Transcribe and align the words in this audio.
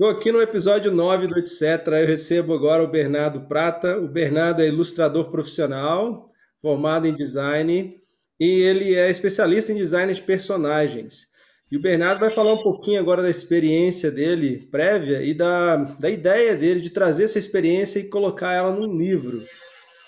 Estou 0.00 0.16
aqui 0.16 0.30
no 0.30 0.40
episódio 0.40 0.92
9 0.92 1.26
do 1.26 1.36
Etc. 1.40 1.60
Eu 1.88 2.06
recebo 2.06 2.54
agora 2.54 2.84
o 2.84 2.88
Bernardo 2.88 3.48
Prata. 3.48 3.98
O 3.98 4.06
Bernardo 4.06 4.62
é 4.62 4.68
ilustrador 4.68 5.28
profissional, 5.28 6.30
formado 6.62 7.08
em 7.08 7.16
design, 7.16 8.00
e 8.38 8.46
ele 8.46 8.94
é 8.94 9.10
especialista 9.10 9.72
em 9.72 9.76
design 9.76 10.14
de 10.14 10.22
personagens. 10.22 11.26
E 11.68 11.76
o 11.76 11.82
Bernardo 11.82 12.20
vai 12.20 12.30
falar 12.30 12.52
um 12.52 12.62
pouquinho 12.62 13.00
agora 13.00 13.22
da 13.22 13.28
experiência 13.28 14.08
dele 14.08 14.68
prévia 14.70 15.20
e 15.20 15.34
da, 15.34 15.74
da 15.74 16.08
ideia 16.08 16.56
dele 16.56 16.80
de 16.80 16.90
trazer 16.90 17.24
essa 17.24 17.40
experiência 17.40 17.98
e 17.98 18.08
colocar 18.08 18.52
ela 18.52 18.70
num 18.70 18.96
livro. 18.96 19.42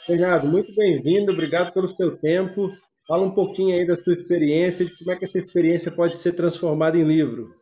Bernardo, 0.06 0.46
muito 0.46 0.72
bem-vindo, 0.72 1.32
obrigado 1.32 1.72
pelo 1.72 1.88
seu 1.88 2.16
tempo. 2.16 2.70
Fala 3.08 3.24
um 3.24 3.34
pouquinho 3.34 3.74
aí 3.74 3.84
da 3.84 3.96
sua 3.96 4.12
experiência, 4.12 4.86
de 4.86 4.96
como 4.96 5.10
é 5.10 5.16
que 5.16 5.24
essa 5.24 5.38
experiência 5.38 5.90
pode 5.90 6.16
ser 6.16 6.34
transformada 6.34 6.96
em 6.96 7.02
livro. 7.02 7.58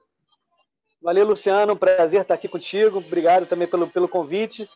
Valeu, 1.00 1.26
Luciano. 1.26 1.76
Prazer 1.76 2.22
estar 2.22 2.34
aqui 2.34 2.48
contigo. 2.48 2.98
Obrigado 2.98 3.46
também 3.46 3.68
pelo, 3.68 3.88
pelo 3.88 4.08
convite. 4.08 4.68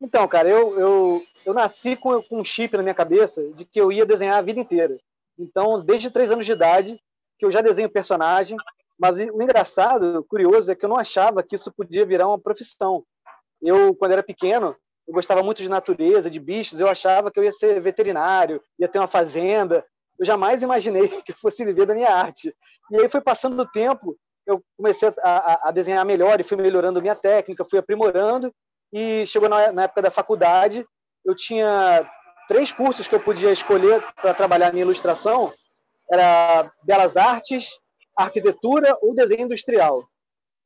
Então, 0.00 0.26
cara, 0.26 0.48
eu, 0.48 0.78
eu, 0.78 1.26
eu 1.46 1.54
nasci 1.54 1.94
com, 1.94 2.22
com 2.22 2.40
um 2.40 2.44
chip 2.44 2.76
na 2.76 2.82
minha 2.82 2.94
cabeça 2.94 3.42
de 3.52 3.64
que 3.64 3.80
eu 3.80 3.92
ia 3.92 4.06
desenhar 4.06 4.38
a 4.38 4.42
vida 4.42 4.60
inteira. 4.60 4.98
Então, 5.38 5.80
desde 5.84 6.10
três 6.10 6.30
anos 6.30 6.44
de 6.44 6.52
idade, 6.52 7.00
que 7.38 7.44
eu 7.44 7.52
já 7.52 7.60
desenho 7.60 7.88
personagem. 7.88 8.56
Mas 8.98 9.16
o 9.16 9.42
engraçado, 9.42 10.24
curioso, 10.28 10.70
é 10.70 10.74
que 10.74 10.84
eu 10.84 10.88
não 10.88 10.96
achava 10.96 11.42
que 11.42 11.54
isso 11.54 11.72
podia 11.72 12.04
virar 12.04 12.28
uma 12.28 12.38
profissão. 12.38 13.04
Eu, 13.62 13.94
quando 13.94 14.12
era 14.12 14.22
pequeno, 14.22 14.76
eu 15.06 15.14
gostava 15.14 15.42
muito 15.42 15.62
de 15.62 15.68
natureza, 15.68 16.30
de 16.30 16.40
bichos. 16.40 16.80
Eu 16.80 16.88
achava 16.88 17.30
que 17.30 17.38
eu 17.38 17.44
ia 17.44 17.52
ser 17.52 17.80
veterinário, 17.80 18.60
ia 18.78 18.88
ter 18.88 18.98
uma 18.98 19.08
fazenda. 19.08 19.84
Eu 20.18 20.26
jamais 20.26 20.62
imaginei 20.62 21.08
que 21.22 21.32
eu 21.32 21.36
fosse 21.36 21.64
viver 21.64 21.86
da 21.86 21.94
minha 21.94 22.12
arte. 22.12 22.54
E 22.90 23.00
aí 23.00 23.08
foi 23.08 23.20
passando 23.20 23.60
o 23.60 23.70
tempo 23.70 24.18
eu 24.50 24.62
comecei 24.76 25.12
a, 25.22 25.68
a, 25.68 25.70
desenhar 25.70 26.04
melhor 26.04 26.40
e 26.40 26.44
fui 26.44 26.56
melhorando 26.56 27.00
minha 27.00 27.14
técnica, 27.14 27.64
fui 27.64 27.78
aprimorando 27.78 28.52
e 28.92 29.24
chegou 29.26 29.48
na, 29.48 29.72
na 29.72 29.82
época 29.84 30.02
da 30.02 30.10
faculdade, 30.10 30.84
eu 31.24 31.34
tinha 31.36 32.04
três 32.48 32.72
cursos 32.72 33.06
que 33.06 33.14
eu 33.14 33.20
podia 33.20 33.52
escolher 33.52 34.04
para 34.16 34.34
trabalhar 34.34 34.72
minha 34.72 34.84
ilustração, 34.84 35.52
era 36.10 36.70
belas 36.82 37.16
artes, 37.16 37.68
arquitetura 38.16 38.98
ou 39.00 39.14
desenho 39.14 39.42
industrial. 39.42 40.08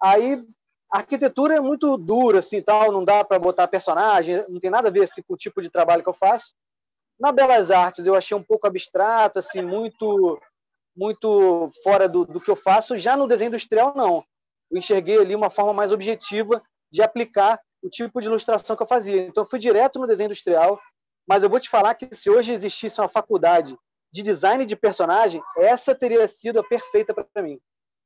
Aí 0.02 0.42
arquitetura 0.90 1.56
é 1.56 1.60
muito 1.60 1.98
dura 1.98 2.38
assim, 2.38 2.62
tal, 2.62 2.90
não 2.90 3.04
dá 3.04 3.22
para 3.22 3.38
botar 3.38 3.68
personagem, 3.68 4.42
não 4.48 4.58
tem 4.58 4.70
nada 4.70 4.88
a 4.88 4.90
ver 4.90 5.04
assim, 5.04 5.22
com 5.22 5.34
o 5.34 5.38
tipo 5.38 5.60
de 5.60 5.68
trabalho 5.68 6.02
que 6.02 6.08
eu 6.08 6.14
faço. 6.14 6.54
Na 7.20 7.30
belas 7.30 7.70
artes 7.70 8.06
eu 8.06 8.14
achei 8.14 8.36
um 8.36 8.42
pouco 8.42 8.66
abstrato, 8.66 9.38
assim, 9.38 9.60
muito 9.60 10.40
muito 10.96 11.70
fora 11.82 12.08
do, 12.08 12.24
do 12.24 12.40
que 12.40 12.50
eu 12.50 12.56
faço. 12.56 12.98
Já 12.98 13.16
no 13.16 13.26
desenho 13.26 13.48
industrial, 13.48 13.92
não. 13.96 14.24
Eu 14.70 14.78
enxerguei 14.78 15.18
ali 15.18 15.34
uma 15.34 15.50
forma 15.50 15.72
mais 15.72 15.92
objetiva 15.92 16.62
de 16.90 17.02
aplicar 17.02 17.58
o 17.82 17.90
tipo 17.90 18.20
de 18.20 18.28
ilustração 18.28 18.76
que 18.76 18.82
eu 18.82 18.86
fazia. 18.86 19.26
Então, 19.26 19.44
eu 19.44 19.48
fui 19.48 19.58
direto 19.58 19.98
no 19.98 20.06
desenho 20.06 20.26
industrial, 20.26 20.80
mas 21.28 21.42
eu 21.42 21.50
vou 21.50 21.60
te 21.60 21.68
falar 21.68 21.94
que 21.94 22.14
se 22.14 22.30
hoje 22.30 22.52
existisse 22.52 23.00
uma 23.00 23.08
faculdade 23.08 23.76
de 24.12 24.22
design 24.22 24.64
de 24.64 24.76
personagem, 24.76 25.42
essa 25.58 25.94
teria 25.94 26.26
sido 26.28 26.60
a 26.60 26.64
perfeita 26.64 27.12
para 27.12 27.42
mim. 27.42 27.58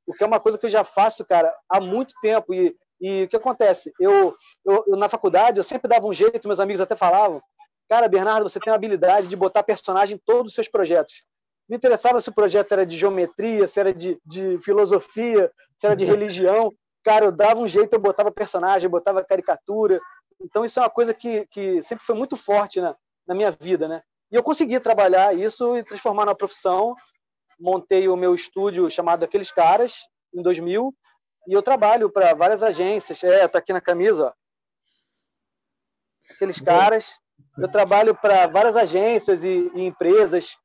Porque 0.06 0.25
é 0.25 0.27
uma 0.27 0.41
coisa 0.41 0.56
que 0.56 0.64
eu 0.64 0.70
já 0.70 0.83
faço, 0.83 1.25
cara, 1.25 1.55
há 1.69 1.81
muito 1.81 2.14
tempo. 2.22 2.55
E, 2.55 2.75
e 3.00 3.25
o 3.25 3.28
que 3.28 3.36
acontece? 3.36 3.92
Eu, 4.00 4.34
eu, 4.64 4.84
eu, 4.86 4.97
na 4.97 5.09
faculdade, 5.09 5.59
eu 5.59 5.64
sempre 5.64 5.86
dava 5.86 6.06
um 6.06 6.14
jeito, 6.14 6.48
meus 6.48 6.61
amigos 6.61 6.81
até 6.81 6.97
falavam, 6.97 7.41
cara, 7.89 8.09
Bernardo, 8.09 8.48
você 8.48 8.59
tem 8.59 8.72
a 8.72 8.77
habilidade 8.77 9.28
de 9.28 9.36
botar 9.36 9.62
personagem 9.62 10.16
em 10.16 10.22
todos 10.25 10.50
os 10.50 10.55
seus 10.55 10.69
projetos. 10.69 11.25
Me 11.69 11.77
interessava 11.77 12.21
se 12.21 12.31
o 12.31 12.35
projeto 12.35 12.73
era 12.73 12.87
de 12.87 12.97
geometria, 12.97 13.67
se 13.67 13.79
era 13.79 13.93
de, 13.93 14.19
de 14.25 14.59
filosofia, 14.59 15.53
se 15.77 15.87
era 15.87 15.95
de 15.95 16.05
religião. 16.05 16.73
Cara, 17.05 17.27
eu 17.27 17.33
dava 17.33 17.61
um 17.61 17.69
jeito, 17.69 17.93
eu 17.93 18.01
botava 18.01 18.31
personagem, 18.31 18.89
botava 18.89 19.25
caricatura. 19.25 20.01
Então, 20.41 20.65
isso 20.65 20.79
é 20.79 20.83
uma 20.83 20.91
coisa 20.91 21.13
que, 21.13 21.47
que 21.47 21.83
sempre 21.83 22.05
foi 22.05 22.17
muito 22.17 22.37
forte 22.37 22.81
na, 22.81 22.97
na 23.27 23.35
minha 23.35 23.51
vida, 23.51 23.87
né? 23.87 24.03
E 24.31 24.37
eu 24.37 24.43
consegui 24.43 24.81
trabalhar 24.81 25.37
isso 25.37 25.77
e 25.77 25.84
transformar 25.84 26.25
na 26.25 26.34
profissão. 26.34 26.95
Montei 27.61 28.09
o 28.09 28.17
meu 28.17 28.34
estúdio 28.34 28.91
chamado 28.91 29.25
Aqueles 29.25 29.51
Caras, 29.51 29.95
em 30.34 30.43
2000, 30.43 30.95
e 31.49 31.53
eu 31.53 31.62
trabalho 31.62 32.11
para 32.11 32.34
várias 32.34 32.62
agências. 32.62 33.23
É, 33.23 33.47
tá 33.47 33.59
aqui 33.59 33.73
na 33.73 33.81
camisa, 33.81 34.27
ó. 34.27 34.33
Aqueles 36.31 36.61
Caras. 36.61 37.19
Eu 37.57 37.71
trabalho 37.71 38.15
para 38.15 38.47
várias 38.47 38.77
agências 38.77 39.45
e, 39.45 39.71
e 39.75 39.84
empresas 39.84 40.57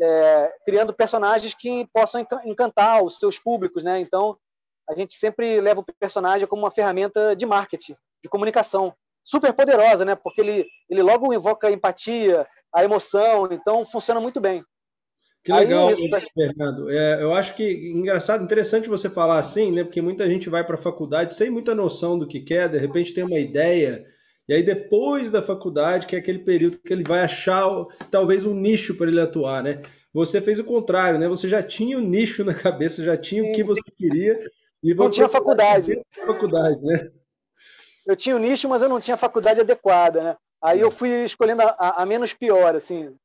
é, 0.00 0.52
criando 0.64 0.92
personagens 0.92 1.54
que 1.54 1.86
possam 1.92 2.26
encantar 2.44 3.02
os 3.02 3.18
seus 3.18 3.38
públicos, 3.38 3.82
né? 3.82 4.00
Então, 4.00 4.36
a 4.88 4.94
gente 4.94 5.14
sempre 5.14 5.60
leva 5.60 5.80
o 5.80 5.84
personagem 5.98 6.46
como 6.46 6.62
uma 6.62 6.70
ferramenta 6.70 7.36
de 7.36 7.46
marketing, 7.46 7.96
de 8.22 8.28
comunicação, 8.28 8.94
super 9.24 9.52
poderosa, 9.52 10.04
né? 10.04 10.14
Porque 10.14 10.40
ele, 10.40 10.66
ele 10.88 11.02
logo 11.02 11.32
invoca 11.32 11.68
a 11.68 11.72
empatia, 11.72 12.46
a 12.74 12.84
emoção, 12.84 13.48
então 13.52 13.84
funciona 13.84 14.20
muito 14.20 14.40
bem. 14.40 14.64
Que 15.44 15.52
legal, 15.52 15.88
Aí, 15.88 15.94
isso... 15.94 16.28
Fernando. 16.34 16.88
É, 16.88 17.22
eu 17.22 17.34
acho 17.34 17.54
que 17.56 17.90
engraçado, 17.90 18.44
interessante 18.44 18.88
você 18.88 19.10
falar 19.10 19.38
assim, 19.38 19.72
né? 19.72 19.82
Porque 19.82 20.00
muita 20.00 20.28
gente 20.28 20.48
vai 20.48 20.64
para 20.64 20.76
a 20.76 20.82
faculdade 20.82 21.34
sem 21.34 21.50
muita 21.50 21.74
noção 21.74 22.16
do 22.18 22.28
que 22.28 22.40
quer, 22.40 22.68
de 22.68 22.78
repente 22.78 23.12
tem 23.12 23.24
uma 23.24 23.38
ideia 23.38 24.04
e 24.52 24.56
aí, 24.56 24.62
depois 24.62 25.30
da 25.30 25.40
faculdade, 25.40 26.06
que 26.06 26.14
é 26.14 26.18
aquele 26.18 26.40
período 26.40 26.76
que 26.76 26.92
ele 26.92 27.02
vai 27.02 27.20
achar 27.20 27.66
talvez 28.10 28.44
um 28.44 28.52
nicho 28.52 28.94
para 28.94 29.06
ele 29.06 29.18
atuar, 29.18 29.62
né? 29.62 29.80
Você 30.12 30.42
fez 30.42 30.58
o 30.58 30.64
contrário, 30.64 31.18
né? 31.18 31.26
Você 31.26 31.48
já 31.48 31.62
tinha 31.62 31.96
o 31.96 32.02
um 32.02 32.04
nicho 32.04 32.44
na 32.44 32.52
cabeça, 32.52 33.02
já 33.02 33.16
tinha 33.16 33.42
o 33.42 33.50
que 33.52 33.64
você 33.64 33.80
queria. 33.96 34.38
E 34.82 34.92
não 34.92 35.08
tinha 35.08 35.26
faculdade. 35.26 35.98
faculdade, 36.26 36.78
né? 36.82 37.10
Eu 38.06 38.14
tinha 38.14 38.36
o 38.36 38.38
um 38.38 38.42
nicho, 38.42 38.68
mas 38.68 38.82
eu 38.82 38.90
não 38.90 39.00
tinha 39.00 39.16
faculdade 39.16 39.60
adequada, 39.60 40.22
né? 40.22 40.36
Aí 40.62 40.80
eu 40.80 40.90
fui 40.90 41.24
escolhendo 41.24 41.62
a, 41.62 42.02
a 42.02 42.04
menos 42.04 42.34
pior, 42.34 42.76
assim. 42.76 43.16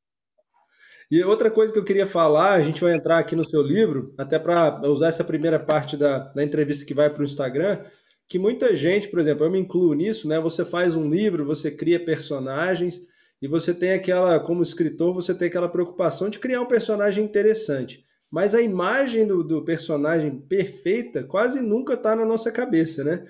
E 1.12 1.22
outra 1.26 1.52
coisa 1.52 1.74
que 1.74 1.80
eu 1.80 1.84
queria 1.84 2.08
falar, 2.08 2.54
a 2.54 2.64
gente 2.64 2.80
vai 2.80 2.94
entrar 2.94 3.18
aqui 3.18 3.36
no 3.36 3.44
seu 3.44 3.62
livro, 3.62 4.14
até 4.18 4.40
para 4.40 4.80
usar 4.90 5.10
essa 5.10 5.26
primeira 5.26 5.60
parte 5.60 5.98
da, 5.98 6.20
da 6.20 6.42
entrevista 6.42 6.86
que 6.86 6.94
vai 6.94 7.10
para 7.10 7.22
o 7.22 7.26
Instagram, 7.26 7.84
que 8.28 8.38
muita 8.38 8.76
gente, 8.76 9.08
por 9.08 9.20
exemplo, 9.20 9.46
eu 9.46 9.52
me 9.52 9.60
incluo 9.60 9.94
nisso, 9.94 10.28
né? 10.28 10.40
Você 10.40 10.66
faz 10.66 10.96
um 10.96 11.10
livro, 11.10 11.46
você 11.46 11.72
cria 11.72 12.04
personagens 12.04 13.02
e 13.42 13.48
você 13.48 13.74
tem 13.74 13.94
aquela, 13.94 14.40
como 14.40 14.64
escritor, 14.64 15.14
você 15.14 15.34
tem 15.34 15.48
aquela 15.48 15.70
preocupação 15.70 16.30
de 16.30 16.40
criar 16.40 16.62
um 16.62 16.66
personagem 16.66 17.24
interessante. 17.24 18.06
Mas 18.30 18.54
a 18.54 18.62
imagem 18.62 19.26
do, 19.26 19.44
do 19.44 19.64
personagem 19.64 20.40
perfeita 20.42 21.24
quase 21.24 21.62
nunca 21.62 21.94
está 21.94 22.16
na 22.16 22.26
nossa 22.26 22.52
cabeça, 22.52 23.04
né? 23.04 23.26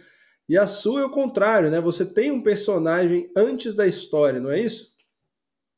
E 0.50 0.58
a 0.58 0.66
sua 0.66 1.02
é 1.02 1.06
o 1.06 1.12
contrário, 1.12 1.70
né? 1.70 1.80
Você 1.82 2.06
tem 2.06 2.32
um 2.32 2.42
personagem 2.42 3.30
antes 3.36 3.76
da 3.76 3.86
história, 3.86 4.40
não 4.40 4.50
é 4.50 4.60
isso? 4.60 4.96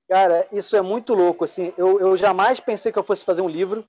Cara, 0.07 0.47
isso 0.51 0.75
é 0.75 0.81
muito 0.81 1.13
louco. 1.13 1.43
Assim, 1.43 1.73
eu, 1.77 1.99
eu 1.99 2.15
jamais 2.15 2.59
pensei 2.59 2.91
que 2.91 2.97
eu 2.97 3.03
fosse 3.03 3.25
fazer 3.25 3.41
um 3.41 3.49
livro. 3.49 3.83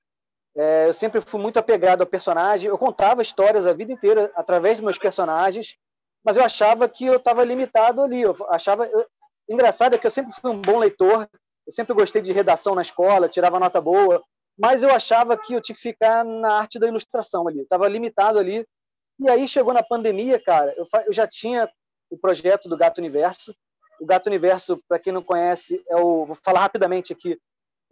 É, 0.56 0.88
eu 0.88 0.92
sempre 0.92 1.20
fui 1.20 1.40
muito 1.40 1.58
apegado 1.58 2.00
ao 2.00 2.06
personagem. 2.06 2.68
Eu 2.68 2.78
contava 2.78 3.22
histórias 3.22 3.66
a 3.66 3.72
vida 3.72 3.92
inteira 3.92 4.30
através 4.34 4.78
dos 4.78 4.84
meus 4.84 4.98
personagens, 4.98 5.76
mas 6.24 6.36
eu 6.36 6.44
achava 6.44 6.88
que 6.88 7.06
eu 7.06 7.16
estava 7.16 7.44
limitado 7.44 8.02
ali. 8.02 8.22
Eu 8.22 8.36
achava. 8.48 8.86
Eu... 8.86 9.06
Engraçado 9.48 9.94
é 9.94 9.98
que 9.98 10.06
eu 10.06 10.10
sempre 10.10 10.32
fui 10.32 10.50
um 10.50 10.60
bom 10.60 10.78
leitor. 10.78 11.28
Eu 11.66 11.72
sempre 11.72 11.94
gostei 11.94 12.22
de 12.22 12.32
redação 12.32 12.74
na 12.74 12.82
escola, 12.82 13.28
tirava 13.28 13.60
nota 13.60 13.80
boa, 13.80 14.22
mas 14.58 14.82
eu 14.82 14.90
achava 14.90 15.36
que 15.36 15.54
eu 15.54 15.60
tinha 15.60 15.76
que 15.76 15.82
ficar 15.82 16.24
na 16.24 16.54
arte 16.54 16.78
da 16.78 16.88
ilustração 16.88 17.46
ali. 17.46 17.60
Estava 17.60 17.88
limitado 17.88 18.38
ali. 18.38 18.66
E 19.18 19.28
aí 19.28 19.46
chegou 19.46 19.72
na 19.72 19.82
pandemia, 19.82 20.42
cara. 20.42 20.74
Eu, 20.76 20.86
eu 21.06 21.12
já 21.12 21.26
tinha 21.26 21.70
o 22.10 22.18
projeto 22.18 22.68
do 22.68 22.76
Gato 22.76 22.98
Universo. 22.98 23.54
O 24.00 24.06
Gato 24.06 24.26
Universo, 24.26 24.82
para 24.88 24.98
quem 24.98 25.12
não 25.12 25.22
conhece, 25.22 25.84
é 25.88 25.96
o. 25.96 26.26
Vou 26.26 26.36
falar 26.42 26.60
rapidamente 26.60 27.12
aqui. 27.12 27.38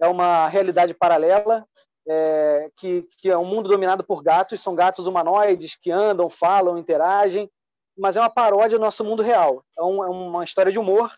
É 0.01 0.09
uma 0.09 0.49
realidade 0.49 0.95
paralela 0.95 1.67
é, 2.09 2.71
que, 2.77 3.07
que, 3.19 3.31
é 3.31 3.37
um 3.37 3.45
mundo 3.45 3.69
dominado 3.69 4.03
por 4.03 4.23
gatos, 4.23 4.61
são 4.61 4.75
gatos 4.75 5.07
humanoides 5.07 5.77
que 5.77 5.91
andam, 5.91 6.31
falam, 6.31 6.79
interagem, 6.79 7.51
mas 7.97 8.17
é 8.17 8.21
uma 8.21 8.31
paródia 8.31 8.79
do 8.79 8.85
nosso 8.85 9.05
mundo 9.05 9.23
real. 9.23 9.63
É, 9.79 9.83
um, 9.83 10.03
é 10.03 10.09
uma 10.09 10.45
história 10.45 10.73
de 10.73 10.79
humor. 10.79 11.13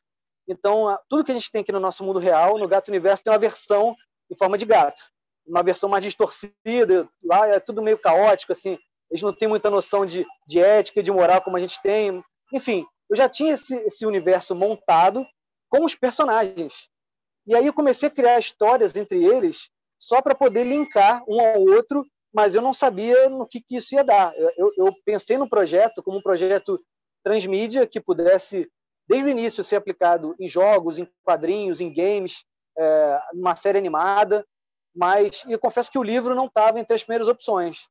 Então, 0.49 0.99
tudo 1.09 1.25
que 1.25 1.31
a 1.31 1.35
gente 1.35 1.51
tem 1.51 1.61
aqui 1.61 1.71
no 1.71 1.79
nosso 1.79 2.03
mundo 2.03 2.19
real, 2.19 2.59
no 2.59 2.67
Gato 2.67 2.89
Universo, 2.89 3.23
tem 3.23 3.33
uma 3.33 3.39
versão 3.39 3.95
em 4.31 4.35
forma 4.35 4.59
de 4.59 4.65
gato. 4.65 5.01
Uma 5.47 5.63
versão 5.63 5.89
mais 5.89 6.03
distorcida, 6.03 7.09
lá 7.23 7.47
é 7.47 7.61
tudo 7.61 7.83
meio 7.83 7.99
caótico, 7.99 8.53
assim, 8.53 8.79
eles 9.11 9.23
não 9.23 9.35
têm 9.35 9.49
muita 9.49 9.71
noção 9.71 10.07
de, 10.07 10.27
de 10.47 10.61
ética 10.61 11.03
de 11.03 11.11
moral 11.11 11.43
como 11.43 11.57
a 11.57 11.61
gente 11.61 11.81
tem. 11.83 12.23
Enfim, 12.53 12.87
eu 13.09 13.17
já 13.17 13.29
tinha 13.29 13.55
esse, 13.55 13.75
esse 13.77 14.07
universo 14.07 14.55
montado 14.55 15.27
com 15.69 15.85
os 15.85 15.95
personagens. 15.95 16.89
E 17.47 17.57
aí 17.57 17.67
eu 17.67 17.73
comecei 17.73 18.09
a 18.09 18.13
criar 18.13 18.39
histórias 18.39 18.95
entre 18.95 19.25
eles 19.25 19.71
só 20.01 20.23
para 20.23 20.35
poder 20.35 20.65
linkar 20.65 21.23
um 21.29 21.39
ao 21.41 21.61
outro, 21.61 22.05
mas 22.33 22.55
eu 22.55 22.63
não 22.63 22.73
sabia 22.73 23.29
no 23.29 23.47
que, 23.47 23.61
que 23.61 23.77
isso 23.77 23.95
ia 23.95 24.03
dar. 24.03 24.33
Eu, 24.57 24.73
eu, 24.77 24.95
pensei 25.05 25.37
no 25.37 25.49
projeto 25.49 26.03
como 26.03 26.19
um 26.19 26.23
projeto 26.23 26.81
transmídia 27.23 27.87
que 27.87 28.01
pudesse, 28.01 28.69
desde 29.07 29.29
o 29.29 29.31
início, 29.31 29.63
ser 29.63 29.77
aplicado 29.77 30.35
em 30.41 30.49
jogos, 30.49 30.99
em 30.99 31.07
quadrinhos, 31.23 31.81
em 31.81 31.93
games, 31.93 32.45
é, 32.79 33.21
numa 33.35 33.55
série 33.55 33.79
animada, 33.79 34.45
mas 34.97 35.45
eu 35.47 35.59
confesso 35.59 35.93
que 35.93 35.99
o 35.99 36.03
livro 36.03 36.35
não 36.35 36.47
estava 36.47 36.81
entre 36.81 36.95
as 36.95 37.05
primeiras 37.05 37.29
opções. 37.29 37.87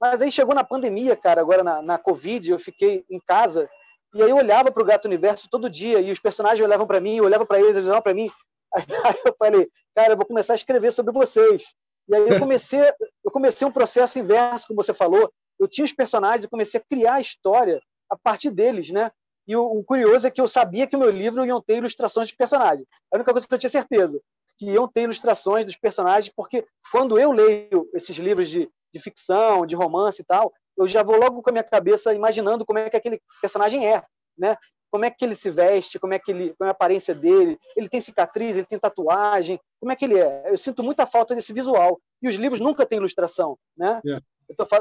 Mas 0.00 0.22
aí 0.22 0.30
chegou 0.30 0.54
na 0.54 0.62
pandemia, 0.62 1.16
cara, 1.16 1.40
agora 1.40 1.64
na, 1.64 1.82
na 1.82 1.98
Covid, 1.98 2.50
eu 2.50 2.58
fiquei 2.58 3.04
em 3.10 3.18
casa 3.18 3.68
e 4.14 4.22
aí 4.22 4.30
eu 4.30 4.36
olhava 4.36 4.70
para 4.70 4.82
o 4.82 4.86
Gato 4.86 5.06
Universo 5.06 5.48
todo 5.50 5.68
dia 5.68 6.00
e 6.00 6.10
os 6.10 6.20
personagens 6.20 6.64
olhavam 6.64 6.86
para 6.86 7.00
mim, 7.00 7.16
eu 7.16 7.24
olhava 7.24 7.44
para 7.44 7.58
eles, 7.58 7.76
eles 7.76 7.84
olhavam 7.84 8.02
para 8.02 8.14
mim. 8.14 8.30
Aí, 8.76 9.16
eu 9.24 9.34
falei, 9.38 9.70
cara, 9.94 10.12
eu 10.12 10.16
vou 10.16 10.26
começar 10.26 10.52
a 10.52 10.56
escrever 10.56 10.92
sobre 10.92 11.12
vocês. 11.12 11.64
E 12.08 12.14
aí 12.14 12.28
eu 12.28 12.38
comecei, 12.40 12.80
eu 13.24 13.30
comecei 13.30 13.66
um 13.66 13.72
processo 13.72 14.18
inverso, 14.18 14.68
como 14.68 14.82
você 14.82 14.92
falou. 14.92 15.32
Eu 15.58 15.66
tinha 15.66 15.84
os 15.84 15.92
personagens 15.92 16.44
e 16.44 16.48
comecei 16.48 16.80
a 16.80 16.84
criar 16.88 17.14
a 17.14 17.20
história 17.20 17.80
a 18.10 18.16
partir 18.16 18.50
deles, 18.50 18.90
né? 18.90 19.10
E 19.48 19.56
o, 19.56 19.62
o, 19.62 19.84
curioso 19.84 20.26
é 20.26 20.30
que 20.30 20.40
eu 20.40 20.48
sabia 20.48 20.86
que 20.86 20.96
o 20.96 20.98
meu 20.98 21.10
livro 21.10 21.46
iam 21.46 21.60
ter 21.60 21.76
ilustrações 21.78 22.28
de 22.28 22.36
personagens. 22.36 22.86
A 23.12 23.16
única 23.16 23.32
coisa 23.32 23.46
que 23.46 23.54
eu 23.54 23.58
tinha 23.58 23.70
certeza 23.70 24.20
que 24.58 24.70
iam 24.70 24.88
ter 24.88 25.02
ilustrações 25.02 25.64
dos 25.64 25.76
personagens, 25.76 26.32
porque 26.34 26.66
quando 26.90 27.18
eu 27.18 27.30
leio 27.32 27.88
esses 27.94 28.16
livros 28.16 28.48
de, 28.48 28.68
de 28.92 29.00
ficção, 29.00 29.66
de 29.66 29.76
romance 29.76 30.22
e 30.22 30.24
tal, 30.24 30.52
eu 30.76 30.88
já 30.88 31.02
vou 31.02 31.16
logo 31.16 31.42
com 31.42 31.50
a 31.50 31.52
minha 31.52 31.64
cabeça 31.64 32.14
imaginando 32.14 32.64
como 32.64 32.78
é 32.78 32.90
que 32.90 32.96
aquele 32.96 33.20
personagem 33.40 33.86
é, 33.86 34.02
né? 34.36 34.56
Como 34.90 35.04
é 35.04 35.10
que 35.10 35.24
ele 35.24 35.34
se 35.34 35.50
veste, 35.50 35.98
como 35.98 36.14
é 36.14 36.18
que 36.18 36.30
ele, 36.30 36.54
como 36.54 36.66
é 36.66 36.68
a 36.68 36.72
aparência 36.72 37.14
dele, 37.14 37.58
ele 37.76 37.88
tem 37.88 38.00
cicatriz, 38.00 38.56
ele 38.56 38.66
tem 38.66 38.78
tatuagem, 38.78 39.60
como 39.80 39.92
é 39.92 39.96
que 39.96 40.04
ele 40.04 40.18
é? 40.18 40.44
Eu 40.46 40.56
sinto 40.56 40.82
muita 40.82 41.06
falta 41.06 41.34
desse 41.34 41.52
visual. 41.52 42.00
E 42.22 42.28
os 42.28 42.34
livros 42.34 42.60
nunca 42.60 42.86
têm 42.86 42.98
ilustração, 42.98 43.58
né? 43.76 44.00
Yeah. 44.04 44.24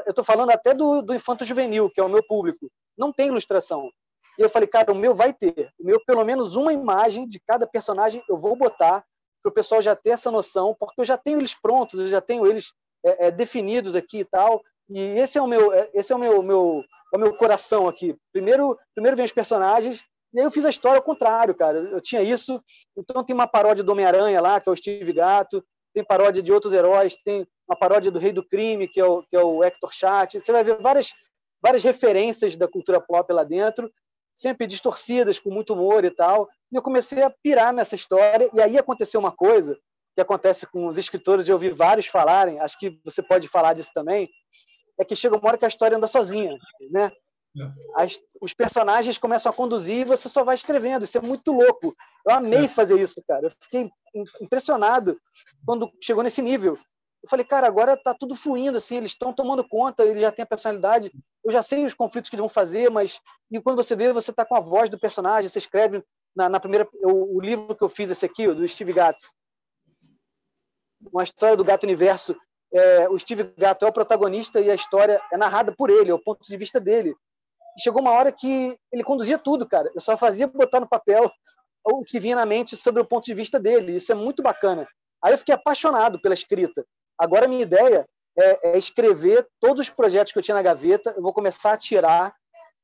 Eu 0.06 0.14
tô, 0.14 0.24
falando 0.24 0.52
até 0.52 0.74
do, 0.74 1.02
do 1.02 1.14
Infanto 1.14 1.44
Juvenil, 1.44 1.90
que 1.90 2.00
é 2.00 2.04
o 2.04 2.10
meu 2.10 2.24
público. 2.26 2.72
Não 2.96 3.12
tem 3.12 3.28
ilustração. 3.28 3.90
E 4.38 4.42
eu 4.42 4.50
falei, 4.50 4.68
cara, 4.68 4.92
o 4.92 4.96
meu 4.96 5.14
vai 5.16 5.34
ter. 5.34 5.72
O 5.80 5.86
meu, 5.86 6.00
pelo 6.06 6.24
menos 6.24 6.56
uma 6.56 6.72
imagem 6.72 7.28
de 7.28 7.40
cada 7.40 7.66
personagem 7.66 8.24
eu 8.30 8.38
vou 8.38 8.56
botar 8.56 9.04
para 9.42 9.50
o 9.50 9.54
pessoal 9.54 9.82
já 9.82 9.96
ter 9.96 10.10
essa 10.10 10.32
noção, 10.32 10.76
porque 10.80 11.02
eu 11.02 11.06
já 11.06 11.18
tenho 11.18 11.40
eles 11.40 11.54
prontos, 11.54 12.00
eu 12.00 12.08
já 12.08 12.22
tenho 12.22 12.46
eles 12.46 12.74
é, 13.04 13.28
é, 13.28 13.32
definidos 13.32 13.96
aqui 13.96 14.20
e 14.20 14.26
tal. 14.26 14.62
E 14.90 15.00
esse 15.00 15.38
é 15.38 15.42
o 15.42 15.48
meu, 15.48 15.74
é, 15.74 15.90
esse 15.94 16.12
é 16.12 16.16
o 16.16 16.20
meu, 16.20 16.42
meu, 16.44 16.84
é 17.14 17.18
o 17.18 17.20
meu 17.20 17.36
coração 17.36 17.88
aqui. 17.88 18.16
Primeiro, 18.32 18.78
primeiro 18.94 19.18
vem 19.18 19.26
os 19.26 19.32
personagens, 19.32 20.04
e 20.34 20.40
aí 20.40 20.46
eu 20.46 20.52
fiz 20.52 20.66
a 20.66 20.70
história 20.70 20.98
ao 20.98 21.04
contrário, 21.04 21.56
cara. 21.56 21.78
Eu 21.80 22.02
tinha 22.02 22.22
isso. 22.22 22.62
Então 22.98 23.24
tem 23.24 23.34
uma 23.34 23.48
paródia 23.48 23.84
do 23.84 23.92
Homem-Aranha 23.92 24.42
lá, 24.42 24.60
que 24.60 24.68
é 24.68 24.72
o 24.72 24.76
Steve 24.76 25.14
Gato, 25.14 25.64
tem 25.94 26.04
paródia 26.04 26.44
de 26.44 26.52
outros 26.52 26.74
heróis, 26.74 27.16
tem 27.24 27.48
uma 27.68 27.78
paródia 27.78 28.12
do 28.12 28.20
Rei 28.20 28.34
do 28.34 28.46
Crime, 28.46 28.88
que 28.88 29.00
é 29.00 29.06
o, 29.06 29.24
que 29.24 29.36
é 29.36 29.42
o 29.42 29.64
Hector 29.64 29.94
Chat. 29.94 30.40
Você 30.40 30.52
vai 30.52 30.64
ver 30.64 30.82
várias, 30.82 31.14
várias 31.62 31.84
referências 31.84 32.58
da 32.58 32.68
cultura 32.68 33.00
pop 33.00 33.32
lá 33.32 33.46
dentro, 33.46 33.90
sempre 34.36 34.68
distorcidas, 34.68 35.40
com 35.40 35.50
muito 35.50 35.74
humor 35.74 36.04
e 36.04 36.12
tal. 36.12 36.50
E 36.70 36.76
eu 36.76 36.82
comecei 36.82 37.24
a 37.24 37.30
pirar 37.30 37.74
nessa 37.74 37.96
história, 37.96 38.50
e 38.54 38.62
aí 38.62 38.78
aconteceu 38.78 39.20
uma 39.22 39.32
coisa 39.32 39.78
que 40.16 40.22
acontece 40.22 40.68
com 40.68 40.88
os 40.88 40.98
escritores, 40.98 41.48
eu 41.48 41.56
ouvi 41.56 41.70
vários 41.70 42.08
falarem, 42.08 42.60
acho 42.60 42.78
que 42.80 43.00
você 43.04 43.22
pode 43.22 43.48
falar 43.50 43.74
disso 43.74 43.92
também, 43.94 44.30
é 45.00 45.06
que 45.06 45.16
chega 45.16 45.38
uma 45.38 45.48
hora 45.48 45.58
que 45.58 45.66
a 45.66 45.70
história 45.70 45.98
anda 45.98 46.08
sozinha, 46.08 46.58
né? 46.92 47.12
É. 47.58 48.04
As, 48.04 48.20
os 48.42 48.54
personagens 48.54 49.18
começam 49.18 49.50
a 49.50 49.56
conduzir 49.56 50.02
e 50.02 50.04
você 50.06 50.28
só 50.28 50.44
vai 50.44 50.56
escrevendo. 50.56 51.06
Isso 51.06 51.18
é 51.18 51.22
muito 51.22 51.54
louco. 51.54 51.96
Eu 52.28 52.36
amei 52.36 52.66
é. 52.66 52.68
fazer 52.68 53.00
isso, 53.00 53.24
cara. 53.28 53.48
Eu 53.48 53.52
fiquei 53.62 53.90
impressionado 54.42 55.18
quando 55.66 55.92
chegou 56.02 56.24
nesse 56.24 56.42
nível. 56.42 56.78
Eu 57.24 57.30
falei, 57.30 57.44
cara, 57.44 57.66
agora 57.66 57.98
tá 57.98 58.14
tudo 58.14 58.36
fluindo, 58.36 58.78
assim, 58.78 58.98
eles 58.98 59.14
estão 59.14 59.34
tomando 59.34 59.68
conta, 59.68 60.04
eles 60.04 60.22
já 60.22 60.32
têm 60.32 60.44
a 60.44 60.48
personalidade. 60.48 61.12
Eu 61.44 61.52
já 61.52 61.64
sei 61.64 61.84
os 61.84 61.96
conflitos 61.96 62.30
que 62.30 62.36
eles 62.36 62.42
vão 62.42 62.50
fazer, 62.50 62.92
mas 62.92 63.20
e 63.50 63.60
quando 63.60 63.78
você 63.78 63.96
vê, 63.96 64.14
você 64.14 64.32
tá 64.32 64.46
com 64.46 64.56
a 64.56 64.60
voz 64.60 64.92
do 64.92 65.00
personagem, 65.00 65.50
você 65.50 65.58
escreve 65.58 66.04
na, 66.36 66.48
na 66.50 66.60
primeira 66.60 66.88
o, 67.02 67.38
o, 67.38 67.42
livro 67.42 67.76
que 67.76 67.84
eu 67.84 67.90
fiz 67.90 68.12
esse 68.12 68.24
aqui, 68.26 68.48
do 68.54 68.68
Steve 68.68 68.94
Gato. 68.94 69.28
Uma 71.12 71.24
história 71.24 71.58
do 71.58 71.64
Gato 71.64 71.84
Universo. 71.84 72.36
É, 72.76 73.08
o 73.08 73.18
Steve 73.18 73.54
Gato 73.58 73.86
é 73.86 73.88
o 73.88 73.94
protagonista 73.94 74.60
e 74.60 74.70
a 74.70 74.76
história 74.76 75.22
é 75.32 75.38
narrada 75.38 75.72
por 75.72 75.90
ele, 75.90 76.12
é 76.12 76.14
o 76.14 76.20
ponto 76.20 76.46
de 76.46 76.58
vista 76.58 76.78
dele. 76.78 77.16
E 77.78 77.82
chegou 77.82 78.02
uma 78.02 78.12
hora 78.12 78.34
que 78.34 78.78
ele 78.92 79.04
conduzia 79.04 79.38
tudo, 79.38 79.66
cara. 79.66 79.90
Eu 79.96 80.02
só 80.02 80.18
fazia 80.18 80.46
botar 80.46 80.82
no 80.82 80.88
papel 80.88 81.32
o 81.86 82.04
que 82.04 82.20
vinha 82.20 82.36
na 82.36 82.46
mente 82.46 82.76
sobre 82.76 83.02
o 83.02 83.06
ponto 83.06 83.24
de 83.24 83.34
vista 83.34 83.58
dele. 83.58 83.96
Isso 83.96 84.12
é 84.12 84.16
muito 84.16 84.44
bacana. 84.44 84.86
Aí 85.24 85.34
eu 85.34 85.38
fiquei 85.38 85.56
apaixonado 85.56 86.20
pela 86.20 86.34
escrita. 86.34 86.86
Agora, 87.18 87.48
minha 87.48 87.62
ideia 87.62 88.06
é, 88.38 88.72
é, 88.72 88.78
escrever 88.78 89.48
todos 89.60 89.88
os 89.88 89.90
projetos 89.90 90.34
que 90.34 90.40
eu 90.40 90.44
tinha 90.44 90.56
na 90.56 90.62
gaveta. 90.62 91.14
Eu 91.16 91.22
vou 91.22 91.32
começar 91.32 91.74
a 91.74 91.78
tirar 91.78 92.36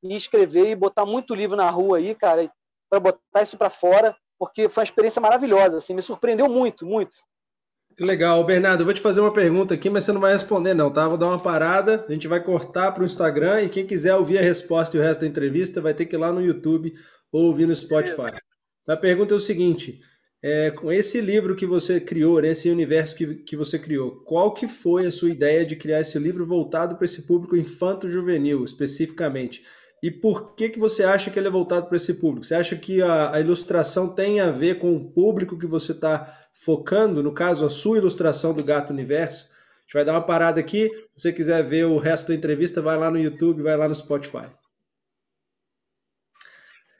e 0.02 0.16
escrever 0.16 0.70
e 0.70 0.74
botar 0.74 1.04
muito 1.04 1.34
livro 1.34 1.56
na 1.56 1.68
rua 1.68 1.98
aí, 1.98 2.14
cara, 2.14 2.50
para 2.90 2.98
botar 2.98 3.42
isso 3.42 3.56
para 3.56 3.70
fora, 3.70 4.16
porque 4.38 4.68
foi 4.68 4.82
uma 4.82 4.86
experiência 4.86 5.20
maravilhosa. 5.20 5.78
Assim, 5.78 5.94
me 5.94 6.02
surpreendeu 6.02 6.48
muito, 6.48 6.86
muito. 6.86 7.16
Legal. 7.98 8.44
Bernardo, 8.44 8.80
eu 8.80 8.84
vou 8.84 8.94
te 8.94 9.00
fazer 9.00 9.20
uma 9.20 9.32
pergunta 9.32 9.74
aqui, 9.74 9.90
mas 9.90 10.04
você 10.04 10.12
não 10.12 10.20
vai 10.20 10.32
responder, 10.32 10.74
não, 10.74 10.90
tá? 10.92 11.08
Vou 11.08 11.18
dar 11.18 11.28
uma 11.28 11.38
parada, 11.38 12.04
a 12.08 12.12
gente 12.12 12.28
vai 12.28 12.42
cortar 12.42 12.92
para 12.92 13.02
o 13.02 13.06
Instagram 13.06 13.62
e 13.62 13.68
quem 13.68 13.86
quiser 13.86 14.14
ouvir 14.14 14.38
a 14.38 14.42
resposta 14.42 14.96
e 14.96 15.00
o 15.00 15.02
resto 15.02 15.20
da 15.20 15.26
entrevista 15.26 15.80
vai 15.80 15.94
ter 15.94 16.06
que 16.06 16.16
ir 16.16 16.18
lá 16.18 16.32
no 16.32 16.42
YouTube 16.42 16.92
ou 17.30 17.46
ouvir 17.46 17.66
no 17.66 17.74
Spotify. 17.74 18.32
A 18.86 18.96
pergunta 18.96 19.34
é 19.34 19.36
o 19.36 19.40
seguinte: 19.40 20.00
é, 20.42 20.70
com 20.70 20.90
esse 20.90 21.20
livro 21.20 21.54
que 21.54 21.64
você 21.64 22.00
criou, 22.00 22.40
né, 22.40 22.52
universo 22.66 23.16
que, 23.16 23.34
que 23.36 23.56
você 23.56 23.78
criou, 23.78 24.22
qual 24.24 24.52
que 24.52 24.66
foi 24.66 25.06
a 25.06 25.12
sua 25.12 25.30
ideia 25.30 25.64
de 25.64 25.76
criar 25.76 26.00
esse 26.00 26.18
livro 26.18 26.44
voltado 26.44 26.96
para 26.96 27.04
esse 27.04 27.22
público 27.22 27.56
infanto-juvenil, 27.56 28.64
especificamente? 28.64 29.62
E 30.02 30.10
por 30.10 30.56
que, 30.56 30.68
que 30.68 30.80
você 30.80 31.04
acha 31.04 31.30
que 31.30 31.38
ele 31.38 31.46
é 31.46 31.50
voltado 31.50 31.86
para 31.86 31.96
esse 31.96 32.14
público? 32.14 32.44
Você 32.44 32.56
acha 32.56 32.74
que 32.74 33.00
a, 33.00 33.34
a, 33.34 33.40
ilustração 33.40 34.08
tem 34.08 34.40
a 34.40 34.50
ver 34.50 34.80
com 34.80 34.96
o 34.96 35.12
público 35.12 35.56
que 35.56 35.66
você 35.66 35.92
está 35.92 36.41
focando? 36.52 37.22
No 37.22 37.32
caso, 37.32 37.64
a 37.64 37.70
sua 37.70 37.98
ilustração 37.98 38.52
do 38.54 38.64
Gato 38.64 38.92
Universo? 38.92 39.50
A 39.50 39.82
gente 39.82 39.94
vai 39.94 40.04
dar 40.04 40.12
uma 40.12 40.22
parada 40.22 40.60
aqui. 40.60 40.88
Se 41.16 41.22
você 41.22 41.32
quiser 41.32 41.62
ver 41.64 41.86
o 41.86 41.98
resto 41.98 42.28
da 42.28 42.34
entrevista, 42.34 42.80
vai 42.80 42.96
lá 42.96 43.10
no 43.10 43.18
YouTube, 43.18 43.62
vai 43.62 43.76
lá 43.76 43.88
no 43.88 43.94
Spotify. 43.94 44.48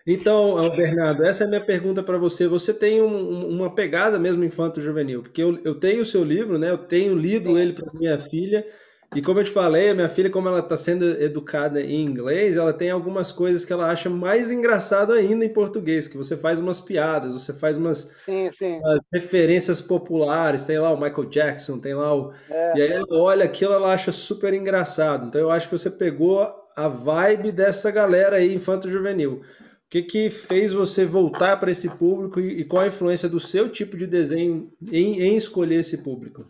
Então, 0.07 0.69
Bernardo, 0.75 1.25
essa 1.25 1.45
é 1.45 1.47
a 1.47 1.49
minha 1.49 1.65
pergunta 1.65 2.03
para 2.03 2.19
você. 2.19 2.49
Você 2.49 2.75
tem 2.75 3.01
um, 3.01 3.47
uma 3.49 3.73
pegada 3.73 4.19
mesmo 4.19 4.43
infanto-juvenil? 4.43 5.23
Porque 5.23 5.43
eu, 5.43 5.61
eu 5.65 5.77
tenho 5.77 6.03
o 6.03 6.07
seu 6.07 6.25
livro, 6.25 6.59
né? 6.59 6.71
Eu 6.71 6.79
tenho 6.79 7.15
lido 7.17 7.57
ele 7.57 7.73
para 7.73 7.93
minha 7.95 8.19
filha 8.19 8.67
e 9.15 9.21
como 9.21 9.41
eu 9.41 9.45
te 9.45 9.51
falei, 9.51 9.91
a 9.91 9.95
minha 9.95 10.09
filha, 10.09 10.31
como 10.31 10.49
ela 10.49 10.61
está 10.61 10.77
sendo 10.77 11.05
educada 11.23 11.81
em 11.81 12.05
inglês, 12.05 12.57
ela 12.57 12.73
tem 12.73 12.91
algumas 12.91 13.31
coisas 13.31 13.65
que 13.65 13.73
ela 13.73 13.91
acha 13.91 14.09
mais 14.09 14.51
engraçado 14.51 15.13
ainda 15.13 15.45
em 15.45 15.53
português, 15.53 16.09
que 16.09 16.17
você 16.17 16.37
faz 16.37 16.61
umas 16.61 16.81
piadas, 16.81 17.35
você 17.35 17.53
faz 17.53 17.77
umas, 17.77 18.15
sim, 18.25 18.51
sim. 18.51 18.79
umas 18.79 19.01
referências 19.13 19.81
populares, 19.81 20.65
tem 20.65 20.79
lá 20.79 20.91
o 20.91 21.01
Michael 21.01 21.29
Jackson, 21.29 21.79
tem 21.79 21.95
lá 21.95 22.15
o... 22.15 22.33
É. 22.51 22.79
E 22.79 22.83
aí 22.83 22.93
ela 22.93 23.07
olha 23.11 23.45
aquilo, 23.45 23.75
ela 23.75 23.93
acha 23.93 24.11
super 24.11 24.55
engraçado. 24.55 25.27
Então 25.27 25.41
eu 25.41 25.51
acho 25.51 25.69
que 25.69 25.79
você 25.79 25.91
pegou 25.91 26.63
a 26.75 26.89
vibe 26.89 27.53
dessa 27.53 27.91
galera 27.91 28.37
aí, 28.37 28.55
infanto-juvenil. 28.55 29.43
O 29.43 29.43
que, 29.91 30.03
que 30.03 30.31
fez 30.31 30.73
você 30.73 31.05
voltar 31.05 31.59
para 31.59 31.71
esse 31.71 31.89
público 31.89 32.41
e, 32.41 32.61
e, 32.61 32.65
qual 32.65 32.83
a 32.83 32.89
influência 32.89 33.29
do 33.29 33.39
seu 33.39 33.69
tipo 33.69 33.95
de 33.95 34.07
desenho 34.07 34.73
em, 34.91 35.21
em 35.21 35.37
escolher 35.37 35.81
esse 35.81 36.03
público? 36.03 36.47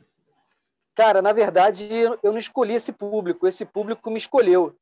Cara, 0.95 1.23
na 1.23 1.33
verdade, 1.33 1.89
eu 2.23 2.33
não 2.33 2.39
escolhi 2.39 2.75
esse 2.75 2.93
público, 2.93 3.47
esse 3.47 3.65
público 3.65 4.11
me 4.11 4.19
escolheu. 4.19 4.77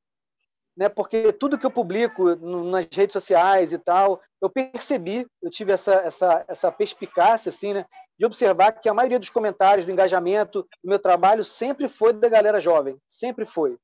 Né? 0.77 0.89
Porque 0.89 1.33
tudo 1.33 1.59
que 1.59 1.67
eu 1.67 1.71
publico 1.71 2.35
nas 2.37 2.87
redes 2.91 3.13
sociais 3.13 3.73
e 3.73 3.79
tal, 3.79 4.21
eu 4.41 4.49
percebi, 4.51 5.27
eu 5.43 5.51
tive 5.51 5.73
essa, 5.73 5.95
essa, 5.95 6.45
essa 6.49 6.73
perspicácia 6.73 7.51
assim, 7.51 7.75
né? 7.75 7.87
de 8.19 8.27
observar 8.27 8.73
que 8.73 8.89
a 8.89 8.95
maioria 8.95 9.19
dos 9.19 9.31
comentários, 9.31 9.87
do 9.87 9.93
engajamento 9.93 10.63
do 10.83 10.89
meu 10.91 10.99
trabalho 10.99 11.45
sempre 11.45 11.89
foi 11.89 12.13
da 12.13 12.29
galera 12.29 12.61
jovem, 12.61 12.99
sempre 13.07 13.47
foi. 13.47 13.79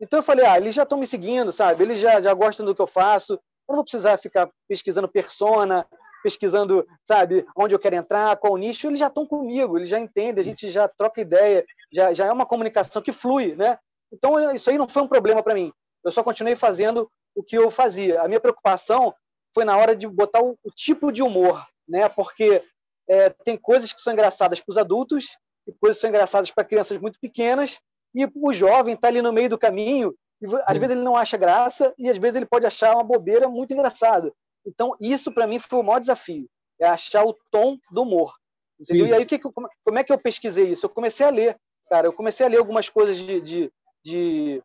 Então 0.00 0.18
eu 0.18 0.22
falei, 0.22 0.44
ah, 0.44 0.56
eles 0.56 0.74
já 0.74 0.82
estão 0.82 0.98
me 0.98 1.06
seguindo, 1.06 1.52
sabe? 1.52 1.82
Eles 1.82 2.00
já, 2.00 2.20
já 2.20 2.34
gostam 2.34 2.66
do 2.66 2.74
que 2.74 2.82
eu 2.82 2.86
faço, 2.86 3.34
eu 3.34 3.40
não 3.68 3.76
vou 3.76 3.84
precisar 3.84 4.18
ficar 4.18 4.50
pesquisando 4.68 5.08
persona, 5.08 5.86
pesquisando, 6.24 6.88
sabe, 7.06 7.46
onde 7.54 7.74
eu 7.74 7.78
quero 7.78 7.96
entrar, 7.96 8.34
qual 8.38 8.56
nicho, 8.56 8.86
eles 8.86 8.98
já 8.98 9.08
estão 9.08 9.26
comigo, 9.26 9.76
eles 9.76 9.90
já 9.90 10.00
entendem, 10.00 10.40
a 10.40 10.44
gente 10.44 10.70
já 10.70 10.88
troca 10.88 11.20
ideia, 11.20 11.66
já, 11.92 12.14
já 12.14 12.24
é 12.24 12.32
uma 12.32 12.46
comunicação 12.46 13.02
que 13.02 13.12
flui, 13.12 13.54
né? 13.54 13.78
Então, 14.10 14.50
isso 14.54 14.70
aí 14.70 14.78
não 14.78 14.88
foi 14.88 15.02
um 15.02 15.08
problema 15.08 15.42
para 15.42 15.52
mim. 15.54 15.70
Eu 16.02 16.10
só 16.10 16.24
continuei 16.24 16.56
fazendo 16.56 17.10
o 17.34 17.42
que 17.42 17.58
eu 17.58 17.70
fazia. 17.70 18.22
A 18.22 18.28
minha 18.28 18.40
preocupação 18.40 19.14
foi 19.52 19.66
na 19.66 19.76
hora 19.76 19.94
de 19.94 20.08
botar 20.08 20.42
o, 20.42 20.56
o 20.64 20.70
tipo 20.70 21.12
de 21.12 21.22
humor, 21.22 21.62
né? 21.86 22.08
Porque 22.08 22.64
é, 23.06 23.28
tem 23.28 23.58
coisas 23.58 23.92
que 23.92 24.00
são 24.00 24.14
engraçadas 24.14 24.60
para 24.60 24.70
os 24.70 24.78
adultos 24.78 25.26
e 25.66 25.72
coisas 25.72 25.98
que 25.98 26.00
são 26.00 26.10
engraçadas 26.10 26.50
para 26.50 26.64
crianças 26.64 26.98
muito 26.98 27.20
pequenas 27.20 27.78
e 28.14 28.26
o 28.34 28.52
jovem 28.52 28.94
está 28.94 29.08
ali 29.08 29.20
no 29.20 29.32
meio 29.32 29.50
do 29.50 29.58
caminho 29.58 30.14
e 30.40 30.46
às 30.64 30.78
vezes 30.78 30.96
ele 30.96 31.04
não 31.04 31.16
acha 31.16 31.36
graça 31.36 31.92
e 31.98 32.08
às 32.08 32.16
vezes 32.16 32.36
ele 32.36 32.46
pode 32.46 32.64
achar 32.64 32.94
uma 32.94 33.04
bobeira 33.04 33.46
muito 33.46 33.74
engraçada. 33.74 34.32
Então, 34.66 34.96
isso 35.00 35.32
para 35.32 35.46
mim 35.46 35.58
foi 35.58 35.78
o 35.78 35.82
maior 35.82 36.00
desafio, 36.00 36.48
é 36.80 36.86
achar 36.86 37.24
o 37.24 37.36
tom 37.50 37.78
do 37.90 38.02
humor. 38.02 38.34
Entendeu? 38.80 39.06
E 39.06 39.14
aí, 39.14 39.26
que, 39.26 39.38
como, 39.38 39.68
como, 39.84 39.98
é 39.98 40.04
que 40.04 40.12
eu 40.12 40.18
pesquisei 40.18 40.70
isso? 40.70 40.86
Eu 40.86 40.90
comecei 40.90 41.24
a 41.24 41.30
ler, 41.30 41.56
cara, 41.88 42.06
eu 42.06 42.12
comecei 42.12 42.44
a 42.44 42.48
ler 42.48 42.58
algumas 42.58 42.88
coisas 42.88 43.16
de, 43.16 43.40
de, 43.40 43.72
de 44.04 44.62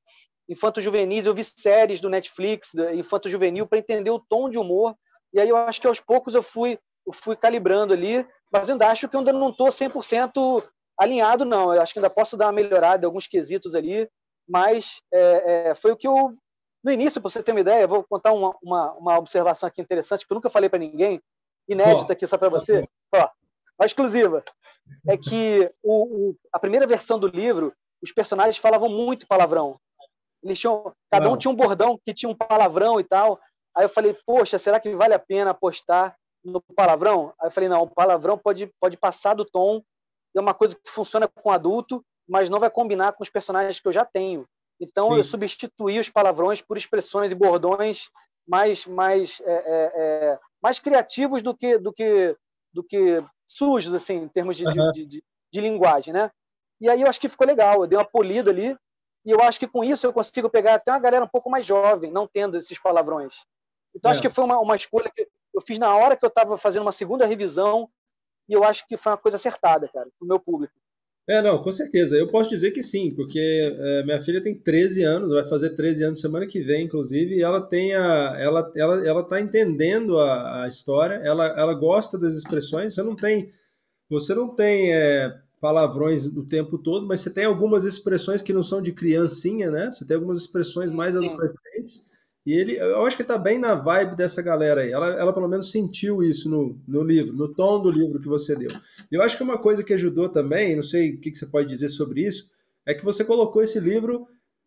infanto-juvenis, 0.48 1.25
eu 1.25 1.34
vi 1.34 1.44
séries 1.44 2.01
do 2.01 2.10
Netflix, 2.10 2.74
infanto-juvenil, 2.94 3.68
para 3.68 3.79
entender 3.79 4.10
o 4.10 4.20
tom 4.20 4.50
de 4.50 4.58
humor, 4.58 4.96
e 5.34 5.39
aí 5.39 5.50
eu 5.50 5.58
acho 5.58 5.79
que 5.79 5.88
aos 5.88 6.00
poucos 6.00 6.34
eu 6.34 6.41
fui, 6.41 6.79
eu 7.06 7.13
fui 7.13 7.36
calibrando 7.36 7.94
ali, 7.94 8.25
mas 8.51 8.68
eu 8.68 8.74
ainda 8.74 8.88
acho 8.88 9.08
que 9.08 9.15
eu 9.15 9.20
ainda 9.20 9.34
não 9.34 9.50
estou 9.50 9.68
100% 9.68 10.63
alinhado, 11.00 11.46
não. 11.46 11.74
Eu 11.74 11.82
acho 11.82 11.94
que 11.94 12.00
ainda 12.00 12.10
posso 12.10 12.36
dar 12.36 12.48
uma 12.48 12.53
melhorada 12.53 13.06
em 13.06 13.08
alguns 13.08 13.27
quesitos 13.27 13.75
ali, 13.75 14.10
mas 14.48 15.00
é, 15.13 15.70
é, 15.70 15.75
foi 15.75 15.91
o 15.91 15.96
que 15.96 16.08
eu. 16.08 16.34
No 16.83 16.91
início, 16.91 17.21
para 17.21 17.29
você 17.29 17.43
ter 17.43 17.51
uma 17.51 17.59
ideia, 17.59 17.88
vou 17.88 18.03
contar 18.03 18.31
uma, 18.31 18.55
uma, 18.62 18.93
uma 18.93 19.17
observação 19.17 19.67
aqui 19.67 19.81
interessante, 19.81 20.25
que 20.25 20.31
eu 20.31 20.36
nunca 20.36 20.50
falei 20.50 20.69
para 20.69 20.79
ninguém, 20.79 21.21
inédita 21.67 22.13
aqui 22.13 22.25
só 22.25 22.38
para 22.38 22.50
você, 22.50 22.88
ó, 23.13 23.29
uma 23.77 23.86
exclusiva. 23.86 24.43
É 25.07 25.17
que 25.17 25.71
o, 25.83 26.29
o, 26.29 26.36
a 26.51 26.59
primeira 26.59 26.88
versão 26.88 27.19
do 27.19 27.27
livro, 27.27 27.74
os 28.01 28.12
personagens 28.12 28.57
falavam 28.57 28.89
muito 28.89 29.27
palavrão. 29.27 29.79
Eles 30.41 30.57
tinham, 30.57 30.93
cada 31.12 31.29
um 31.29 31.38
tinha 31.38 31.51
um 31.51 31.55
bordão 31.55 32.00
que 32.03 32.13
tinha 32.13 32.29
um 32.29 32.36
palavrão 32.36 33.00
e 33.00 33.03
tal. 33.03 33.39
Aí 33.75 33.83
eu 33.83 33.89
falei, 33.89 34.17
poxa, 34.25 34.57
será 34.57 34.79
que 34.79 34.95
vale 34.95 35.13
a 35.13 35.19
pena 35.19 35.51
apostar 35.51 36.15
no 36.43 36.62
palavrão? 36.75 37.33
Aí 37.39 37.48
eu 37.48 37.51
falei, 37.51 37.69
não, 37.69 37.81
o 37.83 37.89
palavrão 37.89 38.38
pode, 38.38 38.71
pode 38.79 38.98
passar 38.98 39.33
do 39.33 39.45
tom, 39.45 39.83
é 40.36 40.39
uma 40.39 40.53
coisa 40.53 40.75
que 40.75 40.89
funciona 40.89 41.27
com 41.27 41.51
adulto, 41.51 42.03
mas 42.27 42.50
não 42.50 42.59
vai 42.59 42.69
combinar 42.69 43.13
com 43.13 43.24
os 43.24 43.29
personagens 43.29 43.79
que 43.79 43.88
eu 43.88 43.91
já 43.91 44.05
tenho. 44.05 44.45
Então 44.79 45.09
Sim. 45.09 45.17
eu 45.17 45.24
substituí 45.24 46.00
os 46.00 46.09
palavrões 46.09 46.62
por 46.62 46.77
expressões 46.77 47.31
e 47.31 47.36
bordões 47.36 48.09
mais 48.48 48.86
mais 48.86 49.41
é, 49.41 49.51
é, 49.51 49.91
é, 49.95 50.39
mais 50.62 50.79
criativos 50.79 51.41
do 51.41 51.55
que 51.55 51.77
do 51.77 51.93
que 51.93 52.36
do 52.74 52.83
que 52.83 53.24
sujos 53.48 53.93
assim 53.93 54.15
em 54.15 54.27
termos 54.27 54.57
de, 54.57 54.65
uhum. 54.65 54.91
de, 54.91 55.05
de, 55.05 55.24
de, 55.51 55.62
linguagem, 55.62 56.13
né? 56.13 56.31
E 56.79 56.89
aí 56.89 57.01
eu 57.01 57.07
acho 57.07 57.19
que 57.19 57.29
ficou 57.29 57.45
legal. 57.45 57.81
Eu 57.81 57.88
dei 57.88 57.98
uma 57.98 58.05
polida 58.05 58.51
ali 58.51 58.77
e 59.25 59.31
eu 59.31 59.41
acho 59.41 59.59
que 59.59 59.67
com 59.67 59.83
isso 59.83 60.05
eu 60.07 60.13
consigo 60.13 60.50
pegar 60.50 60.75
até 60.75 60.91
uma 60.91 61.00
galera 61.00 61.25
um 61.25 61.29
pouco 61.29 61.50
mais 61.50 61.65
jovem, 61.65 62.12
não 62.12 62.27
tendo 62.27 62.57
esses 62.57 62.79
palavrões. 62.79 63.36
Então 63.93 64.12
acho 64.12 64.19
é. 64.19 64.24
que 64.24 64.29
foi 64.29 64.45
uma, 64.45 64.59
uma 64.59 64.75
escolha 64.75 65.12
que 65.13 65.27
eu 65.53 65.62
fiz 65.62 65.77
na 65.77 65.95
hora 65.95 66.15
que 66.15 66.24
eu 66.24 66.29
estava 66.29 66.57
fazendo 66.57 66.83
uma 66.83 66.91
segunda 66.91 67.25
revisão 67.25 67.89
e 68.48 68.53
eu 68.53 68.63
acho 68.63 68.88
que 68.88 68.98
foi 68.98 69.12
uma 69.12 69.17
coisa 69.17 69.38
acertada, 69.38 69.88
cara, 69.89 70.07
para 70.17 70.25
o 70.25 70.27
meu 70.27 70.39
público. 70.39 70.74
É, 71.29 71.43
não, 71.43 71.62
com 71.62 71.71
certeza. 71.71 72.17
Eu 72.17 72.27
posso 72.27 72.50
dizer 72.50 72.71
que 72.71 72.81
sim, 72.81 73.12
porque 73.13 73.39
é, 73.39 74.03
minha 74.03 74.19
filha 74.19 74.41
tem 74.41 74.55
13 74.55 75.03
anos, 75.03 75.29
vai 75.31 75.43
fazer 75.48 75.75
13 75.75 76.03
anos 76.05 76.19
semana 76.19 76.48
que 76.48 76.59
vem, 76.59 76.86
inclusive, 76.86 77.36
e 77.36 77.43
ela 77.43 77.62
tem 77.62 77.93
a, 77.93 78.36
ela, 78.39 78.71
ela, 78.75 79.07
ela 79.07 79.24
tá 79.24 79.39
entendendo 79.39 80.17
a, 80.17 80.63
a 80.63 80.67
história, 80.67 81.21
ela, 81.24 81.45
ela 81.50 81.75
gosta 81.75 82.17
das 82.17 82.33
expressões. 82.33 82.95
Você 82.95 83.03
não 83.03 83.15
tem, 83.15 83.51
você 84.09 84.33
não 84.33 84.55
tem 84.55 84.91
é, 84.91 85.31
palavrões 85.62 86.25
o 86.25 86.43
tempo 86.48 86.79
todo, 86.79 87.05
mas 87.05 87.19
você 87.19 87.29
tem 87.29 87.45
algumas 87.45 87.86
expressões 87.86 88.41
que 88.41 88.51
não 88.51 88.63
são 88.63 88.81
de 88.81 88.91
criancinha, 88.91 89.69
né? 89.69 89.91
Você 89.91 90.07
tem 90.07 90.15
algumas 90.15 90.39
expressões 90.39 90.89
mais 90.91 91.15
adolescentes. 91.15 92.03
E 92.50 92.53
ele, 92.53 92.77
eu 92.79 93.06
acho 93.06 93.15
que 93.15 93.22
está 93.22 93.38
bem 93.38 93.60
na 93.60 93.75
vibe 93.75 94.15
dessa 94.15 94.41
galera 94.41 94.82
aí. 94.82 94.91
Ela, 94.91 95.10
ela 95.10 95.32
pelo 95.32 95.48
menos 95.48 95.72
sentiu 95.72 96.24
isso 96.24 96.50
no, 96.50 96.82
no 96.88 97.03
livro, 97.03 97.32
no 97.32 97.53
tom 97.53 97.79
do 97.79 97.91
livro 97.91 98.20
que 98.20 98.27
você 98.27 98.56
deu. 98.56 98.72
Eu 99.12 99.22
acho 99.22 99.38
que 99.38 99.44
uma 99.44 99.60
coisa 99.60 99.84
que 99.84 99.94
ajudou 99.94 100.29
também, 100.29 100.75
não 100.75 100.82
sei 100.82 101.12
o 101.12 101.20
que, 101.20 101.29
que 101.29 101.38
você 101.38 101.46
pode 101.46 101.68
dizer 101.70 101.89
sobre 101.89 102.25
isso, 102.25 102.50
é 102.88 102.96
que 102.96 103.06
você 103.06 103.24
colocou 103.24 103.62
esse 103.62 103.79
livro 103.79 104.25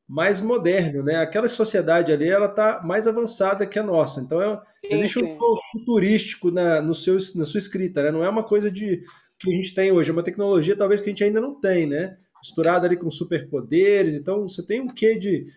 mais 0.09 0.41
moderno, 0.41 1.03
né? 1.03 1.17
Aquela 1.17 1.49
sociedade 1.49 2.13
ali, 2.13 2.29
ela 2.29 2.47
está 2.47 2.81
mais 2.85 3.09
avançada 3.09 3.67
que 3.67 3.81
a 3.81 3.83
nossa. 3.83 4.21
Então, 4.21 4.41
é, 4.41 4.63
existe 4.85 5.19
um 5.19 5.37
tom 5.37 5.59
futurístico 5.73 6.53
na, 6.53 6.81
no 6.81 6.95
seu, 6.95 7.15
na 7.35 7.45
sua 7.45 7.59
escrita, 7.59 8.01
né? 8.01 8.13
Não 8.13 8.23
é 8.23 8.29
uma 8.29 8.45
coisa 8.45 8.71
de 8.71 9.03
que 9.41 9.53
a 9.53 9.57
gente 9.57 9.75
tem 9.75 9.91
hoje, 9.91 10.09
é 10.09 10.13
uma 10.13 10.23
tecnologia 10.23 10.77
talvez 10.77 11.01
que 11.01 11.09
a 11.09 11.11
gente 11.11 11.25
ainda 11.25 11.41
não 11.41 11.61
tem, 11.61 11.89
né? 11.89 12.17
Misturada 12.41 12.87
ali 12.87 12.97
com 12.97 13.11
superpoderes. 13.11 14.15
Então, 14.15 14.49
você 14.49 14.65
tem 14.65 14.81
um 14.81 14.95
quê 14.95 15.19
de 15.19 15.49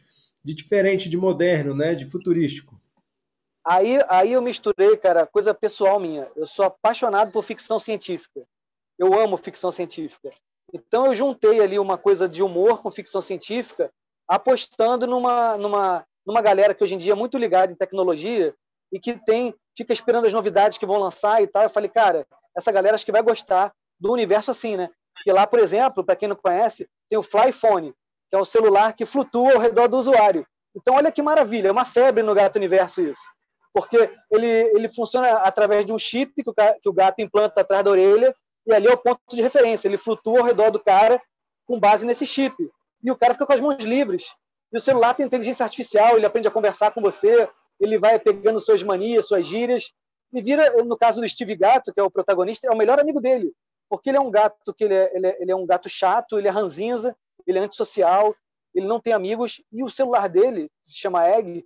de 0.46 0.54
diferente, 0.54 1.10
de 1.10 1.18
moderno, 1.18 1.76
né? 1.76 1.96
De 1.96 2.06
futurístico. 2.06 2.80
Aí, 3.66 3.98
aí 4.08 4.34
eu 4.34 4.42
misturei, 4.44 4.96
cara, 4.96 5.26
coisa 5.26 5.56
pessoal 5.56 6.00
minha. 6.00 6.30
Eu 6.36 6.46
sou 6.46 6.66
apaixonado 6.66 7.32
por 7.32 7.44
ficção 7.44 7.80
científica. 7.80 8.46
Eu 8.98 9.20
amo 9.20 9.38
ficção 9.38 9.72
científica. 9.72 10.32
Então 10.72 11.08
eu 11.08 11.16
juntei 11.16 11.60
ali 11.60 11.80
uma 11.80 11.98
coisa 11.98 12.30
de 12.30 12.44
humor 12.44 12.84
com 12.84 12.92
ficção 12.92 13.22
científica, 13.22 13.92
apostando 14.28 15.08
numa, 15.08 15.58
numa, 15.58 16.06
numa 16.24 16.42
galera 16.42 16.76
que 16.76 16.84
hoje 16.84 16.94
em 16.94 17.00
dia 17.00 17.14
é 17.14 17.16
muito 17.16 17.40
ligada 17.40 17.72
em 17.72 17.76
tecnologia 17.76 18.54
e 18.94 19.00
que 19.00 19.18
tem 19.26 19.54
fica 19.76 19.92
esperando 19.92 20.28
as 20.28 20.34
novidades 20.34 20.78
que 20.78 20.86
vão 20.86 21.00
lançar 21.00 21.42
e 21.42 21.48
tal. 21.48 21.64
Eu 21.64 21.70
falei, 21.72 21.90
cara, 21.90 22.26
essa 22.56 22.72
galera 22.72 22.94
acho 22.94 23.06
que 23.06 23.12
vai 23.12 23.24
gostar 23.24 23.74
do 24.00 24.14
universo 24.14 24.52
assim, 24.52 24.78
né? 24.78 24.90
Que 25.24 25.32
lá, 25.32 25.48
por 25.48 25.60
exemplo, 25.60 26.04
para 26.04 26.16
quem 26.16 26.30
não 26.30 26.36
conhece, 26.36 26.88
tem 27.10 27.18
o 27.18 27.24
Flyphone, 27.24 27.94
que 28.30 28.36
é 28.36 28.40
o 28.40 28.46
celular 28.46 28.94
que 28.94 29.06
flutua 29.06 29.54
ao 29.54 29.60
redor 29.60 29.88
do 29.88 29.98
usuário. 29.98 30.46
Então, 30.76 30.96
olha 30.96 31.12
que 31.12 31.22
maravilha, 31.22 31.70
é 31.70 31.72
uma 31.72 31.86
febre 31.86 32.24
no 32.24 32.36
Gato 32.36 32.58
Universo 32.58 33.02
isso. 33.02 33.22
Porque 33.74 34.10
ele, 34.32 34.48
ele 34.48 34.90
funciona 34.90 35.30
através 35.40 35.86
de 35.86 35.92
um 35.92 36.00
chip 36.00 36.32
que 36.44 36.50
o, 36.50 36.54
que 36.54 36.90
o 36.90 36.94
gato 36.94 37.20
implanta 37.22 37.62
atrás 37.62 37.84
da 37.84 37.92
orelha, 37.92 38.34
e 38.66 38.74
ali 38.74 38.88
é 38.88 38.94
o 38.94 38.98
ponto 38.98 39.20
de 39.30 39.42
referência. 39.42 39.88
Ele 39.88 39.98
flutua 39.98 40.40
ao 40.40 40.46
redor 40.46 40.72
do 40.72 40.80
cara 40.80 41.22
com 41.66 41.80
base 41.80 42.06
nesse 42.06 42.26
chip. 42.26 42.56
E 43.04 43.12
o 43.12 43.16
cara 43.16 43.34
fica 43.34 43.46
com 43.46 43.54
as 43.54 43.62
mãos 43.62 43.84
livres. 43.84 44.34
E 44.72 44.78
o 44.78 44.82
celular 44.82 45.14
tem 45.14 45.26
inteligência 45.26 45.64
artificial, 45.64 46.18
ele 46.18 46.26
aprende 46.26 46.48
a 46.48 46.52
conversar 46.52 46.92
com 46.92 47.02
você, 47.02 47.48
ele 47.80 47.98
vai 47.98 48.20
pegando 48.20 48.60
suas 48.60 48.82
manias, 48.82 49.28
suas 49.28 49.46
gírias, 49.46 49.92
e 50.34 50.42
vira, 50.42 50.84
no 50.84 50.98
caso 50.98 51.22
do 51.22 51.30
Steve 51.30 51.56
Gato, 51.56 51.94
que 51.94 52.00
é 52.00 52.04
o 52.04 52.12
protagonista, 52.12 52.68
é 52.68 52.72
o 52.72 52.78
melhor 52.78 53.00
amigo 53.00 53.22
dele. 53.22 53.54
Porque 53.90 54.10
ele 54.10 54.18
é 54.18 54.22
um 54.22 54.32
gato 54.32 54.74
que 54.74 54.84
ele 54.84 54.94
é, 54.94 55.12
ele 55.16 55.28
é, 55.28 55.42
ele 55.42 55.52
é 55.52 55.56
um 55.56 55.66
gato 55.66 55.88
chato, 55.88 56.38
ele 56.38 56.48
é 56.48 56.52
ranzinza, 56.52 57.16
ele 57.48 57.60
é 57.60 57.62
antissocial, 57.62 58.36
ele 58.74 58.88
não 58.88 59.00
tem 59.00 59.14
amigos, 59.14 59.62
e 59.72 59.84
o 59.84 59.90
celular 59.90 60.28
dele, 60.28 60.70
que 60.84 60.92
se 60.92 60.98
chama 60.98 61.28
Egg, 61.28 61.66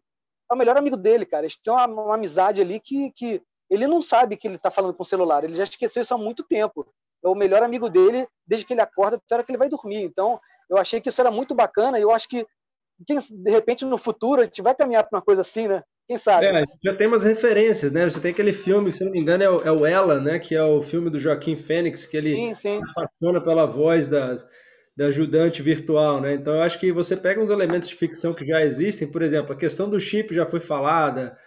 é 0.50 0.54
o 0.54 0.58
melhor 0.58 0.78
amigo 0.78 0.98
dele, 0.98 1.26
cara. 1.26 1.44
Eles 1.44 1.58
têm 1.58 1.74
uma, 1.74 1.86
uma 1.86 2.16
amizade 2.16 2.62
ali 2.62 2.80
que, 2.80 3.12
que 3.12 3.42
ele 3.70 3.88
não 3.88 4.02
sabe 4.02 4.38
que 4.38 4.48
ele 4.48 4.56
está 4.56 4.72
falando 4.72 4.94
com 4.94 5.04
o 5.04 5.06
celular, 5.06 5.44
ele 5.44 5.56
já 5.56 5.64
esqueceu 5.64 6.02
isso 6.02 6.14
há 6.14 6.18
muito 6.18 6.44
tempo. 6.44 6.88
É 7.24 7.28
o 7.28 7.36
melhor 7.36 7.62
amigo 7.62 7.90
dele 7.90 8.28
desde 8.48 8.66
que 8.66 8.74
ele 8.74 8.82
acorda 8.82 9.18
até 9.18 9.36
a 9.36 9.38
hora 9.38 9.44
que 9.44 9.52
ele 9.52 9.58
vai 9.58 9.70
dormir. 9.70 10.04
Então, 10.04 10.40
eu 10.70 10.78
achei 10.78 11.02
que 11.02 11.10
isso 11.10 11.20
era 11.20 11.30
muito 11.30 11.54
bacana 11.54 12.00
e 12.00 12.02
eu 12.02 12.12
acho 12.12 12.28
que, 12.30 12.46
quem, 13.06 13.18
de 13.20 13.52
repente, 13.52 13.86
no 13.86 13.98
futuro, 13.98 14.42
a 14.42 14.46
gente 14.46 14.62
vai 14.62 14.74
caminhar 14.74 15.04
para 15.04 15.18
uma 15.18 15.22
coisa 15.22 15.42
assim, 15.42 15.68
né? 15.68 15.84
Quem 16.08 16.18
sabe? 16.18 16.48
É, 16.48 16.64
já 16.84 16.96
tem 16.96 17.08
umas 17.08 17.24
referências, 17.24 17.92
né? 17.92 18.10
Você 18.10 18.20
tem 18.20 18.32
aquele 18.32 18.54
filme, 18.54 18.90
que 18.90 18.98
se 18.98 19.06
não 19.06 19.12
me 19.12 19.20
engano, 19.20 19.44
é 19.44 19.50
o, 19.50 19.62
é 19.62 19.72
o 19.72 19.86
Ela, 19.86 20.20
né? 20.20 20.40
Que 20.40 20.56
é 20.56 20.64
o 20.64 20.82
filme 20.82 21.10
do 21.10 21.20
Joaquim 21.20 21.56
Fênix, 21.56 22.06
que 22.06 22.18
ele 22.18 22.34
sim, 22.34 22.54
sim. 22.56 22.82
apaixona 22.82 23.42
pela 23.42 23.66
voz 23.66 24.08
da, 24.08 24.36
da 25.00 25.06
ajudante 25.06 25.62
virtual, 25.62 26.20
né? 26.20 26.34
Então 26.34 26.56
eu 26.56 26.62
acho 26.62 26.78
que 26.78 26.92
você 26.92 27.16
pega 27.16 27.42
uns 27.42 27.50
elementos 27.50 27.88
de 27.88 27.96
ficção 27.96 28.34
que 28.34 28.44
já 28.44 28.66
existem, 28.66 29.10
por 29.10 29.22
exemplo, 29.22 29.54
a 29.54 29.56
questão 29.56 29.90
do 29.90 29.98
chip 29.98 30.36
já 30.36 30.46
foi 30.46 30.60
falada, 30.60 31.38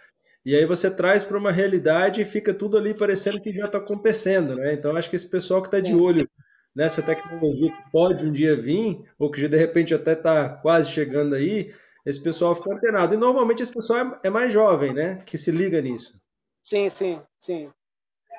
e 0.43 0.55
aí 0.55 0.65
você 0.65 0.89
traz 0.89 1.23
para 1.23 1.37
uma 1.37 1.51
realidade 1.51 2.19
e 2.19 2.25
fica 2.25 2.51
tudo 2.51 2.79
ali 2.79 2.95
parecendo 2.95 3.39
que 3.39 3.53
já 3.53 3.65
está 3.65 3.77
acontecendo, 3.77 4.55
né? 4.55 4.73
Então 4.73 4.89
eu 4.89 4.97
acho 4.97 5.07
que 5.07 5.15
esse 5.15 5.29
pessoal 5.29 5.61
que 5.61 5.67
está 5.67 5.79
de 5.79 5.93
olho 5.93 6.27
nessa 6.75 7.03
tecnologia 7.03 7.71
que 7.71 7.91
pode 7.91 8.25
um 8.25 8.31
dia 8.31 8.59
vir, 8.59 9.03
ou 9.19 9.29
que 9.29 9.39
já 9.39 9.47
de 9.47 9.57
repente 9.57 9.93
até 9.93 10.13
está 10.13 10.49
quase 10.49 10.89
chegando 10.89 11.35
aí, 11.35 11.71
esse 12.03 12.23
pessoal 12.23 12.55
fica 12.55 12.73
antenado. 12.73 13.13
E 13.13 13.17
normalmente 13.17 13.61
esse 13.61 13.71
pessoal 13.71 13.99
é, 14.23 14.27
é 14.27 14.29
mais 14.31 14.51
jovem, 14.51 14.95
né? 14.95 15.21
Que 15.27 15.37
se 15.37 15.51
liga 15.51 15.79
nisso. 15.79 16.19
Sim, 16.63 16.89
sim, 16.89 17.21
sim. 17.37 17.69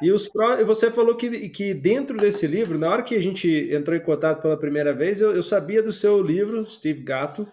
E 0.04 0.12
os 0.12 0.28
pró... 0.28 0.62
você 0.66 0.90
falou 0.90 1.16
que, 1.16 1.48
que 1.48 1.72
dentro 1.72 2.18
desse 2.18 2.46
livro, 2.46 2.78
na 2.78 2.90
hora 2.90 3.02
que 3.02 3.14
a 3.14 3.22
gente 3.22 3.48
entrou 3.72 3.96
em 3.96 4.02
contato 4.02 4.42
pela 4.42 4.58
primeira 4.58 4.92
vez, 4.92 5.18
eu, 5.18 5.34
eu 5.34 5.42
sabia 5.42 5.82
do 5.82 5.90
seu 5.90 6.20
livro, 6.20 6.66
Steve 6.70 7.02
Gato, 7.02 7.48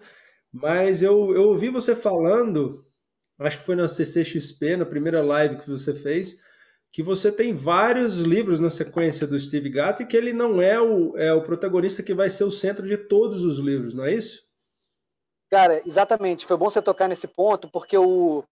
mas 0.52 1.02
eu, 1.02 1.34
eu 1.34 1.44
ouvi 1.44 1.70
você 1.70 1.96
falando, 1.96 2.86
acho 3.38 3.56
que 3.56 3.64
foi 3.64 3.74
na 3.74 3.88
CCXP, 3.88 4.76
na 4.76 4.84
primeira 4.84 5.22
live 5.22 5.56
que 5.56 5.70
você 5.70 5.94
fez, 5.94 6.42
que 6.92 7.02
você 7.02 7.32
tem 7.32 7.54
vários 7.54 8.20
livros 8.20 8.60
na 8.60 8.68
sequência 8.68 9.26
do 9.26 9.40
Steve 9.40 9.70
Gato 9.70 10.02
e 10.02 10.06
que 10.06 10.14
ele 10.14 10.34
não 10.34 10.60
é 10.60 10.78
o, 10.78 11.16
é 11.16 11.32
o 11.32 11.42
protagonista 11.42 12.02
que 12.02 12.12
vai 12.12 12.28
ser 12.28 12.44
o 12.44 12.50
centro 12.50 12.86
de 12.86 12.98
todos 12.98 13.46
os 13.46 13.58
livros, 13.58 13.94
não 13.94 14.04
é 14.04 14.12
isso? 14.12 14.42
Cara, 15.50 15.80
exatamente. 15.86 16.44
Foi 16.44 16.58
bom 16.58 16.68
você 16.68 16.82
tocar 16.82 17.08
nesse 17.08 17.26
ponto, 17.26 17.66
porque 17.70 17.96
o, 17.96 18.44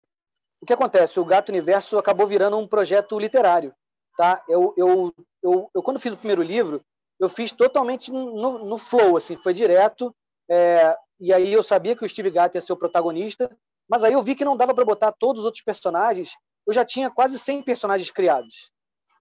o 0.58 0.66
que 0.66 0.72
acontece? 0.72 1.20
O 1.20 1.24
Gato 1.26 1.50
Universo 1.50 1.98
acabou 1.98 2.26
virando 2.26 2.56
um 2.56 2.66
projeto 2.66 3.18
literário 3.18 3.74
tá? 4.20 4.44
Eu, 4.46 4.74
eu, 4.76 5.14
eu, 5.42 5.70
eu, 5.74 5.82
quando 5.82 5.98
fiz 5.98 6.12
o 6.12 6.16
primeiro 6.16 6.42
livro, 6.42 6.82
eu 7.18 7.26
fiz 7.26 7.52
totalmente 7.52 8.12
no, 8.12 8.58
no 8.66 8.76
flow, 8.76 9.16
assim, 9.16 9.34
foi 9.34 9.54
direto. 9.54 10.14
É, 10.46 10.94
e 11.18 11.32
aí 11.32 11.50
eu 11.50 11.62
sabia 11.62 11.96
que 11.96 12.04
o 12.04 12.08
Steve 12.08 12.30
Gatt 12.30 12.54
ia 12.54 12.60
ser 12.60 12.74
o 12.74 12.76
protagonista, 12.76 13.50
mas 13.88 14.04
aí 14.04 14.12
eu 14.12 14.22
vi 14.22 14.34
que 14.34 14.44
não 14.44 14.58
dava 14.58 14.74
para 14.74 14.84
botar 14.84 15.10
todos 15.10 15.40
os 15.40 15.46
outros 15.46 15.64
personagens. 15.64 16.32
Eu 16.66 16.74
já 16.74 16.84
tinha 16.84 17.08
quase 17.08 17.38
100 17.38 17.62
personagens 17.62 18.10
criados. 18.10 18.70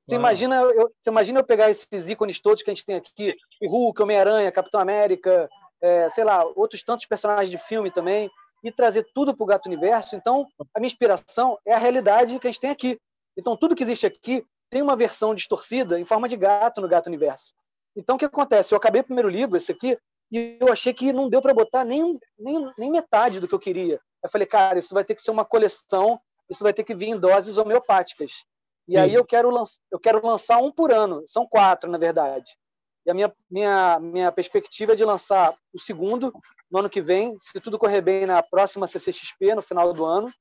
Você 0.05 0.15
imagina, 0.15 0.61
eu, 0.63 0.91
você 1.01 1.09
imagina 1.09 1.39
eu 1.39 1.45
pegar 1.45 1.69
esses 1.69 2.09
ícones 2.09 2.41
todos 2.41 2.61
que 2.61 2.69
a 2.69 2.73
gente 2.73 2.85
tem 2.85 2.95
aqui, 2.97 3.37
o 3.61 3.69
Hulk, 3.69 4.01
Homem-Aranha, 4.01 4.51
Capitão 4.51 4.81
América, 4.81 5.47
é, 5.81 6.09
sei 6.09 6.25
lá, 6.25 6.43
outros 6.55 6.83
tantos 6.83 7.05
personagens 7.05 7.49
de 7.49 7.57
filme 7.57 7.89
também, 7.89 8.29
e 8.61 8.69
trazer 8.69 9.07
tudo 9.13 9.33
para 9.33 9.43
o 9.43 9.47
Gato 9.47 9.67
Universo. 9.67 10.15
Então, 10.15 10.45
a 10.75 10.79
minha 10.79 10.91
inspiração 10.91 11.57
é 11.65 11.73
a 11.73 11.77
realidade 11.77 12.37
que 12.37 12.47
a 12.47 12.51
gente 12.51 12.59
tem 12.59 12.71
aqui. 12.71 12.99
Então, 13.37 13.55
tudo 13.55 13.75
que 13.75 13.83
existe 13.83 14.05
aqui 14.05 14.43
tem 14.69 14.81
uma 14.81 14.95
versão 14.95 15.33
distorcida 15.33 15.99
em 15.99 16.05
forma 16.05 16.27
de 16.27 16.37
gato 16.37 16.81
no 16.81 16.87
Gato 16.87 17.07
Universo. 17.07 17.53
Então, 17.95 18.15
o 18.15 18.19
que 18.19 18.25
acontece? 18.25 18.73
Eu 18.73 18.77
acabei 18.77 19.01
o 19.01 19.05
primeiro 19.05 19.29
livro, 19.29 19.57
esse 19.57 19.71
aqui, 19.71 19.97
e 20.31 20.57
eu 20.59 20.71
achei 20.71 20.93
que 20.93 21.11
não 21.11 21.29
deu 21.29 21.41
para 21.41 21.53
botar 21.53 21.83
nem, 21.83 22.19
nem, 22.37 22.71
nem 22.77 22.91
metade 22.91 23.39
do 23.39 23.47
que 23.47 23.55
eu 23.55 23.59
queria. 23.59 23.99
Eu 24.23 24.29
falei, 24.29 24.45
cara, 24.45 24.77
isso 24.77 24.93
vai 24.93 25.03
ter 25.03 25.15
que 25.15 25.21
ser 25.21 25.31
uma 25.31 25.45
coleção, 25.45 26.19
isso 26.49 26.63
vai 26.63 26.73
ter 26.73 26.83
que 26.83 26.93
vir 26.93 27.09
em 27.09 27.19
doses 27.19 27.57
homeopáticas. 27.57 28.31
E 28.87 28.93
Sim. 28.93 28.99
aí 28.99 29.13
eu 29.13 29.25
quero, 29.25 29.51
eu 29.91 29.99
quero 29.99 30.25
lançar 30.25 30.57
um 30.57 30.71
por 30.71 30.91
ano, 30.93 31.23
são 31.27 31.47
quatro, 31.47 31.89
na 31.89 31.97
verdade. 31.97 32.55
E 33.05 33.11
a 33.11 33.13
minha, 33.13 33.33
minha, 33.49 33.99
minha 33.99 34.31
perspectiva 34.31 34.93
é 34.93 34.95
de 34.95 35.05
lançar 35.05 35.55
o 35.73 35.79
segundo 35.79 36.31
no 36.69 36.79
ano 36.79 36.89
que 36.89 37.01
vem, 37.01 37.35
se 37.39 37.59
tudo 37.59 37.79
correr 37.79 38.01
bem, 38.01 38.25
na 38.25 38.43
próxima 38.43 38.87
CCXP, 38.87 39.55
no 39.55 39.61
final 39.61 39.93
do 39.93 40.05
ano, 40.05 40.31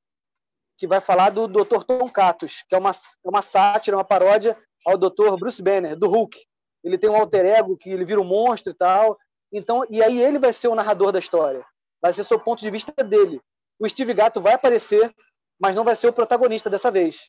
que 0.78 0.86
vai 0.86 1.00
falar 1.00 1.30
do 1.30 1.48
Dr. 1.48 1.82
Tom 1.84 2.08
Catos, 2.08 2.64
que 2.68 2.74
é 2.74 2.78
uma, 2.78 2.92
é 2.92 3.28
uma 3.28 3.42
sátira, 3.42 3.96
uma 3.96 4.04
paródia 4.04 4.56
ao 4.86 4.96
Dr. 4.96 5.36
Bruce 5.38 5.60
Banner, 5.60 5.98
do 5.98 6.08
Hulk. 6.08 6.38
Ele 6.84 6.96
tem 6.96 7.10
um 7.10 7.16
alter 7.16 7.44
ego 7.44 7.76
que 7.76 7.90
ele 7.90 8.04
vira 8.04 8.20
um 8.20 8.24
monstro 8.24 8.72
e 8.72 8.76
tal. 8.76 9.18
Então, 9.52 9.84
e 9.90 10.02
aí 10.02 10.22
ele 10.22 10.38
vai 10.38 10.52
ser 10.52 10.68
o 10.68 10.74
narrador 10.74 11.10
da 11.10 11.18
história. 11.18 11.66
Vai 12.00 12.12
ser 12.12 12.32
o 12.32 12.38
ponto 12.38 12.60
de 12.60 12.70
vista 12.70 12.92
dele. 13.02 13.40
O 13.78 13.88
Steve 13.88 14.14
Gato 14.14 14.40
vai 14.40 14.54
aparecer, 14.54 15.12
mas 15.60 15.74
não 15.74 15.82
vai 15.82 15.96
ser 15.96 16.08
o 16.08 16.12
protagonista 16.12 16.70
dessa 16.70 16.90
vez. 16.90 17.28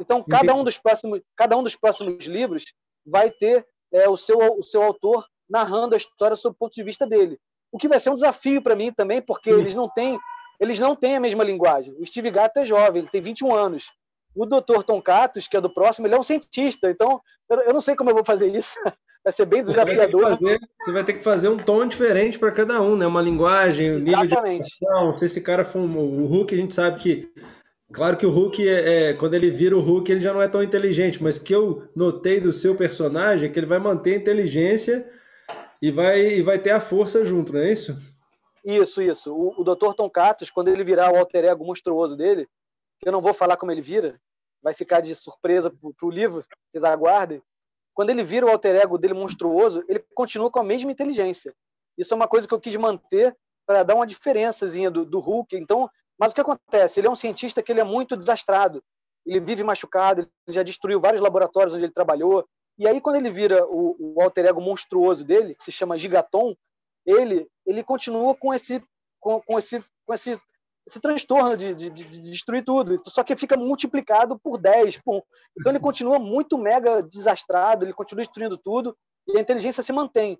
Então, 0.00 0.22
cada 0.22 0.54
um 0.54 0.62
dos 0.62 0.78
próximos, 0.78 1.20
cada 1.36 1.56
um 1.56 1.62
dos 1.62 1.74
próximos 1.74 2.24
livros 2.26 2.64
vai 3.04 3.30
ter 3.30 3.66
é, 3.92 4.08
o, 4.08 4.16
seu, 4.16 4.38
o 4.38 4.62
seu 4.62 4.82
autor 4.82 5.26
narrando 5.50 5.94
a 5.94 5.98
história 5.98 6.36
sob 6.36 6.54
o 6.54 6.58
ponto 6.58 6.74
de 6.74 6.82
vista 6.82 7.06
dele. 7.06 7.38
O 7.72 7.78
que 7.78 7.88
vai 7.88 7.98
ser 7.98 8.10
um 8.10 8.14
desafio 8.14 8.62
para 8.62 8.76
mim 8.76 8.92
também, 8.92 9.20
porque 9.20 9.50
eles 9.50 9.74
não 9.74 9.88
têm 9.88 10.18
eles 10.60 10.78
não 10.78 10.94
têm 10.94 11.16
a 11.16 11.20
mesma 11.20 11.44
linguagem. 11.44 11.94
O 11.98 12.06
Steve 12.06 12.30
Gato 12.30 12.58
é 12.58 12.64
jovem, 12.64 13.02
ele 13.02 13.10
tem 13.10 13.20
21 13.20 13.54
anos. 13.54 13.84
O 14.34 14.46
Dr. 14.46 14.82
Tom 14.84 15.00
Catos, 15.00 15.46
que 15.46 15.56
é 15.56 15.60
do 15.60 15.72
próximo, 15.72 16.06
ele 16.06 16.14
é 16.14 16.18
um 16.18 16.24
cientista. 16.24 16.90
Então, 16.90 17.20
eu, 17.48 17.72
não 17.72 17.80
sei 17.80 17.94
como 17.94 18.10
eu 18.10 18.14
vou 18.14 18.24
fazer 18.24 18.48
isso. 18.54 18.74
Vai 19.22 19.32
ser 19.32 19.46
bem 19.46 19.62
desafiador. 19.62 20.38
Você 20.38 20.42
vai 20.42 20.52
ter 20.52 20.58
que 20.58 20.68
fazer, 20.82 20.92
vai 20.92 21.04
ter 21.04 21.12
que 21.14 21.24
fazer 21.24 21.48
um 21.48 21.56
tom 21.56 21.86
diferente 21.86 22.38
para 22.38 22.52
cada 22.52 22.82
um, 22.82 22.94
né? 22.94 23.06
Uma 23.06 23.22
linguagem, 23.22 23.92
um 23.92 23.98
nível 23.98 24.26
de 24.26 24.36
ação. 24.36 25.16
Se 25.16 25.24
esse 25.24 25.40
cara 25.40 25.64
for 25.64 25.78
um, 25.78 25.96
o 25.96 26.26
Hulk, 26.26 26.54
a 26.54 26.58
gente 26.58 26.74
sabe 26.74 27.00
que 27.00 27.32
Claro 27.94 28.16
que 28.16 28.26
o 28.26 28.30
Hulk, 28.30 28.68
é, 28.68 29.10
é, 29.10 29.14
quando 29.14 29.34
ele 29.34 29.52
vira 29.52 29.76
o 29.76 29.80
Hulk, 29.80 30.10
ele 30.10 30.20
já 30.20 30.32
não 30.32 30.42
é 30.42 30.48
tão 30.48 30.62
inteligente, 30.62 31.22
mas 31.22 31.38
que 31.38 31.54
eu 31.54 31.88
notei 31.94 32.40
do 32.40 32.52
seu 32.52 32.74
personagem 32.74 33.48
é 33.48 33.52
que 33.52 33.58
ele 33.58 33.66
vai 33.66 33.78
manter 33.78 34.14
a 34.14 34.18
inteligência 34.18 35.08
e 35.80 35.92
vai, 35.92 36.20
e 36.20 36.42
vai 36.42 36.58
ter 36.58 36.70
a 36.70 36.80
força 36.80 37.24
junto, 37.24 37.52
não 37.52 37.60
é 37.60 37.70
isso? 37.70 37.96
Isso, 38.64 39.02
isso. 39.02 39.34
O, 39.34 39.60
o 39.60 39.64
Dr. 39.64 39.92
Tom 39.94 40.08
Catos, 40.08 40.50
quando 40.50 40.68
ele 40.68 40.82
virar 40.82 41.12
o 41.12 41.16
alter 41.16 41.44
ego 41.44 41.64
monstruoso 41.64 42.16
dele, 42.16 42.48
que 43.00 43.08
eu 43.08 43.12
não 43.12 43.20
vou 43.20 43.34
falar 43.34 43.56
como 43.56 43.70
ele 43.70 43.82
vira, 43.82 44.18
vai 44.62 44.72
ficar 44.72 45.00
de 45.00 45.14
surpresa 45.14 45.70
para 45.70 46.06
o 46.06 46.10
livro, 46.10 46.42
vocês 46.72 46.82
aguardem. 46.82 47.42
Quando 47.92 48.10
ele 48.10 48.24
vira 48.24 48.46
o 48.46 48.50
alter 48.50 48.76
ego 48.76 48.96
dele 48.96 49.14
monstruoso, 49.14 49.84
ele 49.88 50.02
continua 50.14 50.50
com 50.50 50.58
a 50.58 50.64
mesma 50.64 50.90
inteligência. 50.90 51.54
Isso 51.98 52.14
é 52.14 52.16
uma 52.16 52.26
coisa 52.26 52.48
que 52.48 52.54
eu 52.54 52.60
quis 52.60 52.74
manter 52.76 53.36
para 53.66 53.82
dar 53.82 53.94
uma 53.94 54.06
diferençazinha 54.06 54.90
do, 54.90 55.04
do 55.04 55.20
Hulk. 55.20 55.54
Então, 55.56 55.88
mas 56.18 56.32
o 56.32 56.34
que 56.34 56.40
acontece? 56.40 56.98
Ele 56.98 57.06
é 57.06 57.10
um 57.10 57.14
cientista 57.14 57.62
que 57.62 57.70
ele 57.70 57.80
é 57.80 57.84
muito 57.84 58.16
desastrado. 58.16 58.82
Ele 59.26 59.40
vive 59.40 59.62
machucado, 59.62 60.22
ele 60.22 60.54
já 60.54 60.62
destruiu 60.62 61.00
vários 61.00 61.22
laboratórios 61.22 61.74
onde 61.74 61.84
ele 61.84 61.92
trabalhou. 61.92 62.46
E 62.78 62.88
aí, 62.88 63.00
quando 63.00 63.16
ele 63.16 63.30
vira 63.30 63.64
o, 63.66 63.96
o 63.98 64.20
alter 64.20 64.46
ego 64.46 64.60
monstruoso 64.60 65.24
dele, 65.24 65.54
que 65.54 65.64
se 65.64 65.70
chama 65.70 65.96
Gigaton, 65.96 66.54
ele, 67.06 67.48
ele 67.66 67.82
continua 67.82 68.34
com 68.34 68.52
esse, 68.52 68.82
com, 69.20 69.40
com 69.40 69.58
esse, 69.58 69.82
com 70.06 70.14
esse, 70.14 70.40
esse 70.86 71.00
transtorno 71.00 71.56
de, 71.56 71.74
de, 71.74 71.90
de, 71.90 72.20
destruir 72.20 72.64
tudo. 72.64 73.00
Só 73.06 73.22
que 73.22 73.36
fica 73.36 73.56
multiplicado 73.56 74.38
por 74.38 74.58
10. 74.58 74.98
Por... 74.98 75.22
Então, 75.58 75.72
ele 75.72 75.80
continua 75.80 76.18
muito 76.18 76.58
mega 76.58 77.02
desastrado, 77.02 77.84
ele 77.84 77.92
continua 77.92 78.24
destruindo 78.24 78.58
tudo 78.58 78.96
e 79.28 79.38
a 79.38 79.40
inteligência 79.40 79.82
se 79.82 79.92
mantém. 79.92 80.38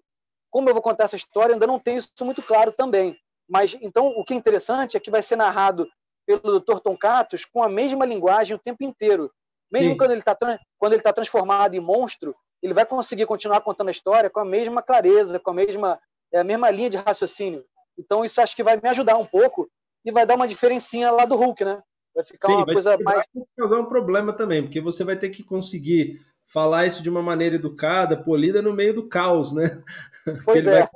Como 0.50 0.68
eu 0.68 0.75
vou 0.75 0.83
contar 0.83 1.04
essa 1.04 1.16
história, 1.16 1.54
ainda 1.54 1.66
não 1.66 1.78
tenho 1.78 1.99
isso 1.99 2.25
muito 2.25 2.42
claro 2.42 2.73
também. 2.73 3.16
Mas 3.49 3.76
então 3.80 4.09
o 4.09 4.25
que 4.25 4.33
é 4.33 4.37
interessante 4.37 4.97
é 4.97 5.00
que 5.00 5.11
vai 5.11 5.23
ser 5.23 5.37
narrado 5.37 5.88
pelo 6.26 6.61
Dr. 6.61 6.78
Tom 6.78 6.97
Catos 6.97 7.44
com 7.44 7.62
a 7.62 7.68
mesma 7.68 8.04
linguagem 8.04 8.56
o 8.56 8.61
tempo 8.61 8.85
inteiro. 8.85 9.30
Mesmo 9.73 9.92
Sim. 9.92 9.97
quando 9.99 10.11
ele 10.12 10.21
está 10.21 10.37
quando 10.78 10.92
ele 10.92 11.02
tá 11.02 11.12
transformado 11.12 11.75
em 11.75 11.80
monstro, 11.80 12.35
ele 12.62 12.73
vai 12.73 12.87
conseguir 12.87 13.26
continuar 13.26 13.61
contando 13.61 13.88
a 13.88 13.90
história 13.90 14.30
com 14.30 14.40
a 14.40 14.44
mesma 14.44 14.83
clareza, 14.83 15.38
com 15.38 15.50
a 15.50 15.54
mesma 15.54 16.00
é 16.35 16.41
a 16.41 16.45
mesma 16.45 16.71
linha 16.71 16.91
de 16.91 16.97
raciocínio. 16.97 17.64
Então 17.99 18.25
isso 18.25 18.41
acho 18.41 18.57
que 18.57 18.62
vai 18.62 18.79
me 18.81 18.88
ajudar 18.88 19.17
um 19.17 19.25
pouco 19.25 19.71
e 20.05 20.11
vai 20.11 20.26
dar 20.26 20.35
uma 20.35 20.49
diferencinha 20.49 21.11
lá 21.11 21.25
do 21.25 21.37
Hulk, 21.37 21.64
né? 21.64 21.81
Vai 22.14 22.25
ficar 22.25 22.49
Sim, 22.49 22.57
uma 22.57 22.67
vai 22.67 22.75
coisa 22.75 22.99
mais 22.99 23.25
causar 23.57 23.79
um 23.79 23.87
problema 23.87 24.33
também, 24.33 24.62
porque 24.62 24.81
você 24.81 25.05
vai 25.05 25.17
ter 25.17 25.30
que 25.30 25.43
conseguir 25.43 26.21
falar 26.47 26.87
isso 26.87 27.02
de 27.02 27.08
uma 27.11 27.23
maneira 27.23 27.56
educada, 27.56 28.17
polida 28.17 28.61
no 28.61 28.73
meio 28.73 28.95
do 28.95 29.08
caos, 29.08 29.52
né? 29.52 29.82
Pois 30.45 30.67
é. 30.67 30.89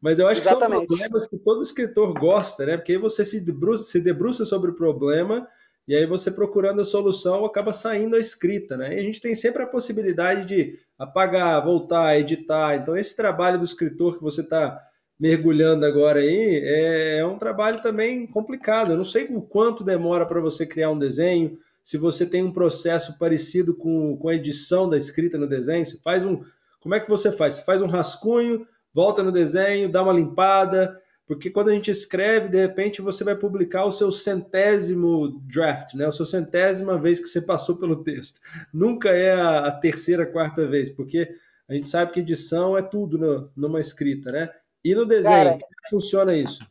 Mas 0.00 0.18
eu 0.18 0.26
acho 0.26 0.40
Exatamente. 0.40 0.88
que 0.88 0.96
são 0.96 0.98
problemas 0.98 1.28
que 1.28 1.38
todo 1.38 1.62
escritor 1.62 2.12
gosta, 2.12 2.66
né? 2.66 2.76
Porque 2.76 2.90
aí 2.90 2.98
você 2.98 3.24
se 3.24 3.40
debruça, 3.40 3.84
se 3.84 4.00
debruça 4.00 4.44
sobre 4.44 4.72
o 4.72 4.74
problema 4.74 5.46
e 5.92 5.94
aí 5.94 6.06
você 6.06 6.30
procurando 6.30 6.80
a 6.80 6.86
solução 6.86 7.44
acaba 7.44 7.70
saindo 7.70 8.16
a 8.16 8.18
escrita, 8.18 8.78
né? 8.78 8.96
E 8.96 8.98
a 8.98 9.02
gente 9.02 9.20
tem 9.20 9.34
sempre 9.34 9.62
a 9.62 9.66
possibilidade 9.66 10.46
de 10.46 10.78
apagar, 10.98 11.62
voltar, 11.62 12.18
editar. 12.18 12.76
Então 12.76 12.96
esse 12.96 13.14
trabalho 13.14 13.58
do 13.58 13.64
escritor 13.66 14.16
que 14.16 14.22
você 14.22 14.40
está 14.40 14.80
mergulhando 15.20 15.84
agora 15.84 16.20
aí 16.20 16.62
é, 16.64 17.18
é, 17.18 17.26
um 17.26 17.36
trabalho 17.36 17.82
também 17.82 18.26
complicado. 18.26 18.92
Eu 18.92 18.96
não 18.96 19.04
sei 19.04 19.24
o 19.24 19.42
quanto 19.42 19.84
demora 19.84 20.24
para 20.24 20.40
você 20.40 20.64
criar 20.64 20.88
um 20.88 20.98
desenho, 20.98 21.58
se 21.84 21.98
você 21.98 22.24
tem 22.24 22.42
um 22.42 22.54
processo 22.54 23.18
parecido 23.18 23.74
com, 23.74 24.16
com 24.16 24.30
a 24.30 24.34
edição 24.34 24.88
da 24.88 24.96
escrita 24.96 25.36
no 25.36 25.46
desenho, 25.46 25.84
você 25.84 25.98
faz 25.98 26.24
um. 26.24 26.42
Como 26.80 26.94
é 26.94 27.00
que 27.00 27.10
você 27.10 27.30
faz? 27.30 27.56
Você 27.56 27.64
faz 27.66 27.82
um 27.82 27.86
rascunho, 27.86 28.66
volta 28.94 29.22
no 29.22 29.30
desenho, 29.30 29.92
dá 29.92 30.02
uma 30.02 30.14
limpada, 30.14 30.98
porque 31.34 31.50
quando 31.50 31.70
a 31.70 31.72
gente 31.72 31.90
escreve, 31.90 32.48
de 32.48 32.58
repente 32.58 33.00
você 33.00 33.24
vai 33.24 33.34
publicar 33.34 33.86
o 33.86 33.92
seu 33.92 34.12
centésimo 34.12 35.40
draft, 35.40 35.94
né? 35.94 36.04
A 36.04 36.10
sua 36.10 36.26
centésima 36.26 36.98
vez 36.98 37.18
que 37.18 37.26
você 37.26 37.40
passou 37.40 37.78
pelo 37.78 38.04
texto. 38.04 38.38
Nunca 38.72 39.08
é 39.08 39.32
a, 39.32 39.70
terceira, 39.72 40.26
quarta 40.26 40.66
vez, 40.66 40.90
porque 40.90 41.34
a 41.66 41.72
gente 41.72 41.88
sabe 41.88 42.12
que 42.12 42.20
edição 42.20 42.76
é 42.76 42.82
tudo 42.82 43.16
no, 43.16 43.50
numa 43.56 43.80
escrita, 43.80 44.30
né? 44.30 44.52
E 44.84 44.94
no 44.94 45.06
desenho, 45.06 45.36
Cara, 45.36 45.50
como 45.52 45.64
é 45.64 45.88
funciona 45.88 46.34
isso? 46.34 46.66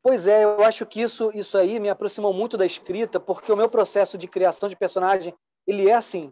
Pois 0.00 0.28
é, 0.28 0.44
eu 0.44 0.62
acho 0.62 0.86
que 0.86 1.00
isso, 1.00 1.32
isso 1.34 1.58
aí 1.58 1.80
me 1.80 1.88
aproximou 1.88 2.32
muito 2.32 2.56
da 2.56 2.64
escrita, 2.64 3.18
porque 3.18 3.50
o 3.50 3.56
meu 3.56 3.68
processo 3.68 4.16
de 4.16 4.28
criação 4.28 4.68
de 4.68 4.76
personagem, 4.76 5.34
ele 5.66 5.88
é 5.90 5.94
assim, 5.94 6.30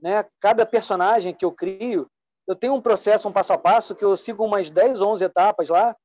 né? 0.00 0.26
Cada 0.40 0.66
personagem 0.66 1.34
que 1.34 1.44
eu 1.44 1.52
crio, 1.52 2.06
eu 2.46 2.54
tenho 2.54 2.74
um 2.74 2.82
processo, 2.82 3.26
um 3.26 3.32
passo 3.32 3.54
a 3.54 3.58
passo, 3.58 3.94
que 3.94 4.04
eu 4.04 4.14
sigo 4.14 4.44
umas 4.44 4.68
10, 4.68 5.00
11 5.00 5.24
etapas 5.24 5.70
lá, 5.70 5.96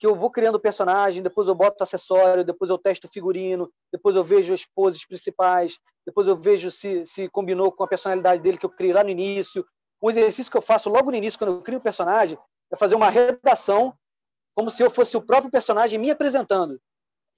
que 0.00 0.06
eu 0.06 0.16
vou 0.16 0.30
criando 0.30 0.58
personagem, 0.58 1.22
depois 1.22 1.46
eu 1.46 1.54
boto 1.54 1.82
acessório, 1.82 2.42
depois 2.42 2.70
eu 2.70 2.78
testo 2.78 3.06
figurino, 3.06 3.70
depois 3.92 4.16
eu 4.16 4.24
vejo 4.24 4.54
as 4.54 4.64
poses 4.64 5.06
principais, 5.06 5.78
depois 6.06 6.26
eu 6.26 6.34
vejo 6.34 6.70
se, 6.70 7.04
se 7.04 7.28
combinou 7.28 7.70
com 7.70 7.84
a 7.84 7.86
personalidade 7.86 8.42
dele 8.42 8.56
que 8.56 8.64
eu 8.64 8.70
criei 8.70 8.94
lá 8.94 9.04
no 9.04 9.10
início. 9.10 9.62
Um 10.02 10.08
exercício 10.08 10.50
que 10.50 10.56
eu 10.56 10.62
faço 10.62 10.88
logo 10.88 11.10
no 11.10 11.16
início, 11.18 11.38
quando 11.38 11.52
eu 11.52 11.60
crio 11.60 11.76
o 11.76 11.80
um 11.80 11.84
personagem, 11.84 12.38
é 12.72 12.76
fazer 12.76 12.94
uma 12.94 13.10
redação 13.10 13.92
como 14.54 14.70
se 14.70 14.82
eu 14.82 14.90
fosse 14.90 15.18
o 15.18 15.22
próprio 15.22 15.50
personagem 15.50 15.98
me 15.98 16.10
apresentando. 16.10 16.80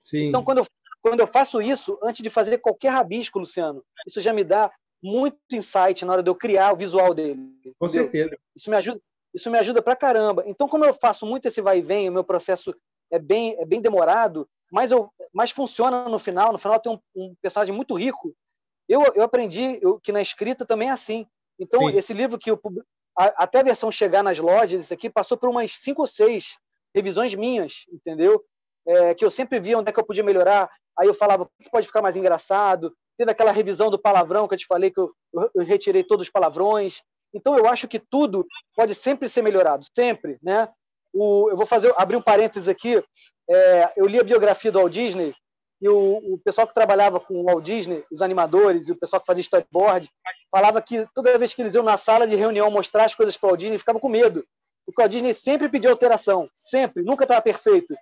Sim. 0.01 0.29
Então, 0.29 0.45
quando 0.45 0.59
eu, 0.59 0.67
quando 1.03 1.19
eu 1.19 1.27
faço 1.27 1.61
isso, 1.61 1.99
antes 2.01 2.23
de 2.23 2.31
fazer 2.31 2.59
qualquer 2.59 2.91
rabisco, 2.91 3.41
Luciano, 3.41 3.85
isso 4.07 4.21
já 4.21 4.33
me 4.33 4.45
dá 4.45 4.71
muito 5.03 5.37
insight 5.51 6.05
na 6.05 6.13
hora 6.13 6.23
de 6.23 6.31
eu 6.31 6.35
criar 6.37 6.73
o 6.73 6.77
visual 6.77 7.13
dele. 7.13 7.41
Com 7.77 7.89
certeza. 7.89 8.39
Isso 8.55 8.71
me 8.71 8.77
ajuda, 8.77 9.01
isso 9.35 9.51
me 9.51 9.59
ajuda 9.59 9.83
pra 9.83 9.97
caramba. 9.97 10.45
Então, 10.47 10.69
como 10.69 10.85
eu 10.85 10.95
faço 10.95 11.27
muito 11.27 11.47
esse 11.47 11.61
vai 11.61 11.79
e 11.79 11.83
vem, 11.83 12.09
o 12.09 12.13
meu 12.13 12.25
processo 12.25 12.75
é 13.11 13.19
bem, 13.19 13.57
é 13.59 13.65
bem 13.65 13.81
demorado, 13.81 14.49
mas, 14.71 14.91
eu, 14.91 15.11
mas 15.33 15.51
funciona 15.51 16.09
no 16.09 16.19
final. 16.19 16.53
No 16.53 16.59
final 16.59 16.81
tem 16.81 16.93
um, 16.93 16.99
um 17.15 17.35
personagem 17.41 17.75
muito 17.75 17.95
rico. 17.95 18.35
Eu, 18.89 19.03
eu 19.15 19.23
aprendi 19.23 19.79
eu, 19.83 20.01
que 20.01 20.13
na 20.13 20.21
escrita 20.21 20.65
também 20.65 20.89
é 20.89 20.93
assim. 20.93 21.27
Então, 21.59 21.81
Sim. 21.81 21.97
esse 21.97 22.13
livro 22.13 22.39
que 22.39 22.51
eu, 22.51 22.61
a, 23.17 23.45
até 23.45 23.61
a 23.61 23.65
versão 23.65 23.91
chegar 23.91 24.23
nas 24.23 24.39
lojas, 24.39 24.85
isso 24.85 24.95
aqui 24.95 25.11
passou 25.11 25.37
por 25.37 25.49
umas 25.49 25.73
cinco 25.73 26.03
ou 26.03 26.07
seis 26.07 26.57
revisões 26.95 27.35
minhas, 27.35 27.85
entendeu? 27.93 28.43
É, 28.87 29.15
que 29.15 29.25
eu 29.25 29.31
sempre 29.31 29.61
via 29.61 29.79
onde 29.79 29.89
é 29.89 29.93
que 29.93 30.01
eu 30.01 30.07
podia 30.07 30.25
melhorar. 30.25 30.71
Aí 30.99 31.07
eu 31.07 31.15
falava 31.15 31.45
o 31.45 31.51
que 31.63 31.71
pode 31.71 31.87
ficar 31.87 32.03
mais 32.03 32.17
engraçado. 32.17 32.95
Teve 33.17 33.31
aquela 33.31 33.53
revisão 33.53 33.91
do 33.91 33.99
palavrão 33.99 34.49
que 34.49 34.55
eu 34.55 34.59
te 34.59 34.67
falei 34.67 34.91
que 34.91 35.01
eu, 35.01 35.11
eu 35.55 35.65
retirei 35.65 36.03
todos 36.03 36.27
os 36.27 36.33
palavrões. 36.33 37.03
Então 37.35 37.57
eu 37.57 37.67
acho 37.67 37.89
que 37.89 37.99
tudo 37.99 38.47
pode 38.75 38.95
sempre 38.95 39.29
ser 39.29 39.43
melhorado, 39.43 39.85
sempre, 39.97 40.39
né? 40.43 40.69
O, 41.13 41.51
eu 41.51 41.57
vou 41.57 41.67
fazer 41.67 41.93
abrir 41.97 42.17
um 42.17 42.23
parênteses 42.23 42.69
aqui. 42.69 43.03
É, 43.49 43.93
eu 43.97 44.07
li 44.07 44.19
a 44.19 44.25
biografia 44.25 44.71
do 44.71 44.79
Walt 44.79 44.93
Disney 44.93 45.35
e 45.81 45.89
o, 45.89 46.35
o, 46.35 46.39
pessoal 46.39 46.67
que 46.67 46.75
trabalhava 46.75 47.19
com 47.19 47.35
o 47.35 47.45
Walt 47.45 47.65
Disney, 47.65 48.05
os 48.11 48.23
animadores 48.23 48.89
e 48.89 48.93
o 48.93 48.97
pessoal 48.97 49.21
que 49.21 49.27
fazia 49.27 49.41
storyboard, 49.41 50.09
falava 50.51 50.81
que 50.81 51.07
toda 51.13 51.37
vez 51.37 51.53
que 51.53 51.61
eles 51.61 51.75
iam 51.75 51.83
na 51.83 51.97
sala 51.97 52.27
de 52.27 52.37
reunião 52.37 52.71
mostrar 52.71 53.05
as 53.05 53.15
coisas 53.15 53.37
para 53.37 53.49
o 53.49 53.51
Walt 53.51 53.61
Disney, 53.61 53.79
ficava 53.79 53.99
com 53.99 54.09
medo. 54.09 54.45
Porque 54.87 55.01
o 55.01 55.03
Walt 55.03 55.11
Disney 55.11 55.35
sempre 55.35 55.69
pedia 55.69 55.91
alteração, 55.91 56.49
sempre, 56.57 57.03
nunca 57.03 57.25
estava 57.25 57.43
perfeito. 57.43 57.95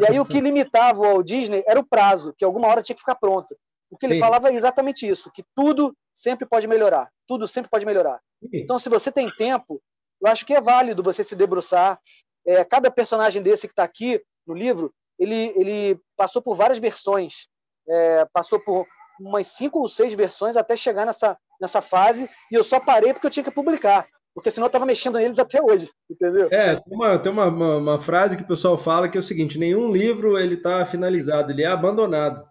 E 0.00 0.06
aí 0.08 0.20
o 0.20 0.24
que 0.24 0.40
limitava 0.40 1.00
o 1.00 1.02
Walt 1.02 1.26
Disney 1.26 1.64
era 1.66 1.78
o 1.78 1.84
prazo, 1.84 2.32
que 2.38 2.44
alguma 2.44 2.68
hora 2.68 2.82
tinha 2.82 2.94
que 2.94 3.02
ficar 3.02 3.16
pronto. 3.16 3.54
O 3.90 3.98
que 3.98 4.06
Sim. 4.06 4.14
ele 4.14 4.20
falava 4.20 4.50
é 4.50 4.54
exatamente 4.54 5.06
isso, 5.06 5.30
que 5.32 5.44
tudo 5.54 5.94
sempre 6.14 6.46
pode 6.46 6.66
melhorar, 6.66 7.10
tudo 7.26 7.46
sempre 7.48 7.70
pode 7.70 7.84
melhorar. 7.84 8.20
Então, 8.52 8.78
se 8.78 8.88
você 8.88 9.10
tem 9.10 9.26
tempo, 9.28 9.82
eu 10.22 10.30
acho 10.30 10.46
que 10.46 10.54
é 10.54 10.60
válido 10.60 11.02
você 11.02 11.24
se 11.24 11.34
debruçar. 11.34 11.98
É, 12.46 12.64
cada 12.64 12.90
personagem 12.90 13.42
desse 13.42 13.66
que 13.66 13.72
está 13.72 13.84
aqui 13.84 14.22
no 14.46 14.54
livro, 14.54 14.92
ele, 15.18 15.52
ele 15.56 16.00
passou 16.16 16.40
por 16.42 16.54
várias 16.54 16.78
versões, 16.78 17.46
é, 17.88 18.26
passou 18.32 18.60
por 18.60 18.86
umas 19.20 19.46
cinco 19.46 19.80
ou 19.80 19.88
seis 19.88 20.12
versões 20.12 20.56
até 20.56 20.76
chegar 20.76 21.06
nessa, 21.06 21.38
nessa 21.60 21.80
fase, 21.80 22.28
e 22.50 22.54
eu 22.54 22.64
só 22.64 22.80
parei 22.80 23.12
porque 23.12 23.26
eu 23.26 23.30
tinha 23.30 23.44
que 23.44 23.50
publicar. 23.50 24.06
porque 24.34 24.50
senão 24.50 24.66
eu 24.66 24.68
estava 24.68 24.84
mexendo 24.84 25.18
neles 25.18 25.38
até 25.38 25.62
hoje, 25.62 25.88
entendeu? 26.10 26.48
É, 26.50 26.74
tem, 26.74 26.82
uma, 26.86 27.18
tem 27.18 27.32
uma, 27.32 27.46
uma, 27.46 27.76
uma, 27.76 28.00
frase 28.00 28.36
que 28.36 28.42
o 28.42 28.48
pessoal 28.48 28.76
fala 28.76 29.08
que 29.08 29.16
é 29.16 29.20
o 29.20 29.22
seguinte: 29.22 29.58
nenhum 29.58 29.90
livro 29.92 30.36
ele 30.36 30.54
está 30.54 30.84
finalizado, 30.84 31.52
ele 31.52 31.62
é 31.62 31.66
abandonado. 31.66 32.44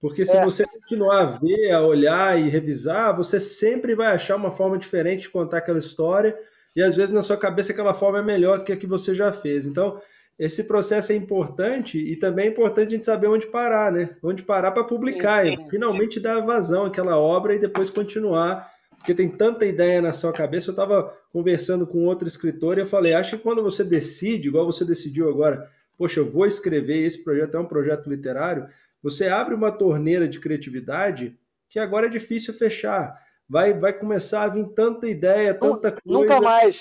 Porque 0.00 0.24
se 0.24 0.36
é. 0.36 0.44
você 0.44 0.64
continuar 0.66 1.20
a 1.20 1.24
ver, 1.24 1.70
a 1.70 1.80
olhar 1.80 2.38
e 2.38 2.48
revisar, 2.48 3.16
você 3.16 3.40
sempre 3.40 3.94
vai 3.94 4.08
achar 4.08 4.36
uma 4.36 4.50
forma 4.50 4.78
diferente 4.78 5.22
de 5.22 5.30
contar 5.30 5.58
aquela 5.58 5.78
história, 5.78 6.36
e 6.74 6.82
às 6.82 6.94
vezes 6.94 7.10
na 7.10 7.22
sua 7.22 7.36
cabeça 7.36 7.72
aquela 7.72 7.94
forma 7.94 8.18
é 8.18 8.22
melhor 8.22 8.58
do 8.58 8.64
que 8.64 8.72
a 8.72 8.76
que 8.76 8.86
você 8.86 9.14
já 9.14 9.32
fez. 9.32 9.66
Então, 9.66 10.00
esse 10.38 10.64
processo 10.64 11.12
é 11.12 11.16
importante 11.16 11.98
e 11.98 12.14
também 12.14 12.46
é 12.46 12.48
importante 12.50 12.88
a 12.88 12.90
gente 12.90 13.06
saber 13.06 13.28
onde 13.28 13.46
parar, 13.46 13.90
né? 13.90 14.10
Onde 14.22 14.42
parar 14.42 14.70
para 14.70 14.84
publicar, 14.84 15.46
sim, 15.46 15.56
sim, 15.56 15.70
finalmente 15.70 16.16
sim. 16.16 16.20
dar 16.20 16.40
vazão 16.40 16.84
àquela 16.84 17.16
obra 17.18 17.54
e 17.54 17.58
depois 17.58 17.88
continuar 17.88 18.70
porque 19.06 19.14
tem 19.14 19.28
tanta 19.28 19.64
ideia 19.64 20.02
na 20.02 20.12
sua 20.12 20.32
cabeça. 20.32 20.68
Eu 20.68 20.72
estava 20.72 21.14
conversando 21.32 21.86
com 21.86 22.04
outro 22.04 22.26
escritor 22.26 22.76
e 22.76 22.80
eu 22.80 22.86
falei: 22.86 23.14
acho 23.14 23.36
que 23.36 23.42
quando 23.42 23.62
você 23.62 23.84
decide, 23.84 24.48
igual 24.48 24.66
você 24.66 24.84
decidiu 24.84 25.28
agora, 25.28 25.70
poxa, 25.96 26.18
eu 26.18 26.28
vou 26.28 26.44
escrever, 26.44 27.04
esse 27.04 27.22
projeto 27.22 27.56
é 27.56 27.60
um 27.60 27.66
projeto 27.66 28.10
literário, 28.10 28.66
você 29.06 29.28
abre 29.28 29.54
uma 29.54 29.70
torneira 29.70 30.26
de 30.26 30.40
criatividade 30.40 31.38
que 31.68 31.78
agora 31.78 32.06
é 32.06 32.10
difícil 32.10 32.52
fechar. 32.52 33.16
Vai, 33.48 33.72
vai 33.72 33.92
começar 33.92 34.42
a 34.42 34.48
vir 34.48 34.66
tanta 34.74 35.08
ideia, 35.08 35.54
tanta 35.54 35.92
coisa. 35.92 36.00
Nunca 36.04 36.40
mais. 36.40 36.80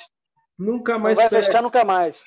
Nunca 0.58 0.98
mais. 0.98 1.20
Não 1.20 1.30
vai 1.30 1.44
fechar 1.44 1.62
nunca 1.62 1.86
mais. 1.86 2.18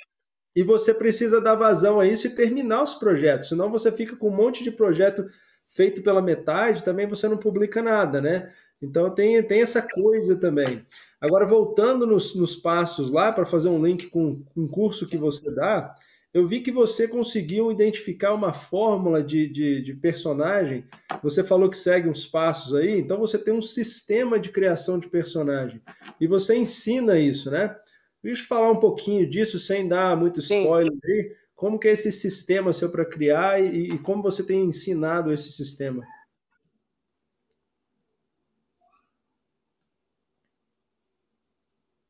E 0.55 0.63
você 0.63 0.95
precisa 0.95 1.41
dar 1.41 1.57
vazão 1.57 1.99
a 1.99 2.07
isso 2.07 2.29
e 2.29 2.31
terminar 2.37 2.85
os 2.85 2.95
projetos, 2.95 3.49
senão 3.49 3.73
você 3.73 3.91
fica 3.91 4.15
com 4.15 4.29
um 4.29 4.37
monte 4.37 4.63
de 4.63 4.71
projeto 4.71 5.29
feito 5.67 6.01
pela 6.01 6.23
metade, 6.23 6.85
também 6.85 7.09
você 7.09 7.27
não 7.27 7.37
publica 7.37 7.83
nada, 7.83 8.21
né? 8.21 8.53
Então 8.81 9.13
tem, 9.13 9.43
tem 9.43 9.63
essa 9.63 9.83
coisa 9.83 10.37
também. 10.37 10.87
Agora, 11.21 11.45
voltando 11.45 12.07
nos, 12.07 12.37
nos 12.37 12.55
passos 12.55 13.11
lá, 13.11 13.33
para 13.33 13.45
fazer 13.45 13.69
um 13.69 13.85
link 13.85 14.07
com 14.07 14.45
um 14.57 14.69
curso 14.69 15.09
que 15.09 15.19
você 15.19 15.51
dá, 15.51 15.97
eu 16.38 16.46
vi 16.46 16.61
que 16.61 16.70
você 16.70 17.09
conseguiu 17.09 17.70
identificar 17.72 18.33
uma 18.33 18.55
fórmula 18.55 19.22
de, 19.22 19.48
de, 19.48 19.83
de, 19.83 19.94
personagem. 19.94 20.85
Você 21.22 21.42
falou 21.42 21.68
que 21.68 21.77
segue 21.77 22.09
uns 22.09 22.27
passos 22.27 22.74
aí, 22.74 22.98
então 22.98 23.18
você 23.18 23.37
tem 23.37 23.53
um 23.53 23.62
sistema 23.62 24.38
de 24.38 24.51
criação 24.51 24.98
de 24.98 25.09
personagem. 25.09 25.83
E 26.20 26.27
você 26.27 26.57
ensina 26.57 27.18
isso, 27.18 27.51
né? 27.51 27.77
Deixa 28.22 28.42
eu 28.42 28.46
falar 28.46 28.70
um 28.70 28.81
pouquinho 28.81 29.29
disso 29.29 29.59
sem 29.59 29.88
dar 29.88 30.16
muito 30.16 30.40
spoiler 30.40 30.92
Sim. 30.92 31.01
aí. 31.05 31.37
Como 31.55 31.79
que 31.79 31.88
é 31.88 31.92
esse 31.92 32.12
sistema 32.12 32.72
seu 32.72 32.90
para 32.90 33.05
criar 33.05 33.61
e, 33.61 33.94
e 33.94 33.98
como 33.98 34.22
você 34.22 34.44
tem 34.44 34.64
ensinado 34.64 35.33
esse 35.33 35.51
sistema? 35.51 36.07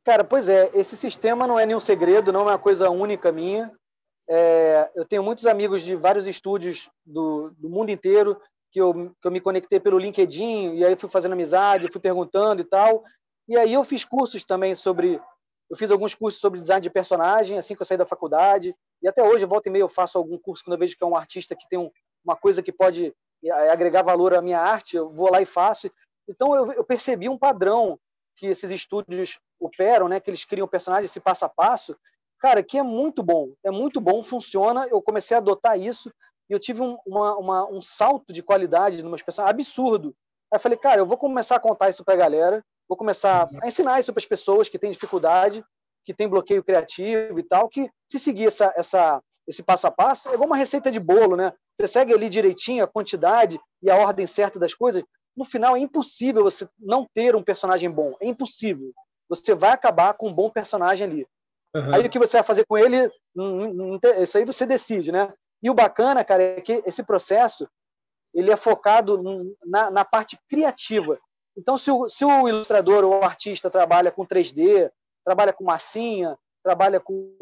Cara, 0.05 0.25
pois 0.25 0.49
é, 0.49 0.71
esse 0.75 0.97
sistema 0.97 1.47
não 1.47 1.59
é 1.59 1.67
nenhum 1.67 1.81
segredo, 1.81 2.33
não 2.33 2.41
é 2.41 2.53
uma 2.53 2.59
coisa 2.59 2.89
única 2.91 3.31
minha. 3.31 3.71
É, 4.29 4.91
eu 4.95 5.05
tenho 5.07 5.23
muitos 5.23 5.47
amigos 5.47 5.83
de 5.83 5.95
vários 5.95 6.27
estúdios 6.27 6.91
do, 7.05 7.51
do 7.57 7.69
mundo 7.69 7.91
inteiro 7.91 8.39
que 8.71 8.81
eu, 8.81 9.15
que 9.21 9.27
eu 9.27 9.31
me 9.31 9.41
conectei 9.41 9.81
pelo 9.81 9.99
LinkedIn 9.99 10.75
e 10.75 10.85
aí 10.85 10.97
fui 10.97 11.09
fazendo 11.09 11.33
amizade, 11.33 11.89
fui 11.89 12.01
perguntando 12.01 12.61
e 12.61 12.65
tal. 12.65 13.03
E 13.49 13.57
aí 13.57 13.73
eu 13.73 13.83
fiz 13.83 14.05
cursos 14.05 14.45
também 14.45 14.75
sobre, 14.75 15.21
eu 15.71 15.77
fiz 15.77 15.91
alguns 15.91 16.15
cursos 16.15 16.41
sobre 16.41 16.61
design 16.61 16.83
de 16.83 16.91
personagem 16.91 17.59
assim 17.59 17.75
que 17.75 17.81
eu 17.81 17.87
saí 17.87 17.97
da 17.97 18.05
faculdade 18.05 18.75
e 19.03 19.09
até 19.09 19.23
hoje 19.23 19.47
volta 19.47 19.69
e 19.69 19.73
meia 19.73 19.83
eu 19.83 19.89
faço 19.89 20.19
algum 20.19 20.39
curso 20.39 20.63
quando 20.63 20.75
eu 20.75 20.79
vejo 20.79 20.97
que 20.97 21.03
é 21.03 21.07
um 21.07 21.17
artista 21.17 21.57
que 21.57 21.67
tem 21.69 21.79
um, 21.79 21.91
uma 22.23 22.37
coisa 22.37 22.63
que 22.63 22.73
pode 22.73 23.15
é, 23.43 23.71
agregar 23.71 24.03
valor 24.03 24.35
à 24.35 24.43
minha 24.43 24.61
arte, 24.61 24.97
eu 24.97 25.09
vou 25.09 25.31
lá 25.31 25.41
e 25.41 25.47
faço. 25.47 25.91
Então 26.29 26.55
eu, 26.55 26.73
eu 26.73 26.85
percebi 26.85 27.29
um 27.29 27.39
padrão 27.39 27.99
que 28.37 28.47
esses 28.47 28.71
estúdios 28.71 29.39
operam, 29.59 30.09
né, 30.09 30.21
que 30.21 30.31
eles 30.31 30.45
criam 30.45 30.69
personagens 30.69 31.11
esse 31.11 31.19
passo 31.19 31.45
a 31.45 31.49
passo, 31.49 31.97
cara, 32.39 32.63
que 32.63 32.79
é 32.79 32.83
muito 32.83 33.23
bom, 33.23 33.53
é 33.65 33.71
muito 33.71 34.01
bom, 34.01 34.23
funciona. 34.23 34.87
Eu 34.89 35.03
comecei 35.03 35.37
a 35.37 35.39
adotar 35.39 35.79
isso 35.79 36.13
e 36.49 36.53
eu 36.53 36.59
tive 36.59 36.83
um, 36.83 36.97
uma, 37.07 37.37
uma, 37.37 37.69
um 37.71 37.83
salto 37.83 38.33
de 38.33 38.43
qualidade 38.43 39.03
meus 39.03 39.23
personagens 39.23 39.55
absurdo. 39.55 40.15
Aí 40.53 40.57
eu 40.57 40.61
falei, 40.61 40.79
cara, 40.79 41.01
eu 41.01 41.07
vou 41.07 41.19
começar 41.19 41.57
a 41.57 41.61
contar 41.61 41.91
isso 41.91 42.05
para 42.05 42.15
a 42.15 42.19
galera, 42.19 42.65
vou 42.89 42.97
começar 42.97 43.47
a 43.63 43.69
ensinar 43.69 44.01
isso 44.01 44.13
para 44.13 44.21
as 44.21 44.27
pessoas 44.27 44.69
que 44.69 44.79
têm 44.79 44.91
dificuldade, 44.91 45.63
que 46.05 46.15
têm 46.15 46.29
bloqueio 46.29 46.65
criativo 46.65 47.39
e 47.39 47.43
tal, 47.43 47.69
que 47.69 47.91
se 48.09 48.19
seguir 48.19 48.47
essa, 48.47 48.73
essa, 48.77 49.23
esse 49.47 49.63
passo 49.63 49.87
a 49.87 49.91
passo, 49.91 50.31
é 50.31 50.35
igual 50.35 50.47
uma 50.47 50.57
receita 50.57 50.91
de 50.91 50.99
bolo, 50.99 51.37
né? 51.37 51.53
Você 51.79 51.89
segue 51.89 52.15
ali 52.15 52.29
direitinho 52.29 52.83
a 52.83 52.89
quantidade 52.89 53.61
e 53.83 53.91
a 53.91 53.97
ordem 53.97 54.27
certa 54.27 54.59
das 54.59 54.75
coisas, 54.75 55.05
no 55.37 55.45
final 55.45 55.77
é 55.77 55.81
impossível 55.81 56.43
você 56.43 56.69
não 56.79 57.07
ter 57.15 57.37
um 57.37 57.43
personagem 57.43 57.91
bom. 57.91 58.17
É 58.21 58.27
impossível. 58.27 58.93
Você 59.29 59.55
vai 59.55 59.71
acabar 59.71 60.15
com 60.15 60.29
um 60.29 60.35
bom 60.35 60.51
personagem 60.51 61.07
ali. 61.07 61.27
Uhum. 61.75 61.95
Aí 61.95 62.07
o 62.07 62.11
que 62.11 62.19
você 62.19 62.39
vai 62.39 62.45
fazer 62.45 62.65
com 62.67 62.79
ele, 62.79 63.11
isso 64.23 64.39
aí 64.39 64.45
você 64.45 64.65
decide, 64.65 65.13
né? 65.13 65.33
E 65.63 65.71
o 65.71 65.75
bacana, 65.75 66.25
cara, 66.25 66.43
é 66.43 66.61
que 66.61 66.83
esse 66.87 67.03
processo 67.03 67.69
ele 68.35 68.51
é 68.51 68.57
focado 68.57 69.21
na, 69.65 69.91
na 69.91 70.05
parte 70.05 70.39
criativa. 70.49 71.19
Então, 71.57 71.77
se 71.77 71.91
o, 71.91 72.09
se 72.09 72.25
o 72.25 72.49
ilustrador 72.49 73.05
ou 73.05 73.21
o 73.21 73.25
artista 73.25 73.69
trabalha 73.69 74.13
com 74.13 74.25
3D, 74.25 74.91
trabalha 75.25 75.53
com 75.53 75.65
massinha, 75.65 76.39
trabalha 76.63 77.01
com, 77.01 77.35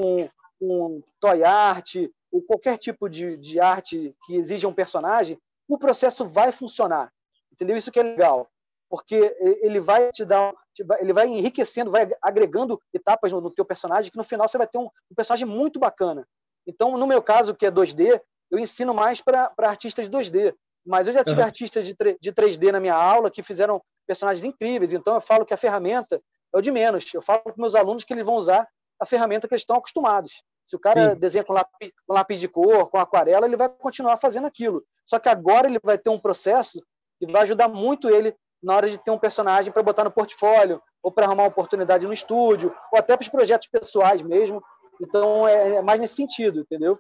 com 0.59 1.03
toy 1.21 1.45
art, 1.45 1.97
ou 2.33 2.43
qualquer 2.43 2.79
tipo 2.79 3.09
de, 3.09 3.37
de 3.37 3.61
arte 3.61 4.15
que 4.25 4.37
exija 4.37 4.67
um 4.67 4.75
personagem, 4.75 5.39
o 5.69 5.77
processo 5.77 6.25
vai 6.25 6.51
funcionar. 6.51 7.12
Entendeu? 7.53 7.77
Isso 7.77 7.93
que 7.93 8.01
é 8.01 8.03
legal, 8.03 8.49
porque 8.97 9.37
ele 9.61 9.79
vai 9.79 10.11
te 10.11 10.25
dar, 10.25 10.55
ele 11.01 11.13
vai 11.13 11.29
enriquecendo, 11.29 11.91
vai 11.91 12.09
agregando 12.23 12.81
etapas 12.95 13.31
no, 13.31 13.43
no 13.43 13.51
teu 13.51 13.65
personagem 13.65 14.11
que 14.11 14.17
no 14.17 14.25
final 14.25 14.49
você 14.49 14.57
vai 14.57 14.67
ter 14.67 14.79
um, 14.79 14.87
um, 15.11 15.15
personagem 15.15 15.47
muito 15.47 15.79
bacana. 15.79 16.27
Então, 16.67 16.97
no 16.97 17.07
meu 17.07 17.23
caso, 17.23 17.55
que 17.55 17.67
é 17.67 17.71
2D, 17.71 18.19
eu 18.51 18.59
ensino 18.59 18.95
mais 18.95 19.21
para 19.21 19.53
artistas 19.59 20.09
de 20.09 20.17
2D, 20.17 20.55
mas 20.85 21.07
eu 21.07 21.13
já 21.13 21.23
tive 21.23 21.41
uhum. 21.41 21.47
artistas 21.47 21.87
de, 21.87 21.95
de 21.95 22.33
3D 22.33 22.73
na 22.73 22.81
minha 22.81 22.95
aula 22.95 23.31
que 23.31 23.43
fizeram 23.43 23.83
personagens 24.07 24.45
incríveis. 24.45 24.95
Então, 24.95 25.15
eu 25.15 25.21
falo 25.21 25.45
que 25.45 25.53
a 25.53 25.59
ferramenta 25.59 26.23
é 26.55 26.59
o 26.59 26.63
de 26.63 26.71
menos. 26.71 27.05
Eu 27.13 27.21
falo 27.21 27.43
para 27.43 27.55
meus 27.59 27.75
alunos 27.75 28.03
que 28.03 28.15
eles 28.15 28.25
vão 28.25 28.37
usar 28.37 28.67
a 28.99 29.05
ferramenta 29.05 29.47
que 29.47 29.53
eles 29.53 29.63
estão 29.63 29.77
acostumados. 29.77 30.43
Se 30.67 30.75
o 30.75 30.79
cara 30.81 31.13
Sim. 31.13 31.17
desenha 31.19 31.45
com 31.45 31.53
lápis, 31.53 31.93
com 32.07 32.15
lápis 32.15 32.41
de 32.41 32.49
cor, 32.49 32.89
com 32.89 32.99
aquarela, 32.99 33.47
ele 33.47 33.57
vai 33.57 33.69
continuar 33.69 34.17
fazendo 34.17 34.47
aquilo. 34.47 34.83
Só 35.05 35.19
que 35.19 35.29
agora 35.29 35.69
ele 35.69 35.79
vai 35.83 35.99
ter 35.99 36.09
um 36.09 36.19
processo 36.19 36.81
e 37.21 37.31
vai 37.31 37.43
ajudar 37.43 37.69
muito 37.69 38.09
ele 38.09 38.35
na 38.62 38.75
hora 38.75 38.88
de 38.88 38.99
ter 38.99 39.11
um 39.11 39.19
personagem 39.19 39.73
para 39.73 39.83
botar 39.83 40.05
no 40.05 40.11
portfólio, 40.11 40.81
ou 41.03 41.12
para 41.12 41.27
arrumar 41.27 41.45
uma 41.45 41.49
oportunidade 41.49 42.07
no 42.07 42.12
estúdio, 42.12 42.75
ou 42.92 42.99
até 42.99 43.16
para 43.16 43.23
os 43.23 43.29
projetos 43.29 43.69
pessoais 43.69 44.23
mesmo. 44.23 44.62
Então, 45.01 45.47
é, 45.47 45.77
é, 45.77 45.83
mais 45.83 46.01
nesse 46.01 46.14
sentido, 46.14 46.61
entendeu? 46.61 46.99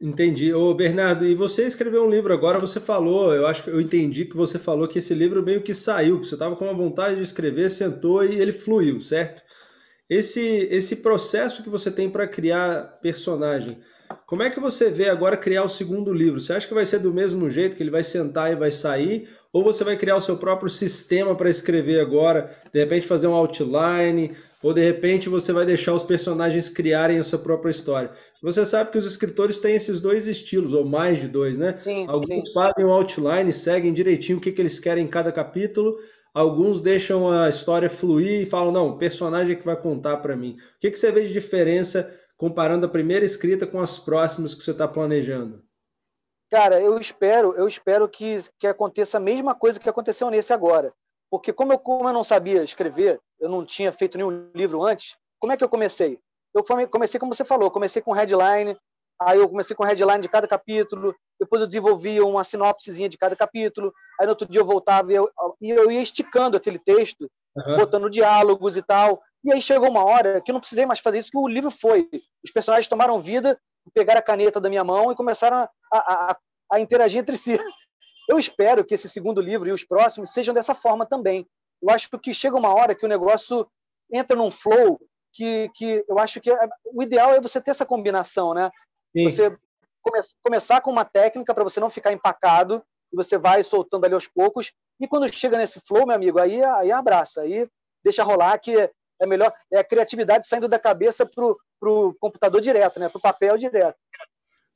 Entendi. 0.00 0.52
Ô, 0.52 0.74
Bernardo, 0.74 1.24
e 1.24 1.34
você 1.34 1.66
escreveu 1.66 2.04
um 2.04 2.10
livro 2.10 2.32
agora, 2.32 2.58
você 2.58 2.78
falou, 2.78 3.34
eu 3.34 3.46
acho 3.46 3.64
que 3.64 3.70
eu 3.70 3.80
entendi 3.80 4.26
que 4.26 4.36
você 4.36 4.58
falou 4.58 4.86
que 4.86 4.98
esse 4.98 5.14
livro 5.14 5.42
meio 5.42 5.62
que 5.62 5.72
saiu, 5.72 6.20
que 6.20 6.26
você 6.26 6.34
estava 6.34 6.54
com 6.54 6.66
uma 6.66 6.74
vontade 6.74 7.16
de 7.16 7.22
escrever, 7.22 7.70
sentou 7.70 8.24
e 8.24 8.38
ele 8.40 8.52
fluiu, 8.52 9.00
certo? 9.00 9.42
Esse, 10.08 10.68
esse 10.70 10.96
processo 10.96 11.62
que 11.62 11.70
você 11.70 11.90
tem 11.90 12.10
para 12.10 12.28
criar 12.28 12.98
personagem, 13.00 13.80
como 14.26 14.42
é 14.42 14.50
que 14.50 14.58
você 14.58 14.90
vê 14.90 15.08
agora 15.08 15.36
criar 15.36 15.62
o 15.64 15.68
segundo 15.68 16.12
livro? 16.12 16.40
Você 16.40 16.52
acha 16.52 16.66
que 16.66 16.74
vai 16.74 16.84
ser 16.84 16.98
do 16.98 17.12
mesmo 17.12 17.48
jeito, 17.48 17.76
que 17.76 17.82
ele 17.82 17.90
vai 17.90 18.02
sentar 18.02 18.52
e 18.52 18.56
vai 18.56 18.72
sair? 18.72 19.28
Ou 19.52 19.62
você 19.62 19.84
vai 19.84 19.96
criar 19.96 20.16
o 20.16 20.20
seu 20.20 20.36
próprio 20.36 20.68
sistema 20.68 21.34
para 21.34 21.48
escrever 21.48 22.00
agora, 22.00 22.54
de 22.72 22.78
repente 22.78 23.06
fazer 23.06 23.26
um 23.26 23.34
outline, 23.34 24.32
ou 24.62 24.74
de 24.74 24.84
repente 24.84 25.28
você 25.28 25.52
vai 25.52 25.64
deixar 25.64 25.94
os 25.94 26.02
personagens 26.02 26.68
criarem 26.68 27.18
a 27.18 27.22
sua 27.22 27.38
própria 27.38 27.70
história? 27.70 28.10
Você 28.42 28.64
sabe 28.66 28.90
que 28.90 28.98
os 28.98 29.06
escritores 29.06 29.60
têm 29.60 29.74
esses 29.74 30.00
dois 30.00 30.26
estilos, 30.26 30.72
ou 30.72 30.84
mais 30.84 31.20
de 31.20 31.28
dois, 31.28 31.56
né? 31.56 31.76
Sim, 31.82 32.04
Alguns 32.08 32.48
sim. 32.48 32.52
fazem 32.52 32.84
o 32.84 32.90
outline, 32.90 33.52
seguem 33.52 33.92
direitinho 33.92 34.38
o 34.38 34.40
que, 34.40 34.52
que 34.52 34.60
eles 34.60 34.78
querem 34.78 35.04
em 35.04 35.08
cada 35.08 35.32
capítulo, 35.32 35.96
Alguns 36.36 36.82
deixam 36.82 37.30
a 37.30 37.48
história 37.48 37.88
fluir 37.88 38.42
e 38.42 38.44
falam, 38.44 38.70
não, 38.70 38.88
o 38.90 38.98
personagem 38.98 39.56
é 39.56 39.58
que 39.58 39.64
vai 39.64 39.74
contar 39.74 40.18
para 40.18 40.36
mim. 40.36 40.58
O 40.76 40.80
que, 40.80 40.90
que 40.90 40.98
você 40.98 41.10
vê 41.10 41.24
de 41.24 41.32
diferença 41.32 42.12
comparando 42.36 42.86
a 42.86 42.88
primeira 42.88 43.24
escrita 43.24 43.66
com 43.66 43.80
as 43.80 43.98
próximas 43.98 44.54
que 44.54 44.62
você 44.62 44.70
está 44.70 44.86
planejando? 44.86 45.64
Cara, 46.50 46.80
eu 46.80 46.98
espero, 46.98 47.54
eu 47.56 47.66
espero 47.66 48.08
que, 48.08 48.38
que 48.58 48.66
aconteça 48.66 49.16
a 49.16 49.20
mesma 49.20 49.54
coisa 49.54 49.80
que 49.80 49.88
aconteceu 49.88 50.30
nesse 50.30 50.52
agora. 50.52 50.92
Porque 51.30 51.52
como 51.52 51.72
eu, 51.72 51.78
como 51.78 52.08
eu 52.08 52.12
não 52.12 52.22
sabia 52.22 52.62
escrever, 52.62 53.20
eu 53.40 53.48
não 53.48 53.64
tinha 53.64 53.90
feito 53.90 54.16
nenhum 54.16 54.48
livro 54.54 54.84
antes, 54.84 55.16
como 55.40 55.52
é 55.52 55.56
que 55.56 55.64
eu 55.64 55.68
comecei? 55.68 56.18
Eu 56.54 56.64
comecei 56.88 57.18
como 57.20 57.34
você 57.34 57.44
falou, 57.44 57.70
comecei 57.70 58.00
com 58.00 58.12
headline, 58.12 58.76
aí 59.20 59.38
eu 59.38 59.48
comecei 59.48 59.74
com 59.74 59.84
headline 59.84 60.22
de 60.22 60.28
cada 60.28 60.46
capítulo, 60.46 61.14
depois 61.38 61.60
eu 61.60 61.66
desenvolvia 61.66 62.24
uma 62.24 62.44
sinopsezinha 62.44 63.08
de 63.08 63.18
cada 63.18 63.36
capítulo, 63.36 63.92
aí 64.18 64.26
no 64.26 64.30
outro 64.30 64.48
dia 64.48 64.60
eu 64.60 64.64
voltava 64.64 65.12
e 65.12 65.16
eu, 65.16 65.30
e 65.60 65.70
eu 65.70 65.90
ia 65.90 66.00
esticando 66.00 66.56
aquele 66.56 66.78
texto, 66.78 67.30
uhum. 67.56 67.76
botando 67.76 68.08
diálogos 68.08 68.76
e 68.76 68.82
tal, 68.82 69.20
e 69.46 69.52
aí 69.52 69.62
chegou 69.62 69.88
uma 69.88 70.04
hora 70.04 70.40
que 70.40 70.50
eu 70.50 70.52
não 70.52 70.60
precisei 70.60 70.84
mais 70.84 70.98
fazer 70.98 71.20
isso, 71.20 71.30
que 71.30 71.38
o 71.38 71.46
livro 71.46 71.70
foi. 71.70 72.08
Os 72.44 72.50
personagens 72.50 72.88
tomaram 72.88 73.20
vida, 73.20 73.56
pegaram 73.94 74.18
a 74.18 74.22
caneta 74.22 74.60
da 74.60 74.68
minha 74.68 74.82
mão 74.82 75.12
e 75.12 75.16
começaram 75.16 75.58
a, 75.58 75.70
a, 75.92 76.36
a 76.72 76.80
interagir 76.80 77.20
entre 77.20 77.36
si. 77.36 77.56
Eu 78.28 78.40
espero 78.40 78.84
que 78.84 78.92
esse 78.92 79.08
segundo 79.08 79.40
livro 79.40 79.68
e 79.68 79.72
os 79.72 79.84
próximos 79.84 80.30
sejam 80.32 80.52
dessa 80.52 80.74
forma 80.74 81.06
também. 81.06 81.46
Eu 81.80 81.90
acho 81.90 82.10
que 82.18 82.34
chega 82.34 82.56
uma 82.56 82.74
hora 82.74 82.92
que 82.92 83.06
o 83.06 83.08
negócio 83.08 83.68
entra 84.12 84.36
num 84.36 84.50
flow 84.50 84.98
que, 85.32 85.70
que 85.74 86.04
eu 86.08 86.18
acho 86.18 86.40
que 86.40 86.50
é, 86.50 86.68
o 86.86 87.02
ideal 87.04 87.34
é 87.34 87.40
você 87.40 87.60
ter 87.60 87.70
essa 87.70 87.86
combinação, 87.86 88.52
né? 88.52 88.68
Sim. 89.16 89.30
Você 89.30 89.56
come, 90.02 90.18
começar 90.42 90.80
com 90.80 90.90
uma 90.90 91.04
técnica 91.04 91.54
para 91.54 91.62
você 91.62 91.78
não 91.78 91.88
ficar 91.88 92.12
empacado 92.12 92.82
e 93.12 93.16
você 93.16 93.38
vai 93.38 93.62
soltando 93.62 94.06
ali 94.06 94.14
aos 94.14 94.26
poucos. 94.26 94.72
E 94.98 95.06
quando 95.06 95.32
chega 95.32 95.56
nesse 95.56 95.78
flow, 95.86 96.04
meu 96.04 96.16
amigo, 96.16 96.40
aí, 96.40 96.64
aí 96.64 96.90
abraça, 96.90 97.42
aí 97.42 97.68
deixa 98.02 98.24
rolar 98.24 98.58
que 98.58 98.90
é 99.20 99.26
melhor, 99.26 99.52
é 99.72 99.78
a 99.78 99.84
criatividade 99.84 100.46
saindo 100.46 100.68
da 100.68 100.78
cabeça 100.78 101.26
para 101.26 101.90
o 101.90 102.14
computador 102.20 102.60
direto, 102.60 103.00
né? 103.00 103.08
Para 103.08 103.18
o 103.18 103.22
papel 103.22 103.56
direto. 103.56 103.96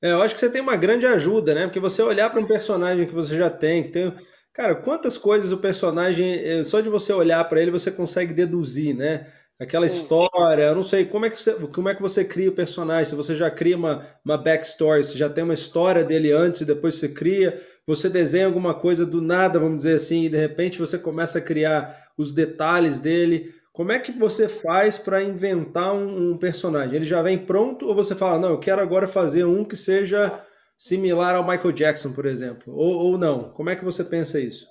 É, 0.03 0.12
eu 0.12 0.22
acho 0.22 0.35
que 0.35 0.40
você 0.40 0.50
tem 0.50 0.62
uma 0.62 0.76
grande 0.76 1.07
ajuda, 1.07 1.55
né? 1.55 1.66
Porque 1.66 1.81
você 1.81 2.03
olhar 2.03 2.31
para 2.31 2.40
um 2.40 2.46
personagem 2.46 3.07
que 3.07 3.14
você 3.14 3.37
já 3.37 3.50
tem, 3.50 3.83
que 3.83 3.90
tem. 3.90 4.14
Cara, 4.53 4.74
quantas 4.74 5.18
coisas 5.18 5.53
o 5.53 5.59
personagem, 5.59 6.35
eh, 6.42 6.64
só 6.64 6.81
de 6.81 6.88
você 6.88 7.12
olhar 7.12 7.44
para 7.48 7.61
ele, 7.61 7.70
você 7.70 7.90
consegue 7.90 8.33
deduzir, 8.33 8.96
né? 8.96 9.31
Aquela 9.61 9.85
história, 9.85 10.62
eu 10.62 10.74
não 10.74 10.83
sei, 10.83 11.05
como 11.05 11.26
é, 11.26 11.31
que 11.31 11.38
você, 11.38 11.53
como 11.53 11.87
é 11.90 11.94
que 11.94 12.00
você 12.00 12.24
cria 12.24 12.48
o 12.48 12.55
personagem? 12.55 13.05
Se 13.05 13.14
você 13.14 13.37
já 13.37 13.50
cria 13.50 13.76
uma, 13.76 14.07
uma 14.24 14.38
backstory, 14.38 15.05
se 15.05 15.18
já 15.18 15.29
tem 15.29 15.44
uma 15.44 15.53
história 15.53 16.03
dele 16.03 16.33
antes 16.33 16.62
e 16.62 16.64
depois 16.64 16.94
você 16.94 17.11
cria, 17.11 17.61
você 17.87 18.09
desenha 18.09 18.46
alguma 18.46 18.72
coisa 18.72 19.05
do 19.05 19.20
nada, 19.20 19.59
vamos 19.59 19.79
dizer 19.79 19.96
assim, 19.96 20.24
e 20.24 20.29
de 20.31 20.38
repente 20.38 20.79
você 20.79 20.98
começa 20.98 21.38
a 21.38 21.42
criar 21.42 22.11
os 22.16 22.33
detalhes 22.33 23.00
dele. 23.00 23.55
Como 23.72 23.92
é 23.92 23.98
que 23.98 24.12
você 24.12 24.48
faz 24.48 24.98
para 24.98 25.22
inventar 25.22 25.94
um, 25.94 26.33
um, 26.33 26.38
personagem? 26.38 26.96
Ele 26.96 27.04
já 27.04 27.22
vem 27.22 27.38
pronto 27.38 27.87
ou 27.87 27.94
você 27.94 28.14
fala, 28.14 28.38
não, 28.38 28.50
eu 28.50 28.61
quero 28.61 28.83
agora 28.83 29.06
fazer 29.06 29.44
um 29.44 29.64
que 29.64 29.76
seja 29.76 30.44
similar 30.76 31.37
ao 31.37 31.46
Michael 31.46 31.72
Jackson, 31.72 32.12
por 32.12 32.26
exemplo? 32.26 32.74
Ou, 32.74 33.12
ou 33.12 33.18
não? 33.18 33.52
Como 33.52 33.70
é 33.70 33.76
que 33.76 33.85
você 33.85 34.02
pensa 34.02 34.40
isso? 34.40 34.66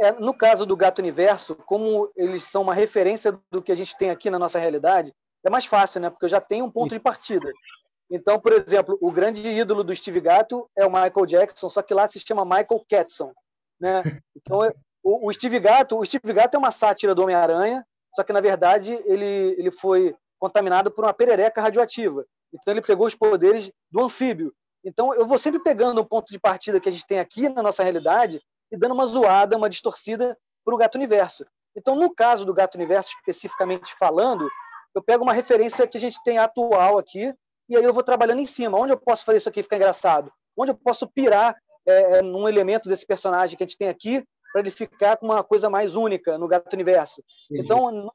É, 0.00 0.10
no 0.12 0.34
caso 0.34 0.66
do 0.66 0.76
Gato 0.76 0.98
Universo, 0.98 1.54
como 1.54 2.10
eles 2.16 2.44
são 2.44 2.62
uma 2.62 2.74
referência 2.74 3.38
do 3.50 3.62
que 3.62 3.70
a 3.70 3.74
gente 3.76 3.96
tem 3.96 4.10
aqui 4.10 4.28
na 4.28 4.38
nossa 4.38 4.58
realidade, 4.58 5.14
é 5.44 5.50
mais 5.50 5.66
fácil, 5.66 6.00
né? 6.00 6.10
Porque 6.10 6.24
eu 6.24 6.30
já 6.30 6.40
tenho 6.40 6.64
um 6.64 6.70
ponto 6.70 6.92
de 6.92 7.00
partida. 7.00 7.52
Então, 8.10 8.40
por 8.40 8.52
exemplo, 8.52 8.98
o 9.00 9.12
grande 9.12 9.46
ídolo 9.48 9.84
do 9.84 9.94
Steve 9.94 10.20
Gato 10.20 10.68
é 10.76 10.84
o 10.84 10.90
Michael 10.90 11.26
Jackson, 11.26 11.68
só 11.68 11.82
que 11.82 11.94
lá 11.94 12.08
se 12.08 12.18
chama 12.18 12.44
Michael 12.44 12.84
Ketson, 12.88 13.32
né? 13.80 14.02
Então, 14.36 14.60
o, 15.02 15.28
o 15.28 15.32
Steve 15.32 15.58
Gato, 15.58 15.98
o 15.98 16.04
Steve 16.04 16.32
Gato 16.32 16.54
é 16.54 16.58
uma 16.58 16.70
sátira 16.70 17.14
do 17.14 17.22
Homem-Aranha, 17.22 17.86
só 18.14 18.22
que 18.22 18.32
na 18.32 18.40
verdade 18.40 18.92
ele, 19.04 19.54
ele 19.58 19.70
foi 19.70 20.14
contaminado 20.38 20.90
por 20.90 21.04
uma 21.04 21.14
perereca 21.14 21.60
radioativa. 21.60 22.24
Então 22.52 22.72
ele 22.72 22.82
pegou 22.82 23.06
os 23.06 23.14
poderes 23.14 23.70
do 23.90 24.02
anfíbio. 24.04 24.52
Então 24.84 25.14
eu 25.14 25.26
vou 25.26 25.38
sempre 25.38 25.60
pegando 25.60 26.00
o 26.00 26.04
ponto 26.04 26.30
de 26.30 26.38
partida 26.38 26.78
que 26.78 26.88
a 26.88 26.92
gente 26.92 27.06
tem 27.06 27.18
aqui 27.18 27.48
na 27.48 27.62
nossa 27.62 27.82
realidade 27.82 28.40
e 28.70 28.76
dando 28.76 28.94
uma 28.94 29.06
zoada, 29.06 29.56
uma 29.56 29.70
distorcida 29.70 30.36
para 30.64 30.74
o 30.74 30.78
Gato 30.78 30.96
Universo. 30.96 31.44
Então 31.76 31.96
no 31.96 32.14
caso 32.14 32.44
do 32.44 32.54
Gato 32.54 32.76
Universo 32.76 33.10
especificamente 33.18 33.94
falando, 33.98 34.48
eu 34.94 35.02
pego 35.02 35.24
uma 35.24 35.32
referência 35.32 35.86
que 35.86 35.96
a 35.96 36.00
gente 36.00 36.22
tem 36.22 36.38
atual 36.38 36.98
aqui 36.98 37.34
e 37.68 37.76
aí 37.76 37.82
eu 37.82 37.92
vou 37.92 38.02
trabalhando 38.02 38.40
em 38.40 38.46
cima. 38.46 38.78
Onde 38.78 38.92
eu 38.92 38.98
posso 38.98 39.24
fazer 39.24 39.38
isso 39.38 39.48
aqui 39.48 39.62
ficar 39.62 39.76
engraçado? 39.76 40.30
Onde 40.56 40.70
eu 40.70 40.76
posso 40.76 41.08
pirar 41.08 41.56
é, 41.86 42.22
num 42.22 42.48
elemento 42.48 42.88
desse 42.88 43.06
personagem 43.06 43.56
que 43.56 43.64
a 43.64 43.66
gente 43.66 43.78
tem 43.78 43.88
aqui 43.88 44.24
para 44.54 44.60
ele 44.60 44.70
ficar 44.70 45.16
com 45.16 45.26
uma 45.26 45.42
coisa 45.42 45.68
mais 45.68 45.96
única 45.96 46.38
no 46.38 46.46
Gato 46.46 46.72
Universo. 46.72 47.20
Uhum. 47.50 47.58
Então, 47.58 48.10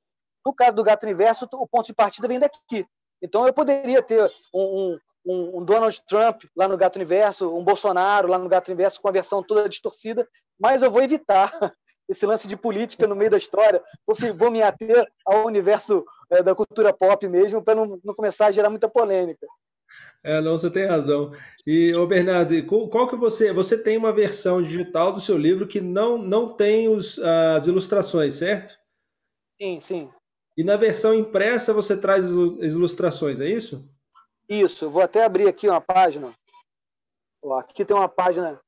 no 0.45 0.53
caso 0.53 0.73
do 0.73 0.83
Gato 0.83 1.03
Universo, 1.03 1.45
o 1.51 1.67
ponto 1.67 1.87
de 1.87 1.93
partida 1.93 2.29
vem 2.29 2.39
daqui. 2.39 2.87
Então, 3.21 3.45
eu 3.45 3.51
poderia 3.53 4.01
ter 4.01 4.31
um, 4.55 4.97
um, 5.25 5.57
um, 5.57 5.65
Donald 5.65 6.01
Trump 6.07 6.43
lá 6.55 6.65
no 6.65 6.77
Gato 6.77 6.95
Universo, 6.95 7.53
um 7.53 7.61
Bolsonaro 7.61 8.29
lá 8.29 8.37
no 8.37 8.47
Gato 8.47 8.69
Universo 8.69 9.01
com 9.01 9.09
a 9.09 9.11
versão 9.11 9.43
toda 9.43 9.67
distorcida, 9.67 10.25
mas 10.57 10.81
eu 10.81 10.89
vou 10.89 11.03
evitar 11.03 11.51
esse 12.07 12.25
lance 12.25 12.47
de 12.47 12.55
política 12.55 13.05
no 13.05 13.17
meio 13.17 13.31
da 13.31 13.37
história. 13.37 13.83
Vou, 14.07 14.15
vou 14.33 14.49
me 14.49 14.63
ater 14.63 15.05
ao 15.25 15.45
universo 15.45 16.05
é, 16.31 16.41
da 16.41 16.55
cultura 16.55 16.93
pop 16.93 17.27
mesmo, 17.27 17.61
para 17.61 17.75
não, 17.75 17.99
não 18.01 18.15
começar 18.15 18.45
a 18.45 18.51
gerar 18.51 18.69
muita 18.69 18.87
polêmica. 18.87 19.45
É, 20.23 20.41
não, 20.41 20.57
você 20.57 20.69
tem 20.69 20.85
razão. 20.85 21.31
E, 21.65 21.93
ô 21.95 22.05
Bernardo, 22.05 22.53
qual 22.65 23.07
que 23.07 23.15
você. 23.15 23.53
Você 23.53 23.81
tem 23.81 23.97
uma 23.97 24.11
versão 24.11 24.61
digital 24.61 25.13
do 25.13 25.21
seu 25.21 25.37
livro 25.37 25.67
que 25.67 25.79
não, 25.79 26.17
não 26.17 26.55
tem 26.55 26.89
os, 26.89 27.17
as 27.19 27.67
ilustrações, 27.67 28.35
certo? 28.35 28.77
Sim, 29.61 29.79
sim. 29.79 30.11
E 30.57 30.63
na 30.63 30.75
versão 30.75 31.13
impressa 31.13 31.73
você 31.73 31.95
traz 31.95 32.25
as 32.25 32.31
ilustrações, 32.73 33.39
é 33.39 33.47
isso? 33.47 33.89
Isso, 34.47 34.85
eu 34.85 34.91
vou 34.91 35.01
até 35.01 35.23
abrir 35.23 35.47
aqui 35.47 35.69
uma 35.69 35.79
página. 35.79 36.33
Ó, 37.41 37.57
aqui 37.59 37.85
tem 37.85 37.95
uma 37.95 38.09
página. 38.09 38.59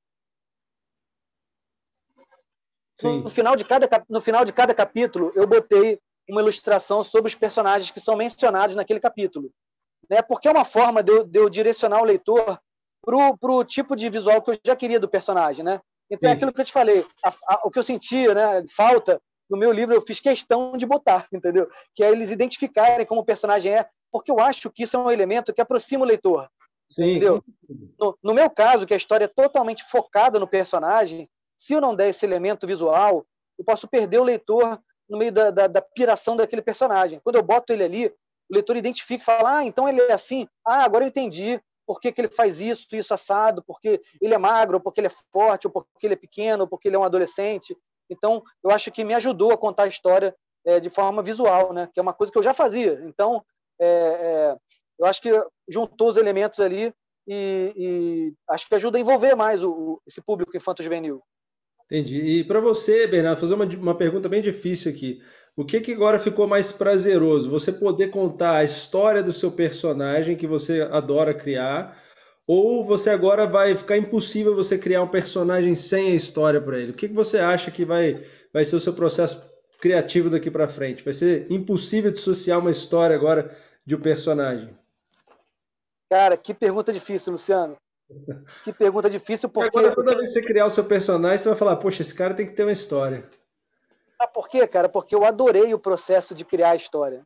Sim. 2.97 3.21
No, 3.21 3.29
final 3.29 3.55
de 3.55 3.65
cada, 3.65 4.05
no 4.07 4.21
final 4.21 4.45
de 4.45 4.53
cada 4.53 4.73
capítulo, 4.73 5.33
eu 5.35 5.45
botei 5.45 5.99
uma 6.29 6.39
ilustração 6.39 7.03
sobre 7.03 7.27
os 7.27 7.35
personagens 7.35 7.91
que 7.91 7.99
são 7.99 8.15
mencionados 8.15 8.75
naquele 8.75 8.99
capítulo 8.99 9.51
né? 10.11 10.21
porque 10.21 10.49
é 10.49 10.51
uma 10.51 10.65
forma 10.65 11.01
de 11.01 11.09
eu, 11.09 11.23
de 11.23 11.39
eu 11.39 11.49
direcionar 11.49 12.01
o 12.01 12.05
leitor 12.05 12.59
para 13.01 13.51
o 13.51 13.63
tipo 13.63 13.95
de 13.95 14.09
visual 14.09 14.41
que 14.41 14.51
eu 14.51 14.59
já 14.63 14.75
queria 14.75 14.99
do 14.99 15.07
personagem. 15.07 15.63
Né? 15.63 15.79
Então, 16.11 16.27
é 16.29 16.33
Sim. 16.33 16.33
é 16.33 16.35
aquilo 16.35 16.53
que 16.53 16.59
eu 16.59 16.65
te 16.65 16.73
falei, 16.73 17.05
a, 17.23 17.33
a, 17.47 17.61
o 17.63 17.71
que 17.71 17.79
eu 17.79 17.83
sentia, 17.83 18.33
né, 18.33 18.65
falta, 18.75 19.21
no 19.49 19.57
meu 19.57 19.71
livro 19.71 19.95
eu 19.95 20.01
fiz 20.01 20.19
questão 20.19 20.77
de 20.77 20.85
botar, 20.85 21.27
entendeu? 21.33 21.69
Que 21.95 22.03
é 22.03 22.11
eles 22.11 22.29
identificarem 22.29 23.05
como 23.05 23.21
o 23.21 23.25
personagem 23.25 23.73
é, 23.73 23.87
porque 24.11 24.29
eu 24.29 24.39
acho 24.39 24.69
que 24.69 24.83
isso 24.83 24.97
é 24.97 24.99
um 24.99 25.09
elemento 25.09 25.53
que 25.53 25.61
aproxima 25.61 26.03
o 26.03 26.07
leitor. 26.07 26.49
Sim. 26.89 27.11
Entendeu? 27.11 27.41
No, 27.97 28.17
no, 28.21 28.33
meu 28.33 28.49
caso, 28.49 28.85
que 28.85 28.93
a 28.93 28.97
história 28.97 29.23
é 29.23 29.29
totalmente 29.29 29.85
focada 29.89 30.37
no 30.37 30.47
personagem, 30.47 31.29
se 31.57 31.73
eu 31.73 31.79
não 31.79 31.95
der 31.95 32.09
esse 32.09 32.25
elemento 32.25 32.67
visual, 32.67 33.25
eu 33.57 33.63
posso 33.63 33.87
perder 33.87 34.19
o 34.19 34.25
leitor 34.25 34.77
no 35.09 35.17
meio 35.17 35.31
da, 35.31 35.49
da, 35.51 35.67
da 35.67 35.81
piração 35.81 36.35
daquele 36.35 36.61
personagem. 36.61 37.21
Quando 37.23 37.37
eu 37.37 37.43
boto 37.43 37.71
ele 37.71 37.83
ali, 37.83 38.13
o 38.51 38.53
leitor 38.53 38.75
identifica 38.75 39.23
e 39.23 39.25
fala: 39.25 39.57
ah, 39.57 39.63
então 39.63 39.87
ele 39.87 40.01
é 40.01 40.13
assim, 40.13 40.47
ah, 40.65 40.83
agora 40.83 41.05
eu 41.05 41.07
entendi 41.07 41.59
por 41.87 41.99
que, 41.99 42.11
que 42.11 42.21
ele 42.21 42.29
faz 42.29 42.61
isso, 42.61 42.85
isso 42.93 43.13
assado, 43.13 43.63
porque 43.65 44.01
ele 44.21 44.33
é 44.33 44.37
magro, 44.37 44.79
porque 44.79 44.99
ele 44.99 45.07
é 45.07 45.15
forte, 45.31 45.67
ou 45.67 45.71
porque 45.71 46.05
ele 46.05 46.13
é 46.13 46.17
pequeno, 46.17 46.63
ou 46.63 46.67
porque 46.67 46.87
ele 46.87 46.95
é 46.95 46.99
um 46.99 47.03
adolescente. 47.03 47.75
Então, 48.09 48.43
eu 48.63 48.71
acho 48.71 48.91
que 48.91 49.03
me 49.03 49.13
ajudou 49.13 49.51
a 49.51 49.57
contar 49.57 49.83
a 49.83 49.87
história 49.87 50.35
é, 50.65 50.79
de 50.79 50.89
forma 50.89 51.21
visual, 51.21 51.73
né? 51.73 51.89
que 51.93 51.99
é 51.99 52.03
uma 52.03 52.13
coisa 52.13 52.31
que 52.31 52.37
eu 52.37 52.43
já 52.43 52.53
fazia. 52.53 53.01
Então, 53.05 53.43
é, 53.79 53.87
é, 53.87 54.57
eu 54.99 55.05
acho 55.05 55.21
que 55.21 55.31
juntou 55.67 56.09
os 56.09 56.17
elementos 56.17 56.59
ali 56.59 56.93
e, 57.27 57.73
e 57.75 58.33
acho 58.49 58.67
que 58.67 58.75
ajuda 58.75 58.97
a 58.97 59.01
envolver 59.01 59.35
mais 59.35 59.63
o, 59.63 60.01
esse 60.07 60.21
público 60.21 60.55
infanto-juvenil. 60.55 61.21
Entendi. 61.85 62.21
E 62.21 62.43
para 62.45 62.61
você, 62.61 63.05
Bernardo, 63.05 63.41
fazer 63.41 63.53
uma, 63.53 63.65
uma 63.65 63.95
pergunta 63.95 64.29
bem 64.29 64.41
difícil 64.41 64.89
aqui. 64.89 65.21
O 65.55 65.65
que, 65.65 65.81
que 65.81 65.93
agora 65.93 66.17
ficou 66.17 66.47
mais 66.47 66.71
prazeroso? 66.71 67.49
Você 67.49 67.71
poder 67.71 68.09
contar 68.09 68.57
a 68.57 68.63
história 68.63 69.21
do 69.21 69.33
seu 69.33 69.51
personagem 69.51 70.37
que 70.37 70.47
você 70.47 70.81
adora 70.89 71.33
criar, 71.33 71.97
ou 72.47 72.83
você 72.85 73.09
agora 73.09 73.45
vai 73.45 73.75
ficar 73.75 73.97
impossível 73.97 74.55
você 74.55 74.77
criar 74.77 75.03
um 75.03 75.07
personagem 75.07 75.75
sem 75.75 76.11
a 76.11 76.15
história 76.15 76.61
para 76.61 76.79
ele? 76.79 76.91
O 76.91 76.95
que, 76.95 77.07
que 77.07 77.13
você 77.13 77.39
acha 77.39 77.69
que 77.69 77.83
vai, 77.83 78.23
vai 78.53 78.63
ser 78.63 78.77
o 78.77 78.79
seu 78.79 78.93
processo 78.93 79.49
criativo 79.79 80.29
daqui 80.29 80.49
para 80.49 80.67
frente? 80.67 81.03
Vai 81.03 81.13
ser 81.13 81.45
impossível 81.49 82.11
dissociar 82.11 82.59
uma 82.59 82.71
história 82.71 83.15
agora 83.15 83.55
de 83.85 83.95
um 83.95 84.01
personagem? 84.01 84.69
Cara, 86.09 86.37
que 86.37 86.53
pergunta 86.53 86.93
difícil, 86.93 87.33
Luciano. 87.33 87.75
Que 88.63 88.73
pergunta 88.73 89.09
difícil, 89.09 89.47
porque. 89.47 89.77
Agora, 89.77 89.95
toda 89.95 90.15
vez 90.15 90.29
que 90.29 90.33
você 90.33 90.41
criar 90.41 90.65
o 90.65 90.69
seu 90.69 90.83
personagem, 90.83 91.37
você 91.37 91.49
vai 91.49 91.57
falar: 91.57 91.77
Poxa, 91.77 92.01
esse 92.01 92.13
cara 92.13 92.33
tem 92.33 92.45
que 92.45 92.51
ter 92.51 92.63
uma 92.63 92.71
história. 92.71 93.29
Sabe 94.21 94.33
por 94.33 94.47
quê, 94.47 94.67
cara? 94.67 94.87
Porque 94.87 95.15
eu 95.15 95.25
adorei 95.25 95.73
o 95.73 95.79
processo 95.79 96.35
de 96.35 96.45
criar 96.45 96.71
a 96.71 96.75
história. 96.75 97.25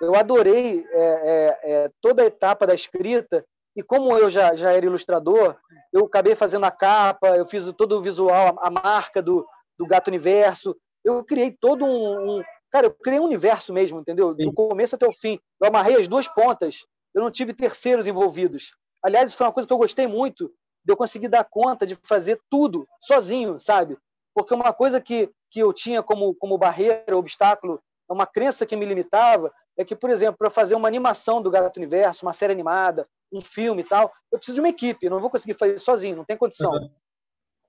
Eu 0.00 0.14
adorei 0.14 0.86
é, 0.90 1.02
é, 1.02 1.58
é, 1.62 1.90
toda 2.00 2.22
a 2.22 2.26
etapa 2.26 2.66
da 2.66 2.74
escrita. 2.74 3.44
E 3.76 3.82
como 3.82 4.16
eu 4.16 4.30
já, 4.30 4.54
já 4.54 4.72
era 4.72 4.86
ilustrador, 4.86 5.54
eu 5.92 6.06
acabei 6.06 6.34
fazendo 6.34 6.64
a 6.64 6.70
capa, 6.70 7.36
eu 7.36 7.44
fiz 7.44 7.70
todo 7.76 7.98
o 7.98 8.00
visual, 8.00 8.58
a, 8.58 8.68
a 8.68 8.70
marca 8.70 9.20
do, 9.20 9.46
do 9.78 9.86
Gato 9.86 10.08
Universo. 10.08 10.74
Eu 11.04 11.22
criei 11.22 11.50
todo 11.50 11.84
um, 11.84 12.38
um, 12.38 12.42
Cara, 12.70 12.86
eu 12.86 12.90
criei 12.90 13.20
um 13.20 13.24
universo 13.24 13.70
mesmo, 13.70 14.00
entendeu? 14.00 14.34
Do 14.34 14.50
começo 14.54 14.94
até 14.94 15.06
o 15.06 15.12
fim. 15.12 15.38
Eu 15.60 15.68
amarrei 15.68 15.96
as 15.96 16.08
duas 16.08 16.26
pontas. 16.26 16.86
Eu 17.12 17.22
não 17.22 17.30
tive 17.30 17.52
terceiros 17.52 18.06
envolvidos. 18.06 18.72
Aliás, 19.02 19.28
isso 19.28 19.36
foi 19.36 19.46
uma 19.46 19.52
coisa 19.52 19.66
que 19.66 19.74
eu 19.74 19.78
gostei 19.78 20.06
muito, 20.06 20.50
de 20.82 20.90
eu 20.90 20.96
conseguir 20.96 21.28
dar 21.28 21.44
conta 21.44 21.86
de 21.86 21.96
fazer 21.96 22.40
tudo 22.48 22.88
sozinho, 22.98 23.60
sabe? 23.60 23.98
Porque 24.34 24.54
uma 24.54 24.72
coisa 24.72 25.00
que 25.00 25.30
que 25.50 25.60
eu 25.60 25.72
tinha 25.72 26.02
como, 26.02 26.34
como 26.34 26.56
barreira, 26.56 27.16
obstáculo, 27.16 27.82
uma 28.08 28.26
crença 28.26 28.64
que 28.64 28.76
me 28.76 28.86
limitava, 28.86 29.52
é 29.76 29.84
que, 29.84 29.96
por 29.96 30.10
exemplo, 30.10 30.36
para 30.38 30.50
fazer 30.50 30.74
uma 30.74 30.88
animação 30.88 31.42
do 31.42 31.50
Gato 31.50 31.76
Universo, 31.76 32.24
uma 32.24 32.32
série 32.32 32.52
animada, 32.52 33.06
um 33.32 33.40
filme 33.40 33.82
e 33.82 33.84
tal, 33.84 34.12
eu 34.30 34.38
preciso 34.38 34.54
de 34.54 34.60
uma 34.60 34.68
equipe, 34.68 35.06
eu 35.06 35.10
não 35.10 35.20
vou 35.20 35.30
conseguir 35.30 35.54
fazer 35.54 35.78
sozinho, 35.78 36.16
não 36.16 36.24
tem 36.24 36.36
condição. 36.36 36.72
Uhum. 36.72 36.90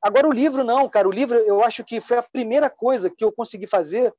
Agora, 0.02 0.28
o 0.28 0.32
livro 0.32 0.64
não, 0.64 0.90
cara, 0.90 1.08
o 1.08 1.12
livro 1.12 1.38
eu 1.38 1.64
acho 1.64 1.84
que 1.84 2.02
foi 2.02 2.18
a 2.18 2.24
primeira 2.24 2.70
coisa 2.70 3.10
que 3.10 3.24
eu 3.24 3.32
consegui 3.32 3.68
fazer 3.68 4.14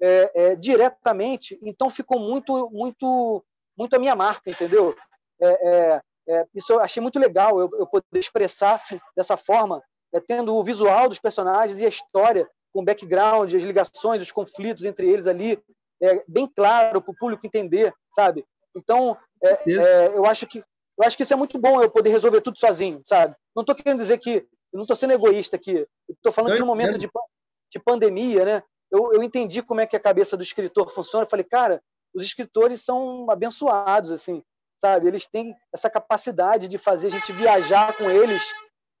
é, 0.00 0.30
é, 0.34 0.56
diretamente, 0.56 1.58
então 1.62 1.90
ficou 1.90 2.18
muito, 2.18 2.70
muito, 2.70 3.44
muito 3.76 3.94
a 3.94 3.98
minha 3.98 4.16
marca, 4.16 4.50
entendeu? 4.50 4.94
É, 5.40 5.68
é, 5.68 6.02
é 6.28 6.46
isso 6.54 6.72
eu 6.72 6.80
achei 6.80 7.02
muito 7.02 7.18
legal, 7.18 7.60
eu, 7.60 7.70
eu 7.78 7.86
poder 7.86 8.18
expressar 8.18 8.82
dessa 9.16 9.36
forma, 9.36 9.82
é, 10.14 10.20
tendo 10.20 10.54
o 10.54 10.64
visual 10.64 11.08
dos 11.08 11.18
personagens 11.18 11.78
e 11.78 11.84
a 11.84 11.88
história 11.88 12.48
com 12.72 12.80
o 12.80 12.84
background, 12.84 13.54
as 13.54 13.62
ligações, 13.62 14.20
os 14.20 14.30
conflitos 14.30 14.84
entre 14.84 15.08
eles 15.08 15.26
ali, 15.26 15.58
é, 16.02 16.22
bem 16.28 16.46
claro 16.46 17.00
para 17.00 17.10
o 17.10 17.16
público 17.16 17.46
entender, 17.46 17.92
sabe? 18.10 18.44
Então, 18.76 19.16
é, 19.42 19.72
é, 19.72 20.06
eu 20.08 20.26
acho 20.26 20.46
que 20.46 20.62
eu 20.98 21.06
acho 21.06 21.16
que 21.16 21.22
isso 21.22 21.34
é 21.34 21.36
muito 21.36 21.58
bom 21.58 21.82
eu 21.82 21.90
poder 21.90 22.08
resolver 22.08 22.40
tudo 22.40 22.58
sozinho, 22.58 23.02
sabe? 23.04 23.34
Não 23.54 23.60
estou 23.60 23.74
querendo 23.74 23.98
dizer 23.98 24.18
que 24.18 24.36
eu 24.36 24.78
não 24.78 24.82
estou 24.82 24.96
sendo 24.96 25.12
egoísta 25.12 25.56
aqui. 25.56 25.86
Estou 26.08 26.32
falando 26.32 26.54
que 26.54 26.60
no 26.60 26.66
momento 26.66 26.96
de, 26.96 27.06
de 27.70 27.78
pandemia, 27.78 28.44
né? 28.46 28.62
Eu, 28.90 29.12
eu 29.12 29.22
entendi 29.22 29.62
como 29.62 29.80
é 29.80 29.86
que 29.86 29.96
a 29.96 30.00
cabeça 30.00 30.38
do 30.38 30.42
escritor 30.42 30.90
funciona. 30.90 31.24
Eu 31.24 31.28
falei, 31.28 31.44
cara, 31.44 31.82
os 32.14 32.24
escritores 32.24 32.82
são 32.82 33.30
abençoados, 33.30 34.10
assim, 34.10 34.42
sabe? 34.80 35.06
Eles 35.06 35.26
têm 35.26 35.54
essa 35.72 35.90
capacidade 35.90 36.66
de 36.66 36.78
fazer 36.78 37.08
a 37.08 37.10
gente 37.10 37.32
viajar 37.32 37.94
com 37.96 38.08
eles 38.08 38.42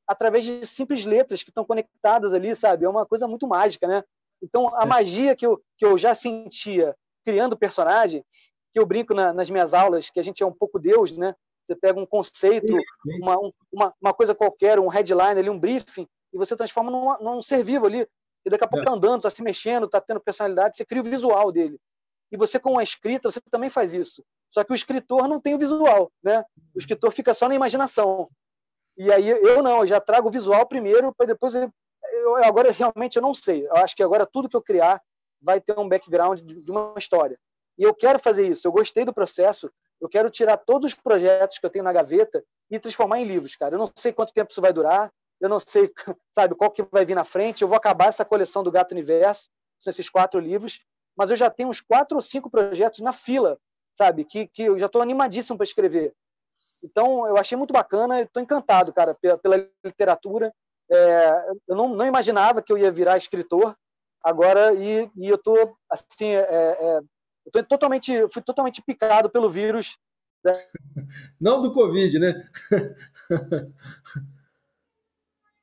através 0.06 0.44
de 0.44 0.66
simples 0.66 1.04
letras 1.04 1.42
que 1.42 1.50
estão 1.50 1.64
conectadas 1.64 2.32
ali, 2.32 2.54
sabe? 2.54 2.84
É 2.84 2.88
uma 2.88 3.06
coisa 3.06 3.26
muito 3.26 3.46
mágica, 3.46 3.86
né? 3.86 4.04
Então, 4.42 4.68
a 4.74 4.82
é. 4.82 4.86
magia 4.86 5.34
que 5.34 5.46
eu, 5.46 5.60
que 5.76 5.84
eu 5.84 5.98
já 5.98 6.14
sentia 6.14 6.94
criando 7.24 7.56
personagem, 7.56 8.24
que 8.72 8.78
eu 8.78 8.86
brinco 8.86 9.14
na, 9.14 9.32
nas 9.32 9.50
minhas 9.50 9.74
aulas, 9.74 10.10
que 10.10 10.20
a 10.20 10.22
gente 10.22 10.42
é 10.42 10.46
um 10.46 10.52
pouco 10.52 10.78
Deus, 10.78 11.16
né? 11.16 11.34
Você 11.66 11.74
pega 11.74 11.98
um 11.98 12.06
conceito, 12.06 12.76
uma, 13.20 13.36
uma, 13.72 13.94
uma 14.00 14.14
coisa 14.14 14.34
qualquer, 14.34 14.78
um 14.78 14.86
headline 14.86 15.40
ali, 15.40 15.50
um 15.50 15.58
briefing, 15.58 16.06
e 16.32 16.38
você 16.38 16.54
transforma 16.56 16.90
num, 16.90 17.18
num 17.24 17.42
ser 17.42 17.64
vivo 17.64 17.86
ali. 17.86 18.06
E 18.44 18.50
daqui 18.50 18.62
a 18.62 18.68
pouco 18.68 18.88
é. 18.88 18.92
andando, 18.92 19.16
está 19.16 19.30
se 19.30 19.42
mexendo, 19.42 19.86
está 19.86 20.00
tendo 20.00 20.20
personalidade, 20.20 20.76
você 20.76 20.84
cria 20.84 21.02
o 21.02 21.04
visual 21.04 21.50
dele. 21.50 21.76
E 22.30 22.36
você, 22.36 22.60
com 22.60 22.78
a 22.78 22.82
escrita, 22.82 23.30
você 23.30 23.40
também 23.50 23.70
faz 23.70 23.92
isso. 23.92 24.22
Só 24.52 24.62
que 24.62 24.72
o 24.72 24.74
escritor 24.74 25.28
não 25.28 25.40
tem 25.40 25.54
o 25.54 25.58
visual, 25.58 26.10
né? 26.22 26.44
O 26.74 26.78
escritor 26.78 27.12
fica 27.12 27.34
só 27.34 27.48
na 27.48 27.54
imaginação. 27.54 28.28
E 28.96 29.12
aí 29.12 29.28
eu 29.28 29.62
não, 29.62 29.80
eu 29.80 29.86
já 29.86 30.00
trago 30.00 30.28
o 30.28 30.30
visual 30.30 30.66
primeiro, 30.66 31.14
para 31.14 31.26
depois 31.26 31.54
eu, 31.54 31.70
eu, 32.02 32.36
agora 32.44 32.70
realmente 32.72 33.16
eu 33.16 33.22
não 33.22 33.34
sei. 33.34 33.66
Eu 33.66 33.76
acho 33.76 33.94
que 33.94 34.02
agora 34.02 34.26
tudo 34.26 34.48
que 34.48 34.56
eu 34.56 34.62
criar 34.62 35.00
vai 35.40 35.60
ter 35.60 35.78
um 35.78 35.88
background 35.88 36.40
de, 36.40 36.62
de 36.62 36.70
uma 36.70 36.94
história. 36.96 37.38
E 37.78 37.82
eu 37.82 37.94
quero 37.94 38.18
fazer 38.18 38.48
isso. 38.48 38.66
Eu 38.66 38.72
gostei 38.72 39.04
do 39.04 39.12
processo. 39.12 39.70
Eu 40.00 40.08
quero 40.08 40.30
tirar 40.30 40.56
todos 40.56 40.92
os 40.92 40.98
projetos 40.98 41.58
que 41.58 41.66
eu 41.66 41.70
tenho 41.70 41.84
na 41.84 41.92
gaveta 41.92 42.42
e 42.70 42.78
transformar 42.78 43.20
em 43.20 43.24
livros, 43.24 43.54
cara. 43.54 43.74
Eu 43.74 43.78
não 43.78 43.90
sei 43.96 44.12
quanto 44.12 44.32
tempo 44.32 44.50
isso 44.50 44.60
vai 44.60 44.72
durar. 44.72 45.12
Eu 45.40 45.48
não 45.48 45.60
sei, 45.60 45.92
sabe, 46.34 46.54
qual 46.54 46.70
que 46.70 46.82
vai 46.90 47.04
vir 47.04 47.14
na 47.14 47.24
frente. 47.24 47.62
Eu 47.62 47.68
vou 47.68 47.76
acabar 47.76 48.08
essa 48.08 48.24
coleção 48.24 48.62
do 48.62 48.72
Gato 48.72 48.92
Universo, 48.92 49.50
são 49.78 49.90
esses 49.90 50.08
quatro 50.08 50.40
livros 50.40 50.80
mas 51.16 51.30
eu 51.30 51.36
já 51.36 51.50
tenho 51.50 51.70
uns 51.70 51.80
quatro 51.80 52.16
ou 52.16 52.22
cinco 52.22 52.50
projetos 52.50 53.00
na 53.00 53.12
fila, 53.12 53.58
sabe? 53.96 54.24
Que, 54.24 54.46
que 54.46 54.64
eu 54.64 54.78
já 54.78 54.86
estou 54.86 55.00
animadíssimo 55.00 55.56
para 55.56 55.64
escrever. 55.64 56.12
Então, 56.86 57.26
eu 57.26 57.36
achei 57.36 57.58
muito 57.58 57.72
bacana, 57.72 58.22
estou 58.22 58.40
encantado, 58.40 58.92
cara, 58.92 59.14
pela, 59.14 59.36
pela 59.36 59.68
literatura. 59.84 60.52
É, 60.88 61.50
eu 61.66 61.74
não, 61.74 61.88
não, 61.88 62.06
imaginava 62.06 62.62
que 62.62 62.72
eu 62.72 62.78
ia 62.78 62.92
virar 62.92 63.16
escritor 63.16 63.76
agora 64.22 64.72
e, 64.72 65.10
e 65.16 65.26
eu 65.26 65.34
estou 65.34 65.76
assim, 65.90 66.28
é, 66.28 66.38
é, 66.40 67.00
eu 67.44 67.52
tô 67.52 67.62
totalmente, 67.64 68.12
fui 68.28 68.40
totalmente 68.40 68.80
picado 68.82 69.28
pelo 69.28 69.50
vírus. 69.50 69.98
Né? 70.44 70.52
Não 71.40 71.60
do 71.60 71.72
Covid, 71.72 72.18
né? 72.20 72.48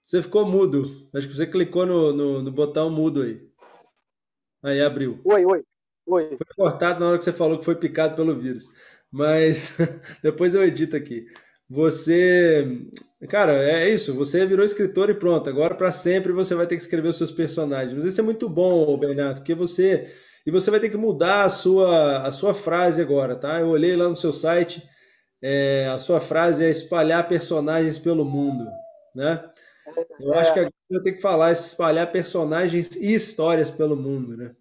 Você 0.03 0.21
ficou 0.21 0.45
mudo. 0.45 1.09
Acho 1.15 1.27
que 1.27 1.35
você 1.35 1.47
clicou 1.47 1.87
no, 1.87 2.13
no, 2.13 2.41
no 2.43 2.51
botão 2.51 2.87
mudo 2.87 3.23
aí. 3.23 3.49
Aí 4.61 4.79
abriu. 4.79 5.19
Oi, 5.25 5.43
oi. 5.43 5.63
Oi. 6.05 6.37
Foi 6.37 6.47
cortado 6.55 6.99
na 6.99 7.07
hora 7.07 7.17
que 7.17 7.23
você 7.23 7.33
falou 7.33 7.57
que 7.57 7.65
foi 7.65 7.75
picado 7.75 8.15
pelo 8.15 8.35
vírus. 8.35 8.65
Mas 9.13 9.77
depois 10.23 10.55
eu 10.55 10.63
edito 10.63 10.95
aqui. 10.97 11.27
Você, 11.69 12.87
cara, 13.29 13.53
é 13.63 13.89
isso. 13.89 14.15
Você 14.15 14.45
virou 14.45 14.65
escritor 14.65 15.09
e 15.09 15.13
pronto. 15.13 15.49
Agora 15.49 15.75
para 15.75 15.91
sempre 15.91 16.31
você 16.33 16.55
vai 16.55 16.65
ter 16.67 16.75
que 16.75 16.81
escrever 16.81 17.09
os 17.09 17.17
seus 17.17 17.31
personagens. 17.31 17.93
Mas 17.93 18.05
isso 18.05 18.19
é 18.19 18.23
muito 18.23 18.49
bom, 18.49 18.97
Bernardo, 18.97 19.37
porque 19.37 19.53
você 19.53 20.11
e 20.45 20.51
você 20.51 20.69
vai 20.71 20.79
ter 20.79 20.89
que 20.89 20.97
mudar 20.97 21.45
a 21.45 21.49
sua 21.49 22.27
a 22.27 22.31
sua 22.31 22.53
frase 22.53 23.01
agora, 23.01 23.35
tá? 23.35 23.59
Eu 23.61 23.69
olhei 23.69 23.95
lá 23.95 24.09
no 24.09 24.15
seu 24.15 24.33
site, 24.33 24.83
é, 25.41 25.87
a 25.93 25.99
sua 25.99 26.19
frase 26.19 26.65
é 26.65 26.69
espalhar 26.69 27.27
personagens 27.27 27.99
pelo 27.99 28.25
mundo, 28.25 28.65
né? 29.15 29.43
Eu 30.19 30.33
acho 30.33 30.53
que 30.53 30.59
agora 30.59 30.73
eu 30.89 31.03
tenho 31.03 31.15
que 31.15 31.21
falar, 31.21 31.51
espalhar 31.51 32.11
personagens 32.11 32.95
e 32.95 33.13
histórias 33.13 33.71
pelo 33.71 33.95
mundo, 33.95 34.37
né? 34.37 34.55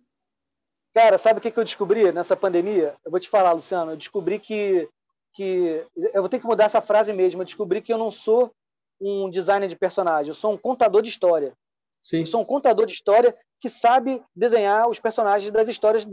Cara, 0.94 1.16
sabe 1.18 1.38
o 1.38 1.42
que 1.42 1.58
eu 1.58 1.64
descobri 1.64 2.12
nessa 2.12 2.36
pandemia? 2.36 2.94
Eu 3.04 3.10
vou 3.10 3.20
te 3.20 3.28
falar, 3.28 3.52
Luciano. 3.52 3.92
Eu 3.92 3.96
descobri 3.96 4.38
que, 4.38 4.88
que. 5.34 5.84
Eu 5.96 6.22
vou 6.22 6.28
ter 6.28 6.38
que 6.38 6.46
mudar 6.46 6.64
essa 6.64 6.82
frase 6.82 7.12
mesmo. 7.12 7.40
Eu 7.40 7.46
descobri 7.46 7.80
que 7.80 7.92
eu 7.92 7.98
não 7.98 8.10
sou 8.10 8.52
um 9.00 9.28
designer 9.30 9.68
de 9.68 9.76
personagem, 9.76 10.28
eu 10.28 10.34
sou 10.34 10.52
um 10.52 10.58
contador 10.58 11.02
de 11.02 11.08
história. 11.08 11.52
Sim. 12.00 12.20
Eu 12.20 12.26
sou 12.26 12.40
um 12.40 12.44
contador 12.44 12.86
de 12.86 12.92
história 12.92 13.36
que 13.60 13.68
sabe 13.68 14.22
desenhar 14.34 14.88
os 14.88 15.00
personagens 15.00 15.50
das 15.50 15.68
histórias 15.68 16.04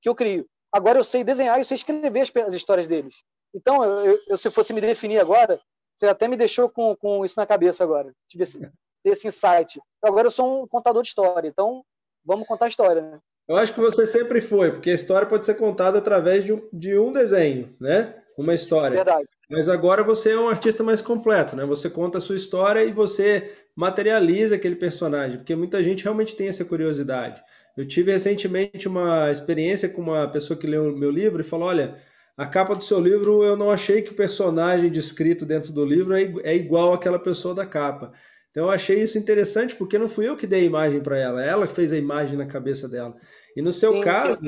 que 0.00 0.08
eu 0.08 0.14
crio. 0.14 0.46
Agora 0.72 0.98
eu 0.98 1.04
sei 1.04 1.24
desenhar 1.24 1.56
e 1.56 1.60
eu 1.60 1.64
sei 1.64 1.74
escrever 1.76 2.20
as, 2.20 2.30
as 2.46 2.54
histórias 2.54 2.86
deles. 2.86 3.22
Então, 3.54 3.82
eu, 3.84 4.18
eu, 4.28 4.38
se 4.38 4.50
fosse 4.50 4.72
me 4.72 4.80
definir 4.80 5.18
agora, 5.18 5.60
você 5.96 6.06
até 6.06 6.28
me 6.28 6.36
deixou 6.36 6.68
com, 6.68 6.94
com 6.96 7.24
isso 7.24 7.38
na 7.38 7.46
cabeça 7.46 7.82
agora. 7.82 8.12
Tive 8.28 8.44
esse, 8.44 8.58
esse 9.04 9.28
insight. 9.28 9.80
Agora 10.02 10.26
eu 10.26 10.30
sou 10.30 10.62
um 10.62 10.68
contador 10.68 11.02
de 11.02 11.08
história, 11.08 11.48
então 11.48 11.82
vamos 12.24 12.46
contar 12.46 12.66
a 12.66 12.68
história, 12.68 13.02
né? 13.02 13.20
Eu 13.48 13.56
acho 13.56 13.72
que 13.72 13.80
você 13.80 14.04
sempre 14.04 14.42
foi, 14.42 14.70
porque 14.70 14.90
a 14.90 14.94
história 14.94 15.26
pode 15.26 15.46
ser 15.46 15.54
contada 15.54 15.98
através 15.98 16.44
de 16.44 16.52
um, 16.52 16.60
de 16.70 16.98
um 16.98 17.10
desenho, 17.10 17.74
né? 17.80 18.14
Uma 18.36 18.54
história. 18.54 18.96
Verdade. 18.96 19.26
Mas 19.50 19.68
agora 19.68 20.04
você 20.04 20.32
é 20.32 20.38
um 20.38 20.50
artista 20.50 20.84
mais 20.84 21.00
completo, 21.00 21.56
né? 21.56 21.64
Você 21.64 21.88
conta 21.88 22.18
a 22.18 22.20
sua 22.20 22.36
história 22.36 22.84
e 22.84 22.92
você 22.92 23.50
materializa 23.74 24.56
aquele 24.56 24.76
personagem, 24.76 25.38
porque 25.38 25.56
muita 25.56 25.82
gente 25.82 26.04
realmente 26.04 26.36
tem 26.36 26.48
essa 26.48 26.64
curiosidade. 26.64 27.42
Eu 27.74 27.88
tive 27.88 28.12
recentemente 28.12 28.86
uma 28.86 29.30
experiência 29.30 29.88
com 29.88 30.02
uma 30.02 30.28
pessoa 30.28 30.58
que 30.58 30.66
leu 30.66 30.94
meu 30.94 31.10
livro 31.10 31.40
e 31.40 31.44
falou: 31.44 31.68
olha, 31.68 31.96
a 32.36 32.46
capa 32.46 32.74
do 32.74 32.84
seu 32.84 33.00
livro, 33.00 33.42
eu 33.42 33.56
não 33.56 33.70
achei 33.70 34.02
que 34.02 34.12
o 34.12 34.16
personagem 34.16 34.90
descrito 34.90 35.46
dentro 35.46 35.72
do 35.72 35.84
livro 35.84 36.14
é, 36.14 36.22
é 36.42 36.54
igual 36.54 36.92
àquela 36.92 37.18
pessoa 37.18 37.54
da 37.54 37.64
capa. 37.64 38.12
Então 38.50 38.64
eu 38.64 38.70
achei 38.70 39.00
isso 39.00 39.16
interessante 39.16 39.74
porque 39.74 39.98
não 39.98 40.08
fui 40.08 40.28
eu 40.28 40.36
que 40.36 40.46
dei 40.46 40.62
a 40.62 40.64
imagem 40.64 41.00
para 41.00 41.18
ela, 41.18 41.44
é 41.44 41.48
ela 41.48 41.66
que 41.66 41.74
fez 41.74 41.92
a 41.92 41.96
imagem 41.96 42.36
na 42.36 42.46
cabeça 42.46 42.88
dela. 42.88 43.16
E 43.58 43.62
no 43.62 43.72
seu 43.72 43.94
sim, 43.94 44.00
caso, 44.00 44.38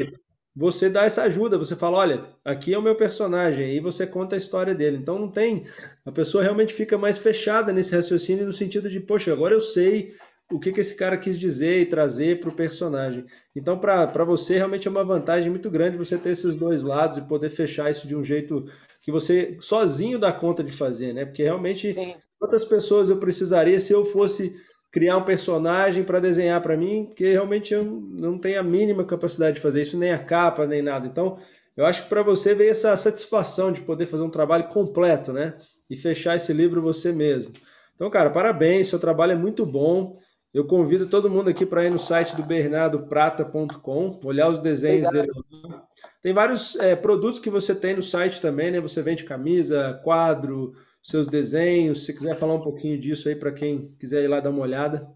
você 0.54 0.88
dá 0.88 1.04
essa 1.04 1.22
ajuda, 1.24 1.58
você 1.58 1.74
fala, 1.74 1.98
olha, 1.98 2.28
aqui 2.44 2.72
é 2.72 2.78
o 2.78 2.82
meu 2.82 2.94
personagem, 2.94 3.74
e 3.74 3.80
você 3.80 4.06
conta 4.06 4.36
a 4.36 4.38
história 4.38 4.72
dele. 4.72 4.98
Então 4.98 5.18
não 5.18 5.28
tem, 5.28 5.66
a 6.06 6.12
pessoa 6.12 6.44
realmente 6.44 6.72
fica 6.72 6.96
mais 6.96 7.18
fechada 7.18 7.72
nesse 7.72 7.92
raciocínio 7.92 8.46
no 8.46 8.52
sentido 8.52 8.88
de, 8.88 9.00
poxa, 9.00 9.32
agora 9.32 9.52
eu 9.52 9.60
sei 9.60 10.14
o 10.48 10.60
que, 10.60 10.70
que 10.70 10.78
esse 10.78 10.94
cara 10.94 11.18
quis 11.18 11.40
dizer 11.40 11.80
e 11.80 11.86
trazer 11.86 12.38
para 12.38 12.50
o 12.50 12.54
personagem. 12.54 13.24
Então, 13.54 13.80
para 13.80 14.24
você, 14.24 14.54
realmente 14.54 14.86
é 14.86 14.90
uma 14.92 15.04
vantagem 15.04 15.50
muito 15.50 15.68
grande 15.68 15.98
você 15.98 16.16
ter 16.16 16.30
esses 16.30 16.56
dois 16.56 16.84
lados 16.84 17.18
e 17.18 17.26
poder 17.26 17.50
fechar 17.50 17.90
isso 17.90 18.06
de 18.06 18.14
um 18.14 18.22
jeito 18.22 18.64
que 19.02 19.10
você 19.10 19.56
sozinho 19.60 20.20
dá 20.20 20.32
conta 20.32 20.62
de 20.62 20.70
fazer, 20.70 21.12
né? 21.12 21.24
Porque 21.24 21.42
realmente, 21.42 21.92
Sim. 21.92 22.14
quantas 22.38 22.64
pessoas 22.64 23.10
eu 23.10 23.16
precisaria 23.18 23.80
se 23.80 23.92
eu 23.92 24.04
fosse 24.04 24.54
criar 24.90 25.16
um 25.16 25.24
personagem 25.24 26.02
para 26.02 26.20
desenhar 26.20 26.60
para 26.60 26.76
mim, 26.76 27.06
porque 27.06 27.30
realmente 27.30 27.72
eu 27.72 27.84
não 27.84 28.38
tenho 28.38 28.58
a 28.58 28.62
mínima 28.62 29.04
capacidade 29.04 29.56
de 29.56 29.62
fazer 29.62 29.82
isso, 29.82 29.96
nem 29.96 30.12
a 30.12 30.18
capa, 30.18 30.66
nem 30.66 30.82
nada. 30.82 31.06
Então, 31.06 31.38
eu 31.76 31.86
acho 31.86 32.02
que 32.02 32.08
para 32.08 32.22
você 32.22 32.54
veio 32.54 32.70
essa 32.70 32.96
satisfação 32.96 33.72
de 33.72 33.80
poder 33.80 34.06
fazer 34.06 34.24
um 34.24 34.30
trabalho 34.30 34.68
completo, 34.68 35.32
né? 35.32 35.54
E 35.88 35.96
fechar 35.96 36.36
esse 36.36 36.52
livro 36.52 36.82
você 36.82 37.12
mesmo. 37.12 37.52
Então, 37.94 38.10
cara, 38.10 38.30
parabéns, 38.30 38.88
seu 38.88 38.98
trabalho 38.98 39.32
é 39.32 39.36
muito 39.36 39.64
bom. 39.64 40.18
Eu 40.52 40.66
convido 40.66 41.06
todo 41.06 41.30
mundo 41.30 41.48
aqui 41.48 41.64
para 41.64 41.84
ir 41.84 41.90
no 41.90 41.98
site 41.98 42.34
do 42.34 42.42
bernardoprata.com, 42.42 44.18
olhar 44.24 44.48
os 44.48 44.58
desenhos 44.58 45.06
Obrigado. 45.06 45.32
dele. 45.32 45.80
Tem 46.22 46.34
vários 46.34 46.76
é, 46.76 46.96
produtos 46.96 47.38
que 47.38 47.48
você 47.48 47.74
tem 47.74 47.94
no 47.94 48.02
site 48.02 48.40
também, 48.40 48.70
né? 48.72 48.80
Você 48.80 49.00
vende 49.00 49.24
camisa, 49.24 50.00
quadro, 50.02 50.72
seus 51.02 51.28
desenhos. 51.28 52.04
Se 52.04 52.12
quiser 52.12 52.36
falar 52.36 52.54
um 52.54 52.62
pouquinho 52.62 52.98
disso 52.98 53.28
aí 53.28 53.36
para 53.36 53.52
quem 53.52 53.94
quiser 53.98 54.22
ir 54.22 54.28
lá 54.28 54.40
dar 54.40 54.50
uma 54.50 54.62
olhada. 54.62 55.12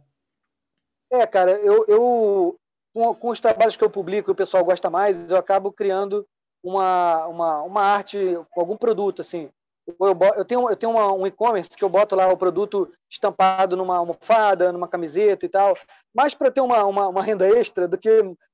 É, 1.12 1.26
cara, 1.26 1.52
eu, 1.52 1.84
eu 1.86 2.58
com, 2.92 3.14
com, 3.14 3.28
os 3.30 3.40
trabalhos 3.40 3.76
que 3.76 3.84
eu 3.84 3.90
publico, 3.90 4.32
o 4.32 4.36
pessoal 4.36 4.64
gosta 4.64 4.88
mais, 4.90 5.30
eu 5.30 5.36
acabo 5.36 5.72
criando 5.72 6.26
uma, 6.62 7.26
uma, 7.26 7.62
uma 7.62 7.82
arte 7.82 8.18
com 8.50 8.60
algum 8.60 8.76
produto, 8.76 9.20
assim. 9.20 9.50
Eu, 9.86 10.18
eu 10.36 10.44
tenho, 10.44 10.70
eu 10.70 10.76
tenho 10.76 10.92
uma, 10.92 11.12
um 11.12 11.26
e-commerce 11.26 11.76
que 11.76 11.84
eu 11.84 11.90
boto 11.90 12.16
lá 12.16 12.32
o 12.32 12.38
produto 12.38 12.90
estampado 13.10 13.76
numa 13.76 13.98
almofada, 13.98 14.72
numa 14.72 14.88
camiseta 14.88 15.44
e 15.44 15.48
tal, 15.48 15.76
mais 16.14 16.34
para 16.34 16.50
ter 16.50 16.62
uma, 16.62 16.84
uma, 16.84 17.08
uma, 17.08 17.22
renda 17.22 17.46
extra 17.46 17.86
do 17.86 17.98
que 17.98 18.08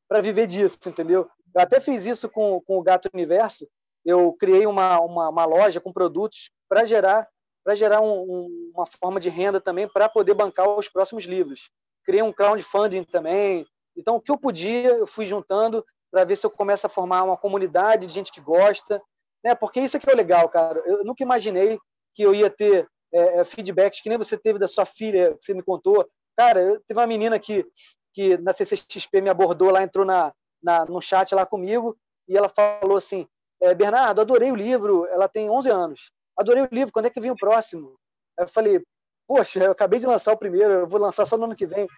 para 0.09 0.20
viver 0.20 0.49
disso, 0.49 0.76
entendeu? 0.87 1.31
Eu 1.55 1.61
até 1.61 1.81
fiz 1.81 2.05
isso 2.05 2.28
com, 2.28 2.61
com 2.62 2.78
o 2.78 2.83
Gato 2.83 3.09
Universo. 3.14 3.68
Eu 4.05 4.33
criei 4.33 4.66
uma, 4.66 5.01
uma, 5.01 5.28
uma 5.28 5.45
loja 5.45 5.81
com 5.81 5.93
produtos 5.93 6.51
para 6.71 6.87
gerar 6.87 7.29
para 7.62 7.75
gerar 7.75 8.01
um, 8.01 8.23
um, 8.23 8.73
uma 8.75 8.87
forma 8.87 9.21
de 9.21 9.29
renda 9.29 9.61
também 9.61 9.87
para 9.87 10.09
poder 10.09 10.33
bancar 10.33 10.66
os 10.66 10.89
próximos 10.89 11.25
livros. 11.25 11.68
Criei 12.07 12.23
um 12.23 12.33
crowdfunding 12.33 13.05
também. 13.05 13.66
Então, 13.95 14.16
o 14.16 14.21
que 14.21 14.31
eu 14.31 14.39
podia, 14.39 14.89
eu 14.89 15.07
fui 15.07 15.27
juntando 15.27 15.85
para 16.11 16.25
ver 16.25 16.37
se 16.37 16.47
eu 16.47 16.51
começo 16.51 16.87
a 16.87 16.91
formar 16.91 17.23
uma 17.23 17.37
comunidade 17.37 18.07
de 18.07 18.14
gente 18.14 18.33
que 18.33 18.41
gosta 18.41 18.99
né? 19.43 19.55
Porque 19.55 19.81
isso 19.81 19.97
é 19.97 20.01
que 20.01 20.09
é 20.09 20.14
legal, 20.14 20.49
cara. 20.49 20.83
Eu 20.87 21.05
nunca 21.05 21.23
imaginei 21.23 21.79
que 22.14 22.23
eu 22.23 22.35
ia 22.35 22.51
ter 22.51 22.87
é, 23.12 23.41
é 23.41 23.45
feedbacks 23.45 24.01
que 24.01 24.09
nem 24.09 24.18
você 24.18 24.37
teve 24.37 24.59
da 24.59 24.68
sua 24.68 24.87
filha, 24.87 25.35
que 25.37 25.45
você 25.45 25.55
me 25.55 25.62
contou. 25.62 26.09
Cara, 26.37 26.61
eu, 26.61 26.81
teve 26.87 26.99
uma 26.99 27.07
menina 27.07 27.39
que, 27.39 27.66
que 28.14 28.37
na 28.39 28.53
CCXP 28.53 29.21
me 29.21 29.31
abordou 29.31 29.71
lá, 29.71 29.83
entrou 29.83 30.05
na, 30.05 30.33
na, 30.62 30.85
no 30.85 31.01
chat 31.01 31.35
lá 31.35 31.45
comigo 31.45 31.97
e 32.29 32.37
ela 32.37 32.49
falou 32.49 32.97
assim: 32.97 33.27
é, 33.61 33.75
Bernardo, 33.75 34.21
adorei 34.21 34.53
o 34.53 34.57
livro. 34.57 35.07
Ela 35.07 35.29
tem 35.29 35.51
11 35.51 35.71
anos. 35.71 36.12
Adorei 36.37 36.62
o 36.62 36.68
livro. 36.70 36.93
Quando 36.93 37.07
é 37.07 37.11
que 37.11 37.20
vem 37.20 37.31
o 37.31 37.37
próximo? 37.37 37.97
Aí 38.39 38.45
eu 38.45 38.49
falei: 38.49 38.83
Poxa, 39.26 39.62
eu 39.62 39.72
acabei 39.72 39.99
de 39.99 40.07
lançar 40.07 40.33
o 40.33 40.39
primeiro. 40.39 40.72
Eu 40.72 40.87
vou 40.87 41.01
lançar 41.01 41.26
só 41.26 41.37
no 41.37 41.45
ano 41.45 41.57
que 41.57 41.66
vem. 41.66 41.89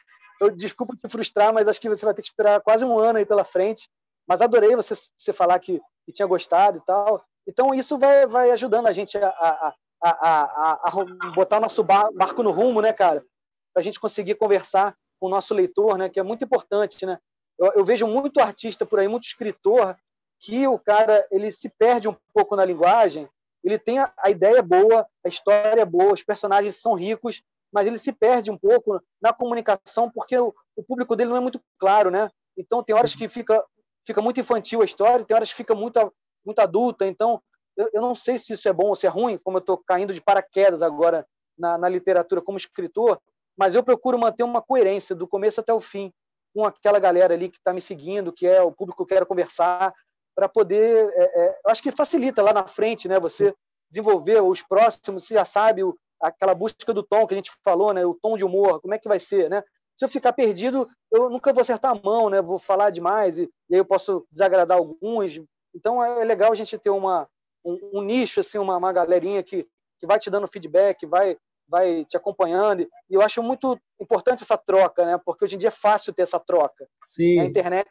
Eu 0.41 0.51
desculpa 0.51 0.97
te 0.97 1.09
frustrar, 1.09 1.53
mas 1.53 1.69
acho 1.69 1.81
que 1.81 1.89
você 1.89 2.05
vai 2.05 2.15
ter 2.15 2.23
que 2.23 2.29
esperar 2.29 2.61
quase 2.61 2.85
um 2.85 2.99
ano 2.99 3.19
aí 3.19 3.25
pela 3.25 3.45
frente. 3.45 3.89
Mas 4.27 4.41
adorei 4.41 4.75
você, 4.75 4.95
você 5.17 5.33
falar 5.33 5.59
que, 5.59 5.81
que 6.05 6.13
tinha 6.13 6.27
gostado 6.27 6.79
e 6.79 6.81
tal. 6.83 7.25
Então 7.47 7.75
isso 7.75 7.99
vai, 7.99 8.27
vai 8.27 8.51
ajudando 8.51 8.87
a 8.87 8.93
gente 8.93 9.17
a, 9.19 9.29
a, 9.29 9.75
a, 10.03 10.89
a, 10.89 11.31
botar 11.35 11.61
nosso 11.61 11.83
barco 11.83 12.43
no 12.43 12.51
rumo, 12.51 12.81
né, 12.81 12.93
cara? 12.93 13.25
Para 13.73 13.81
a 13.81 13.83
gente 13.83 14.01
conseguir 14.01 14.35
conversar 14.35 14.97
com 15.21 15.27
o 15.27 15.31
nosso 15.31 15.55
leitor, 15.55 15.97
né? 15.97 16.09
Que 16.09 16.21
é 16.21 16.23
muito 16.23 16.45
importante, 16.45 17.07
né? 17.07 17.19
Eu, 17.59 17.73
eu, 17.77 17.85
vejo 17.85 18.07
muito 18.07 18.41
artista 18.41 18.85
por 18.85 18.99
aí, 18.99 19.07
muito 19.07 19.25
escritor, 19.25 19.97
que 20.41 20.67
o 20.67 20.79
cara 20.79 21.27
ele 21.31 21.53
se 21.53 21.69
perde 21.69 22.09
um 22.09 22.17
pouco 22.35 22.57
na 22.57 22.65
linguagem. 22.65 23.29
Ele 23.65 23.79
tem 23.79 23.99
a, 23.99 24.13
a 24.19 24.31
ideia 24.31 24.63
boa, 24.63 25.07
a 25.25 25.29
história 25.29 25.81
é 25.81 25.85
boa, 25.85 26.13
os 26.13 26.23
personagens 26.23 26.81
são 26.81 26.95
ricos, 26.95 27.43
mas 27.73 27.87
ele 27.87 27.99
se 27.99 28.13
perde 28.13 28.51
um 28.51 28.59
pouco 28.59 29.01
na 29.21 29.33
comunicação 29.33 30.11
porque 30.11 30.37
o, 30.37 30.55
o 30.77 30.83
público 30.83 31.17
dele 31.17 31.31
não 31.31 31.37
é 31.37 31.41
muito 31.41 31.61
claro, 31.79 32.11
né? 32.11 32.31
Então 32.57 32.83
tem 32.83 32.95
horas 32.95 33.15
que 33.15 33.29
fica 33.29 33.65
fica 34.05 34.21
muito 34.21 34.41
infantil 34.41 34.83
a 34.83 34.85
história, 34.85 35.25
tem 35.25 35.35
horas 35.35 35.51
que 35.51 35.57
fica 35.57 35.75
muito 35.75 36.13
muito 36.45 36.59
adulta. 36.59 37.07
Então 37.07 37.41
eu, 37.77 37.89
eu 37.93 38.03
não 38.03 38.15
sei 38.15 38.39
se 38.39 38.53
isso 38.53 38.69
é 38.69 38.73
bom 38.73 38.89
ou 38.89 38.97
se 38.97 39.07
é 39.07 39.11
ruim, 39.11 39.39
como 39.39 39.57
eu 39.57 39.61
estou 39.61 39.79
caindo 39.79 40.13
de 40.13 40.21
paraquedas 40.21 40.83
agora 40.83 41.27
na, 41.59 41.79
na 41.79 41.89
literatura 41.89 42.43
como 42.43 42.59
escritor, 42.59 43.21
mas 43.57 43.75
eu 43.75 43.83
procuro 43.83 44.19
manter 44.19 44.43
uma 44.43 44.61
coerência 44.61 45.15
do 45.15 45.27
começo 45.27 45.61
até 45.61 45.73
o 45.73 45.81
fim 45.81 46.13
com 46.55 46.65
aquela 46.65 46.99
galera 46.99 47.33
ali 47.33 47.49
que 47.49 47.57
está 47.57 47.73
me 47.73 47.81
seguindo, 47.81 48.33
que 48.33 48.47
é 48.47 48.61
o 48.61 48.73
público 48.73 48.99
que 48.99 49.03
eu 49.03 49.17
quero 49.17 49.27
conversar, 49.27 49.95
para 50.35 50.49
poder. 50.49 51.11
É, 51.15 51.45
é, 51.45 51.59
acho 51.67 51.83
que 51.83 51.91
facilita 51.91 52.43
lá 52.43 52.53
na 52.53 52.67
frente, 52.67 53.09
né? 53.09 53.19
Você 53.21 53.55
desenvolver 53.91 54.43
os 54.43 54.63
próximos, 54.63 55.27
você 55.27 55.35
já 55.35 55.45
sabe 55.45 55.85
o, 55.85 55.97
aquela 56.21 56.55
busca 56.55 56.93
do 56.95 57.03
tom 57.03 57.27
que 57.27 57.35
a 57.35 57.37
gente 57.37 57.53
falou, 57.65 57.93
né? 57.93 58.05
O 58.05 58.15
tom 58.15 58.37
de 58.37 58.45
humor, 58.45 58.81
como 58.81 58.95
é 58.95 58.99
que 58.99 59.09
vai 59.09 59.19
ser, 59.19 59.51
né? 59.51 59.63
Se 59.99 60.05
eu 60.05 60.09
ficar 60.09 60.33
perdido, 60.33 60.89
eu 61.11 61.29
nunca 61.29 61.53
vou 61.53 61.61
acertar 61.61 61.93
a 61.93 62.01
mão, 62.03 62.31
né? 62.31 62.41
Vou 62.41 62.59
falar 62.59 62.91
demais 62.91 63.39
e, 63.39 63.43
e 63.69 63.75
aí 63.75 63.81
eu 63.81 63.85
posso 63.85 64.27
desagradar 64.31 64.79
alguns. 64.79 65.41
Então 65.75 66.03
é, 66.03 66.23
é 66.23 66.25
legal 66.25 66.53
a 66.53 66.57
gente 66.57 66.79
ter 66.79 66.91
uma, 66.91 67.29
um, 67.65 67.99
um 67.99 68.03
nicho, 68.03 68.41
assim, 68.41 68.59
uma, 68.59 68.77
uma 68.77 68.93
galerinha 68.93 69.43
que, 69.43 69.67
que 70.01 70.07
vai 70.07 70.19
te 70.19 70.31
dando 70.31 70.49
feedback, 70.49 71.07
vai 71.07 71.37
vai 71.69 72.05
te 72.05 72.19
acompanhando. 72.19 72.83
E 72.83 72.89
eu 73.15 73.23
acho 73.23 73.43
muito 73.43 73.79
importante 73.99 74.43
essa 74.43 74.59
troca, 74.59 75.07
né? 75.07 75.19
Porque 75.25 75.45
hoje 75.45 75.57
em 75.57 75.59
dia 75.59 75.69
é 75.69 75.73
fácil 75.73 76.13
ter 76.13 76.23
essa 76.23 76.39
troca. 76.39 76.87
Sim. 77.07 77.41
A 77.41 77.45
internet, 77.47 77.89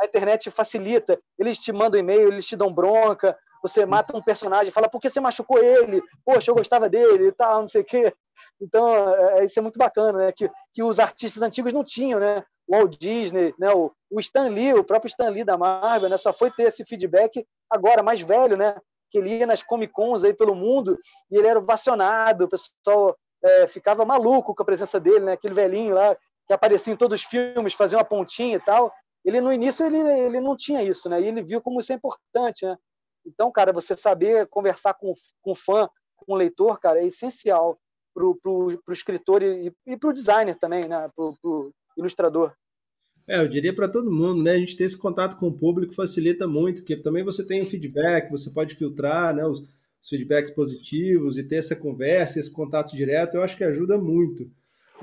a 0.00 0.06
internet 0.06 0.50
facilita. 0.50 1.18
Eles 1.38 1.58
te 1.58 1.72
mandam 1.72 2.00
e-mail, 2.00 2.28
eles 2.28 2.46
te 2.46 2.56
dão 2.56 2.72
bronca. 2.72 3.36
Você 3.62 3.86
mata 3.86 4.16
um 4.16 4.22
personagem, 4.22 4.70
fala 4.70 4.88
por 4.88 5.00
que 5.00 5.08
você 5.08 5.20
machucou 5.20 5.58
ele? 5.58 6.02
Poxa, 6.24 6.50
eu 6.50 6.54
gostava 6.54 6.88
dele 6.88 7.28
e 7.28 7.32
tal, 7.32 7.62
não 7.62 7.68
sei 7.68 7.80
o 7.80 7.84
quê. 7.84 8.12
Então, 8.60 8.88
é, 8.88 9.40
é, 9.40 9.44
isso 9.44 9.58
é 9.58 9.62
muito 9.62 9.78
bacana, 9.78 10.26
né? 10.26 10.32
Que, 10.32 10.50
que 10.74 10.82
os 10.82 10.98
artistas 10.98 11.42
antigos 11.42 11.72
não 11.72 11.82
tinham, 11.82 12.20
né? 12.20 12.44
Walt 12.68 12.96
Disney, 12.98 13.54
né? 13.58 13.72
O, 13.72 13.90
o 14.10 14.20
Stan 14.20 14.48
Lee, 14.48 14.74
o 14.74 14.84
próprio 14.84 15.08
Stan 15.08 15.30
Lee 15.30 15.44
da 15.44 15.56
Marvel, 15.56 16.10
né? 16.10 16.16
Só 16.16 16.32
foi 16.32 16.50
ter 16.50 16.64
esse 16.64 16.84
feedback 16.84 17.46
agora, 17.70 18.02
mais 18.02 18.20
velho, 18.20 18.56
né? 18.56 18.76
Que 19.10 19.18
ele 19.18 19.38
ia 19.38 19.46
nas 19.46 19.62
Comic 19.62 19.92
Cons 19.92 20.24
aí 20.24 20.34
pelo 20.34 20.54
mundo 20.54 20.98
e 21.30 21.36
ele 21.36 21.46
era 21.46 21.58
ovacionado, 21.58 22.44
o 22.44 22.48
pessoal 22.48 23.16
é, 23.42 23.66
ficava 23.66 24.04
maluco 24.04 24.54
com 24.54 24.62
a 24.62 24.66
presença 24.66 24.98
dele, 24.98 25.20
né? 25.20 25.32
Aquele 25.32 25.54
velhinho 25.54 25.94
lá 25.94 26.16
que 26.46 26.52
aparecia 26.52 26.92
em 26.92 26.96
todos 26.96 27.20
os 27.20 27.26
filmes, 27.26 27.74
fazia 27.74 27.98
uma 27.98 28.04
pontinha 28.04 28.56
e 28.56 28.60
tal. 28.60 28.92
Ele 29.24 29.40
no 29.40 29.52
início 29.52 29.86
ele, 29.86 29.96
ele 29.96 30.40
não 30.40 30.56
tinha 30.56 30.82
isso, 30.82 31.08
né? 31.08 31.20
E 31.20 31.26
ele 31.26 31.42
viu 31.42 31.60
como 31.60 31.80
isso 31.80 31.92
é 31.92 31.96
importante, 31.96 32.64
né? 32.64 32.76
Então, 33.26 33.50
cara, 33.50 33.72
você 33.72 33.96
saber 33.96 34.46
conversar 34.48 34.94
com 34.94 35.14
com 35.40 35.54
fã, 35.54 35.88
com 36.16 36.34
o 36.34 36.36
leitor, 36.36 36.78
cara, 36.78 37.00
é 37.00 37.06
essencial 37.06 37.78
pro, 38.12 38.36
pro 38.36 38.92
escritor 38.92 39.42
e, 39.42 39.72
e 39.86 39.96
pro 39.96 40.12
designer 40.12 40.56
também, 40.58 40.86
né? 40.86 41.10
Pro, 41.16 41.34
pro 41.40 41.72
ilustrador. 41.96 42.52
É, 43.26 43.40
eu 43.40 43.48
diria 43.48 43.74
para 43.74 43.88
todo 43.88 44.12
mundo, 44.12 44.42
né? 44.42 44.52
A 44.52 44.58
gente 44.58 44.76
ter 44.76 44.84
esse 44.84 44.98
contato 44.98 45.38
com 45.38 45.48
o 45.48 45.58
público 45.58 45.94
facilita 45.94 46.46
muito, 46.46 46.82
porque 46.82 46.96
também 46.96 47.24
você 47.24 47.46
tem 47.46 47.62
o 47.62 47.66
feedback, 47.66 48.30
você 48.30 48.50
pode 48.50 48.74
filtrar, 48.74 49.34
né? 49.34 49.46
Os, 49.46 49.60
os 49.60 50.08
feedbacks 50.08 50.50
positivos 50.50 51.38
e 51.38 51.42
ter 51.42 51.56
essa 51.56 51.74
conversa, 51.74 52.38
esse 52.38 52.52
contato 52.52 52.94
direto, 52.94 53.36
eu 53.36 53.42
acho 53.42 53.56
que 53.56 53.64
ajuda 53.64 53.96
muito. 53.96 54.50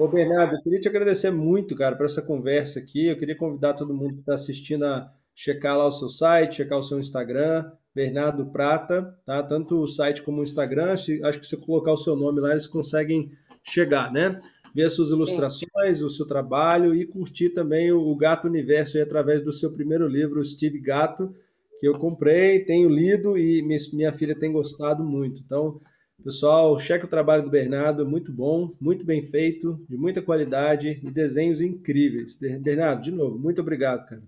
Ô, 0.02 0.08
Bernardo, 0.08 0.56
eu 0.56 0.64
queria 0.64 0.80
te 0.80 0.88
agradecer 0.88 1.30
muito, 1.30 1.76
cara, 1.76 1.96
por 1.96 2.08
essa 2.08 2.24
conversa 2.24 2.80
aqui. 2.80 3.06
Eu 3.06 3.20
queria 3.20 3.38
convidar 3.38 3.76
todo 3.76 3.94
mundo 3.94 4.16
que 4.16 4.22
está 4.22 4.34
assistindo 4.34 4.84
a 4.84 5.14
checar 5.36 5.78
lá 5.78 5.86
o 5.86 5.92
seu 5.92 6.10
site, 6.10 6.56
checar 6.56 6.80
o 6.80 6.84
seu 6.84 7.00
Instagram, 7.00 7.72
Bernardo 7.94 8.48
Prata, 8.48 9.16
tá? 9.24 9.44
Tanto 9.44 9.80
o 9.80 9.88
site 9.88 10.24
como 10.24 10.40
o 10.40 10.44
Instagram. 10.44 10.94
Acho 10.94 11.40
que 11.40 11.46
se 11.46 11.56
você 11.56 11.58
colocar 11.58 11.92
o 11.92 11.98
seu 11.98 12.16
nome 12.16 12.42
lá, 12.42 12.50
eles 12.50 12.66
conseguem 12.66 13.32
chegar, 13.64 14.12
né? 14.12 14.42
Ver 14.74 14.86
as 14.86 14.94
suas 14.94 15.12
ilustrações, 15.12 16.00
Sim. 16.00 16.04
o 16.04 16.10
seu 16.10 16.26
trabalho 16.26 16.96
e 16.96 17.06
curtir 17.06 17.52
também 17.52 17.92
o 17.92 18.16
Gato 18.16 18.48
Universo 18.48 18.98
aí, 18.98 19.04
através 19.04 19.44
do 19.44 19.54
seu 19.54 19.72
primeiro 19.72 20.08
livro, 20.08 20.44
Steve 20.44 20.80
Gato 20.80 21.32
que 21.80 21.88
eu 21.88 21.98
comprei, 21.98 22.60
tenho 22.64 22.88
lido 22.90 23.36
e 23.36 23.64
minha 23.64 24.14
filha 24.14 24.36
tem 24.36 24.52
gostado 24.52 25.04
muito. 25.04 25.42
Então, 25.44 25.82
pessoal, 26.22 26.78
cheque 26.80 27.06
o 27.06 27.10
trabalho 27.10 27.44
do 27.44 27.50
Bernardo, 27.50 28.06
muito 28.06 28.32
bom, 28.32 28.74
muito 28.80 29.06
bem 29.06 29.22
feito, 29.22 29.84
de 29.90 29.98
muita 29.98 30.22
qualidade 30.22 31.00
e 31.04 31.12
desenhos 31.12 31.62
incríveis. 31.62 32.40
Bernardo, 32.62 33.02
de 33.02 33.12
novo, 33.12 33.38
muito 33.38 33.62
obrigado, 33.62 34.08
cara. 34.08 34.22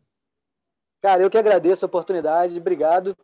Cara, 1.01 1.21
eu 1.21 1.29
que 1.29 1.37
agradeço 1.37 1.85
a 1.85 1.87
oportunidade, 1.87 2.57
obrigado. 2.57 3.15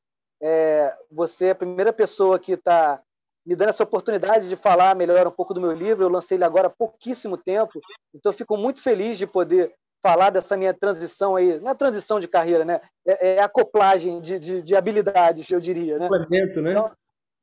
É, 0.42 0.94
você 1.12 1.46
é 1.46 1.52
a 1.52 1.56
primeira 1.56 1.94
pessoa 1.94 2.38
que 2.38 2.54
está 2.54 3.02
me 3.46 3.56
dando 3.56 3.70
essa 3.70 3.84
oportunidade 3.84 4.48
de 4.48 4.56
falar 4.56 4.96
melhor 4.96 5.26
um 5.26 5.32
pouco 5.32 5.54
do 5.54 5.62
meu 5.62 5.72
livro. 5.72 6.04
Eu 6.04 6.10
lancei 6.10 6.38
ele 6.38 6.44
agora 6.44 6.68
há 6.68 6.70
pouquíssimo 6.70 7.38
tempo, 7.38 7.80
então 8.14 8.32
fico 8.34 8.58
muito 8.58 8.82
feliz 8.82 9.18
de 9.18 9.26
poder 9.26 9.74
falar 10.02 10.30
dessa 10.30 10.56
minha 10.56 10.74
transição 10.74 11.36
aí, 11.36 11.60
não 11.60 11.72
é 11.72 11.76
transição 11.76 12.20
de 12.20 12.28
carreira, 12.28 12.64
né? 12.64 12.82
É, 13.06 13.36
é 13.36 13.42
acoplagem 13.42 14.22
de, 14.22 14.40
de, 14.40 14.62
de, 14.62 14.76
habilidades, 14.76 15.50
eu 15.50 15.60
diria, 15.60 15.98
né? 15.98 16.08
Complemento, 16.08 16.62
né? 16.62 16.72
Então, 16.72 16.92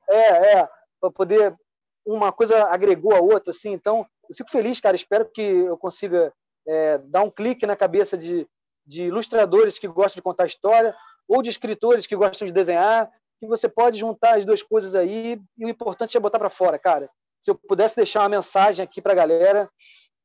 é, 0.08 0.58
é, 0.58 0.68
para 1.10 1.16
poder 1.16 1.56
uma 2.04 2.32
coisa 2.32 2.64
agregou 2.64 3.14
a 3.14 3.20
outra, 3.20 3.50
assim. 3.50 3.72
Então, 3.72 4.06
eu 4.28 4.36
fico 4.36 4.50
feliz, 4.50 4.80
cara. 4.80 4.96
Espero 4.96 5.28
que 5.28 5.42
eu 5.42 5.76
consiga 5.76 6.32
é, 6.66 6.98
dar 6.98 7.22
um 7.22 7.30
clique 7.30 7.66
na 7.66 7.76
cabeça 7.76 8.16
de, 8.16 8.46
de 8.86 9.04
ilustradores 9.04 9.78
que 9.78 9.88
gostam 9.88 10.16
de 10.16 10.22
contar 10.22 10.46
história 10.46 10.94
ou 11.28 11.42
de 11.42 11.50
escritores 11.50 12.06
que 12.06 12.14
gostam 12.14 12.46
de 12.46 12.52
desenhar, 12.52 13.10
que 13.40 13.46
você 13.46 13.68
pode 13.68 13.98
juntar 13.98 14.38
as 14.38 14.44
duas 14.44 14.62
coisas 14.62 14.94
aí 14.94 15.40
e 15.58 15.64
o 15.64 15.68
importante 15.68 16.16
é 16.16 16.20
botar 16.20 16.38
para 16.38 16.50
fora, 16.50 16.78
cara. 16.78 17.10
Se 17.40 17.50
eu 17.50 17.54
pudesse 17.54 17.96
deixar 17.96 18.20
uma 18.20 18.28
mensagem 18.28 18.82
aqui 18.82 19.00
para 19.02 19.12
a 19.12 19.16
galera, 19.16 19.68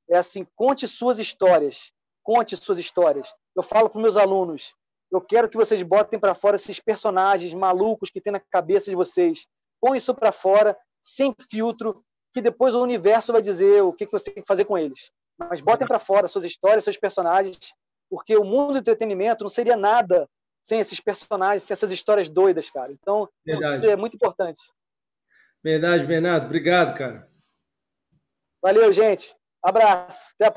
é 0.10 0.18
assim: 0.18 0.46
conte 0.56 0.88
suas 0.88 1.20
histórias 1.20 1.92
Conte 2.24 2.56
suas 2.56 2.78
histórias. 2.78 3.28
Eu 3.56 3.64
falo 3.64 3.90
para 3.90 4.02
meus 4.02 4.16
alunos, 4.16 4.74
eu 5.12 5.20
quero 5.20 5.50
que 5.50 5.58
vocês 5.58 5.82
botem 5.82 6.20
para 6.20 6.36
fora 6.36 6.56
esses 6.56 6.80
personagens 6.80 7.54
malucos 7.54 8.10
que 8.10 8.22
tem 8.22 8.32
na 8.32 8.40
cabeça 8.40 8.90
de 8.90 8.96
vocês. 8.96 9.46
Põe 9.82 9.98
isso 9.98 10.14
para 10.14 10.32
fora, 10.32 10.78
sem 11.02 11.36
filtro, 11.50 12.02
que 12.34 12.42
depois 12.42 12.74
o 12.74 12.82
universo 12.82 13.34
vai 13.34 13.42
dizer 13.42 13.82
o 13.82 13.92
que 13.92 14.06
você 14.06 14.32
tem 14.32 14.44
que 14.44 14.48
fazer 14.48 14.66
com 14.66 14.78
eles. 14.78 15.12
Mas 15.38 15.60
botem 15.60 15.88
para 15.88 16.00
fora 16.00 16.28
suas 16.28 16.46
histórias, 16.46 16.84
seus 16.84 16.98
personagens, 16.98 17.74
porque 18.10 18.38
o 18.38 18.44
mundo 18.44 18.74
do 18.74 18.80
entretenimento 18.80 19.44
não 19.44 19.50
seria 19.50 19.76
nada 19.76 20.30
sem 20.64 20.80
esses 20.80 21.00
personagens, 21.00 21.64
sem 21.64 21.74
essas 21.74 21.92
histórias 21.92 22.30
doidas, 22.30 22.70
cara. 22.70 22.92
Então, 22.92 23.28
Verdade. 23.46 23.78
isso 23.78 23.86
é 23.88 23.96
muito 23.96 24.16
importante. 24.16 24.60
Verdade, 25.64 26.06
Bernardo. 26.06 26.46
Obrigado, 26.46 26.98
cara. 26.98 27.30
Valeu, 28.62 28.94
gente. 28.94 29.36
Abraço. 29.64 30.34
Até 30.36 30.48
a 30.48 30.50